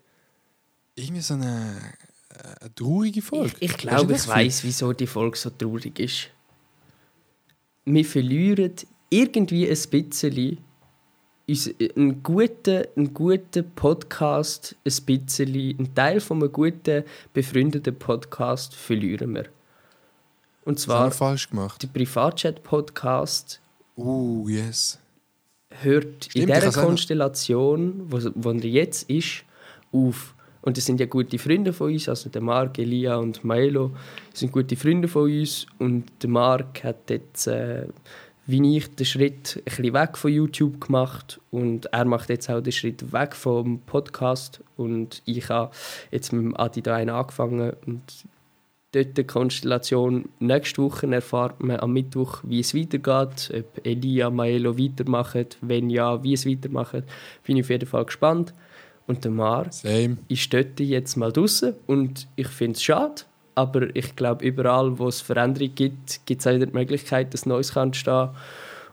[0.94, 1.80] Irgendwie so eine,
[2.60, 3.54] eine traurige Folge.
[3.60, 6.28] Ich, ich glaube, ich weiß, wieso die Folge so traurig ist.
[7.84, 8.72] Wir verlieren
[9.10, 10.58] irgendwie ein bisschen
[11.46, 18.74] uns- einen guten, einen guten Podcast, ein bisschen, einen Teil von einem guten, befreundeten Podcast
[18.74, 19.44] verlieren wir.
[20.64, 21.82] Und zwar falsch gemacht.
[21.82, 23.60] der Privatchat-Podcast
[23.96, 24.98] Uh, yes.
[25.68, 29.44] hört Stimmt, in dieser Konstellation, wo, wo er jetzt ist,
[29.92, 30.33] auf.
[30.64, 33.90] Und das sind ja gute Freunde von uns, also der Marc, Elia und Maelo
[34.32, 35.66] sind gute Freunde von uns.
[35.78, 37.86] Und der Marc hat jetzt, äh,
[38.46, 41.38] wie ich, den Schritt ein bisschen weg von YouTube gemacht.
[41.50, 44.62] Und er macht jetzt auch den Schritt weg vom Podcast.
[44.78, 45.70] Und ich habe
[46.10, 47.74] jetzt mit Adi da einen angefangen.
[47.84, 48.24] Und
[48.92, 50.30] dort die Konstellation.
[50.38, 56.22] Nächste Woche erfahrt man am Mittwoch, wie es weitergeht, ob Elia, Maelo weitermachen, wenn ja,
[56.22, 57.02] wie es weitermachen.
[57.44, 58.54] Bin ich auf jeden Fall gespannt.
[59.06, 60.16] Und der Mar Same.
[60.28, 63.22] ist dort jetzt mal draußen und ich finde es schade,
[63.54, 67.44] aber ich glaube, überall, wo es Veränderung gibt, gibt es auch wieder die Möglichkeit, dass
[67.44, 68.30] Neues kann entstehen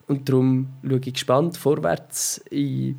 [0.08, 2.96] Und darum schaue ich gespannt vorwärts in die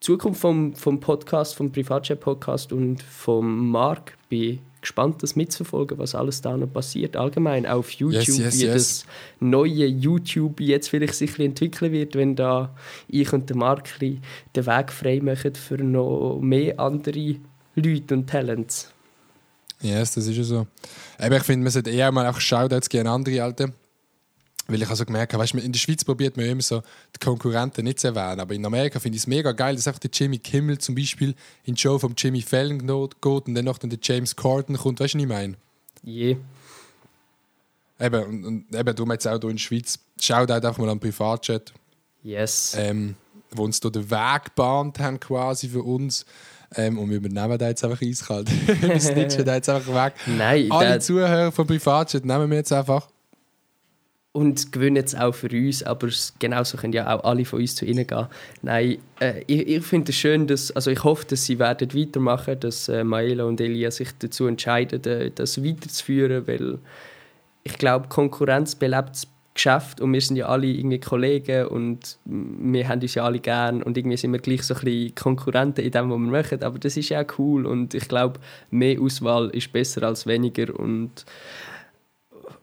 [0.00, 4.16] Zukunft vom, vom Podcast, vom Privatchat-Podcast und vom Marc.
[4.28, 7.16] Bin gespannt, das mitzuverfolgen, was alles da noch passiert.
[7.16, 8.72] Allgemein auf YouTube, Yes, yes, wie yes.
[8.72, 9.06] das
[9.40, 12.74] neue YouTube jetzt vielleicht sich ein bisschen entwickeln wird, wenn da
[13.08, 14.18] ich und der bisschen
[14.54, 17.36] den Weg frei machen für noch mehr andere
[17.74, 18.92] Leute und Talents.
[19.82, 20.66] Yes, das ist ja so.
[21.18, 23.72] Aber ich finde, man sollte eher mal auch Shoutouts an andere Alte.
[24.68, 26.82] Weil ich also gemerkt habe, weißt, in der Schweiz probiert man immer so
[27.14, 28.40] die Konkurrenten nicht zu erwähnen.
[28.40, 31.34] Aber in Amerika finde ich es mega geil, dass auch der Jimmy Kimmel zum Beispiel
[31.64, 34.98] in die Show von Jimmy Fallon geht und dann noch dann der James Corden kommt.
[34.98, 35.54] Weißt du, was ich meine?
[36.02, 36.36] Je.
[38.00, 39.98] Eben, und, und eben, darum jetzt auch hier in der Schweiz.
[40.20, 41.72] Shoutout einfach mal an den Privatchat,
[42.22, 42.74] Yes.
[42.76, 43.14] ähm,
[43.52, 46.26] wo uns hier den Weg gebahnt haben quasi für uns.
[46.74, 48.50] Ähm, und wir übernehmen den jetzt einfach eiskalt.
[48.82, 50.14] wir snitchen den jetzt einfach weg.
[50.26, 53.08] Nein, Alle Zuhörer von Privatchat nehmen wir jetzt einfach.
[54.36, 56.08] Und gewinnen jetzt auch für uns, aber
[56.38, 58.26] genauso können ja auch alle von uns zu ihnen gehen.
[58.60, 62.60] Nein, äh, ich, ich finde es schön, dass, also ich hoffe, dass sie werden weitermachen,
[62.60, 66.78] dass äh, Maela und Elia sich dazu entscheiden, äh, das weiterzuführen, weil
[67.64, 72.88] ich glaube, Konkurrenz belebt das Geschäft und wir sind ja alle irgendwie Kollegen und wir
[72.88, 75.92] haben uns ja alle gern und irgendwie sind wir gleich so ein bisschen Konkurrenten in
[75.92, 78.38] dem, was wir machen, aber das ist ja cool und ich glaube,
[78.70, 81.24] mehr Auswahl ist besser als weniger und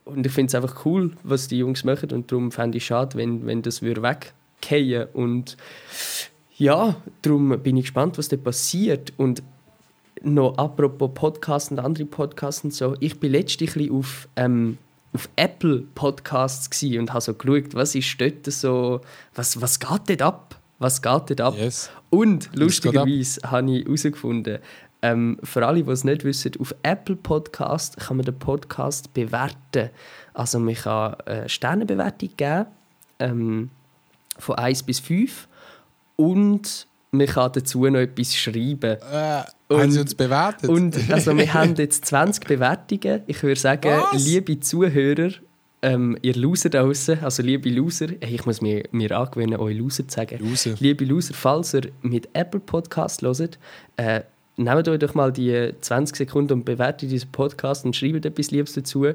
[0.06, 3.18] und ich finde es einfach cool, was die Jungs machen und darum fände ich schade,
[3.18, 5.58] wenn, wenn das würde wegfallen und
[6.56, 9.42] ja, darum bin ich gespannt, was da passiert und
[10.22, 14.78] noch apropos Podcasts und andere Podcasts und so, ich bin letztlich auf ähm,
[15.14, 19.02] auf Apple Podcasts und habe so geschaut, was ist dort so,
[19.36, 20.60] was, was geht dort ab?
[20.80, 21.56] Was geht dort ab?
[21.58, 21.90] Yes.
[22.10, 24.60] Und lustigerweise habe ich herausgefunden,
[25.04, 29.90] ähm, für alle, die es nicht wissen, auf Apple Podcast kann man den Podcast bewerten.
[30.34, 32.66] Also man kann eine Sternebewertung geben,
[33.20, 33.70] ähm,
[34.40, 35.48] von 1 bis 5
[36.16, 38.98] und man kann dazu noch etwas schreiben.
[39.12, 40.70] Äh, haben sie uns bewertet?
[40.70, 43.24] Und also wir haben jetzt 20 Bewertungen.
[43.28, 44.26] Ich würde sagen, Was?
[44.26, 45.32] liebe Zuhörer,
[45.82, 50.08] ähm, ihr Loser da draussen, also liebe Loser, ich muss mir, mir angewöhnen, euch Loser
[50.08, 50.40] zu sagen.
[50.40, 50.76] Loser.
[50.80, 53.60] Liebe Loser, falls ihr mit Apple Podcast hört,
[53.98, 54.22] äh,
[54.58, 58.74] nehmt euch doch mal die 20 Sekunden und bewertet diesen Podcast und schreibt etwas Liebes
[58.74, 59.08] dazu.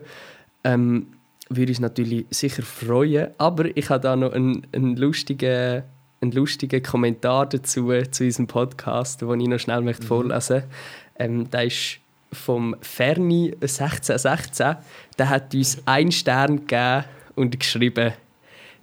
[0.65, 1.07] Ähm,
[1.49, 3.29] würde uns natürlich sicher freuen.
[3.39, 5.83] Aber ich habe da noch einen, einen lustigen
[6.21, 10.69] einen lustigen Kommentar dazu zu unserem Podcast, den ich noch schnell möchte vorlesen möchte.
[11.17, 12.01] Ähm, der ist
[12.33, 14.77] vom Ferni 1616.
[15.19, 17.05] Der hat uns einen Stern gegeben
[17.37, 18.13] und geschrieben: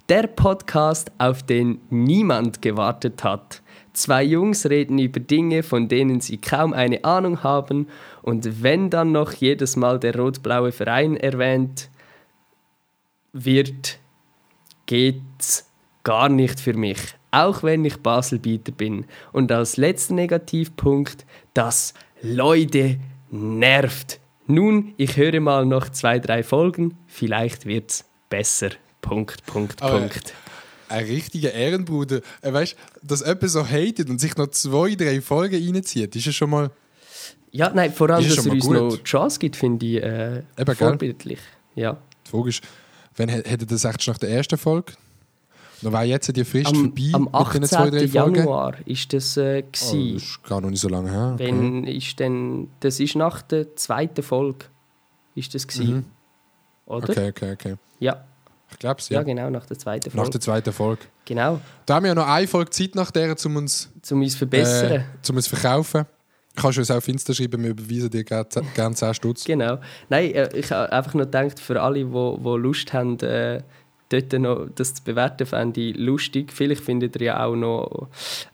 [0.10, 3.62] Der Podcast, auf den niemand gewartet hat.
[3.96, 7.88] Zwei Jungs reden über Dinge, von denen sie kaum eine Ahnung haben,
[8.22, 11.90] und wenn dann noch jedes Mal der rot-blaue Verein erwähnt
[13.32, 13.98] wird,
[14.86, 15.70] geht's
[16.04, 17.00] gar nicht für mich,
[17.32, 19.06] auch wenn ich Baselbieter bin.
[19.32, 23.00] Und als letzter Negativpunkt, das Leute
[23.32, 24.20] nervt.
[24.48, 28.70] Nun, ich höre mal noch zwei, drei Folgen, vielleicht wird's besser.
[29.02, 30.34] Punkt, Punkt, Aber- Punkt.
[30.90, 32.22] Ein richtiger Ehrenbruder.
[32.42, 36.32] Äh, weißt dass jemand so hatet und sich noch zwei, drei Folgen reinzieht, ist ja
[36.32, 36.72] schon mal.
[37.52, 38.76] Ja, nein, vor allem, dass er uns gut.
[38.76, 40.76] noch die Chance gibt, finde ich äh, gell?
[40.76, 41.40] vorbildlich.
[41.76, 41.98] Ja.
[42.26, 42.62] Die Frage ist,
[43.16, 44.94] wenn hä- hätte das echt schon nach der ersten Folge?
[45.82, 47.92] Dann wäre jetzt die Frist Am, vorbei am mit diesen zwei, 18.
[47.92, 48.36] drei Folgen.
[48.36, 50.14] Januar ist das äh, Oh, gsi.
[50.14, 51.32] das ist gar noch nicht so lange her.
[51.36, 51.48] Okay.
[51.48, 54.66] Wenn ist denn, das ist nach der zweiten Folge,
[55.36, 56.06] ist das gsi, Mhm.
[56.86, 57.10] oder?
[57.10, 57.76] Okay, okay, okay.
[58.00, 58.26] Ja,
[58.76, 59.20] Ich glaube es, ja.
[59.20, 59.24] ja.
[59.24, 60.32] genau, nach der zweiten Nach Folge.
[60.32, 61.02] der zweiten Folge.
[61.26, 64.36] Genau, Da haben wir ja noch eine Folge Zeit nach der, um uns, um uns
[64.36, 64.92] verbessern.
[64.92, 66.06] äh, um uns zu verkaufen.
[66.58, 68.46] Kannst du uns auch auf Insta schreiben, wir überweisen dir gerne
[68.76, 69.44] gerne 10 Stutz.
[69.46, 69.80] Genau.
[70.10, 73.62] Nein, äh, ich habe einfach nur gedacht, für alle, die wo Lust haben, äh,
[74.10, 76.54] dort noch das zu bewerten, fände ich lustig.
[76.54, 78.08] Vielleicht findet ihr ja auch noch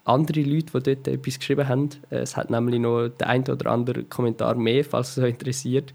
[0.05, 1.89] andere Leute, die dort etwas geschrieben haben.
[2.09, 5.93] Äh, Es hat nämlich noch den einen oder anderen Kommentar mehr, falls es euch interessiert.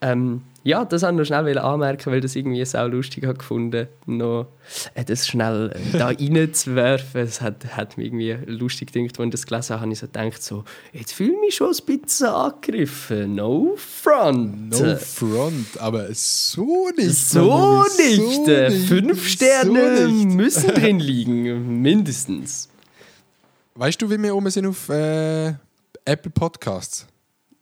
[0.00, 3.86] Ähm, ja, das wollte ich noch schnell anmerken, weil das irgendwie sau lustig habe gefunden,
[4.06, 4.48] noch
[4.94, 7.20] äh, das schnell äh, da reinzuwerfen.
[7.20, 10.06] Es hat, hat mich irgendwie lustig gedacht, als ich das gelesen habe, habe ich so
[10.06, 13.36] gedacht, so, jetzt fühle ich mich schon ein bisschen angegriffen.
[13.36, 14.70] No front.
[14.70, 17.14] No front, aber so nicht.
[17.14, 18.48] So Mama, nicht.
[18.48, 20.36] Äh, Fünf so Sterne nicht.
[20.36, 22.68] müssen drin liegen, mindestens.
[23.76, 25.54] Weißt du, wie wir um sind auf äh,
[26.04, 27.06] Apple Podcasts?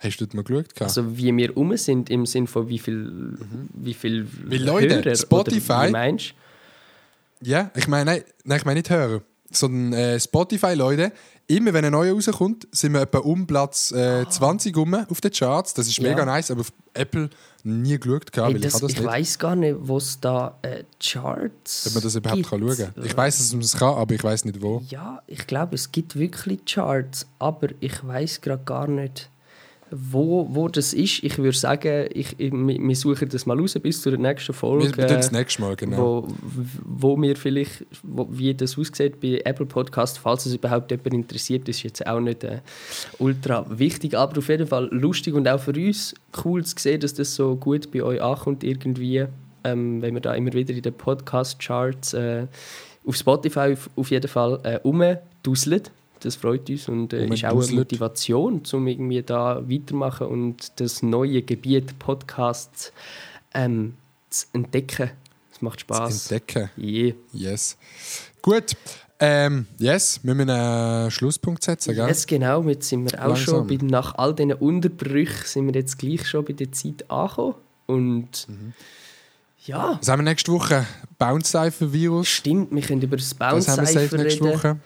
[0.05, 0.81] Hast du das mal geschaut?
[0.83, 3.39] Also wie wir um sind, im Sinn von wie viel,
[3.73, 5.91] wie viel Wie Leute, Hörer, Spotify.
[5.91, 6.35] Meinst
[7.41, 11.13] Ja, ich meine, nein, nein, ich meine nicht hören, sondern äh, Spotify-Leute.
[11.47, 15.31] Immer wenn ein neuer rauskommt, sind wir etwa um Platz äh, 20 rum auf den
[15.31, 15.75] Charts.
[15.75, 16.09] Das ist Ja.
[16.09, 17.29] mega nice, aber auf Apple
[17.63, 20.57] nie geschaut, gehabt, Hey, weil das, ich das ich weiß gar nicht, wo es da
[20.63, 22.49] äh, Charts Ob man das überhaupt gibt.
[22.51, 23.05] kann schauen kann.
[23.05, 24.83] Ich weiß, dass man es kann, aber ich weiß nicht wo.
[24.89, 29.29] Ja, ich glaube, es gibt wirklich Charts, aber ich weiß gerade gar nicht,
[29.97, 31.23] wo, wo das ist.
[31.23, 34.89] Ich würde sagen, ich, ich, wir wir suchen das mal raus bis zur nächsten Folge.
[34.89, 35.97] Wir, wir tun das nächste Mal, genau.
[35.97, 36.29] Wo,
[36.85, 41.69] wo mir vielleicht, wo, wie das aussieht bei Apple Podcast, falls es überhaupt jemand interessiert,
[41.69, 42.61] ist jetzt auch nicht äh,
[43.19, 46.15] ultra wichtig, aber auf jeden Fall lustig und auch für uns
[46.45, 49.27] cool zu sehen, dass das so gut bei euch ankommt irgendwie,
[49.63, 52.47] ähm, wenn wir da immer wieder in den Podcast-Charts äh,
[53.07, 55.83] auf Spotify auf, auf jeden Fall äh, rumdusseln.
[56.25, 57.73] Das freut uns und äh, ist auch eine.
[57.73, 62.93] Motivation, um irgendwie da weitermachen und das neue Gebiet Podcasts
[63.53, 63.95] ähm,
[64.31, 65.11] zu entdecken.
[65.53, 66.31] Es macht Spaß.
[66.31, 66.71] Entdecken.
[66.79, 67.15] Yeah.
[67.33, 67.77] Yes.
[68.43, 68.73] Gut.
[69.21, 72.09] Ähm, yes, wir müssen einen Schlusspunkt setzen, gell?
[72.09, 72.63] Yes, genau.
[72.65, 73.45] Jetzt sind wir auch Langsam.
[73.45, 77.55] schon, bei, nach all diesen Unterbrüchen, sind wir jetzt gleich schon bei der Zeit angekommen.
[77.87, 78.73] Und Mhm.
[79.67, 80.85] ja, Was haben wir nächste Woche?
[81.19, 82.27] Bounce Cypher Virus.
[82.29, 84.47] stimmt, wir können über das Bounce-Cypher reden.
[84.49, 84.77] Woche.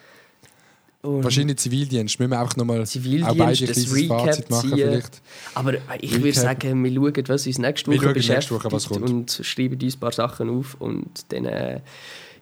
[1.00, 2.18] Und Wahrscheinlich Zivildienst.
[2.18, 4.78] Müssen wir einfach nochmal auch beide ein kleines Fazit machen ziehen.
[4.78, 5.22] vielleicht.
[5.54, 6.24] Aber äh, ich Recap.
[6.24, 9.08] würde sagen, wir schauen, was uns nächste Wir Woche nächste beschäftigt Woche, was kommt.
[9.08, 10.74] und schreiben uns ein paar Sachen auf.
[10.80, 11.80] Und dann, äh,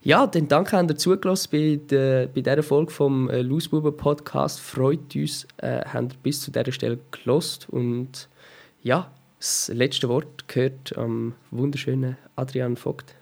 [0.02, 4.58] ja, dann danke, habt ihr zugelassen bei, der, bei dieser Folge vom äh, Lausbuben Podcast.
[4.58, 8.28] Freut uns, äh, habt ihr bis zu dieser Stelle gelost Und
[8.82, 13.14] ja, das letzte Wort gehört am wunderschönen Adrian Vogt.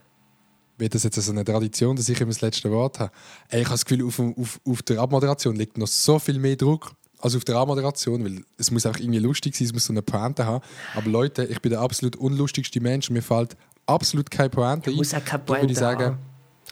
[0.77, 3.13] Wird das jetzt so eine Tradition, dass ich immer das letzte Wort habe?
[3.49, 6.57] Ey, ich habe das Gefühl, auf, auf, auf der Abmoderation liegt noch so viel mehr
[6.57, 9.93] Druck als auf der Abmoderation, weil es muss auch irgendwie lustig sein, es muss so
[9.93, 10.63] eine Pointe haben.
[10.95, 13.57] Aber Leute, ich bin der absolut unlustigste Mensch und mir fällt
[13.87, 14.97] absolut keine Pointe ein.
[14.97, 16.19] Muss auch keine Pointe ich sagen, haben.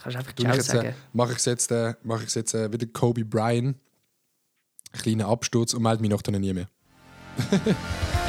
[0.03, 0.95] Kannst einfach ich jetzt, äh, sagen.
[1.13, 3.77] mache ich es jetzt, äh, ich's jetzt äh, wieder Kobe Bryant.
[4.93, 6.69] Kleiner Absturz und melde mich noch nie mehr.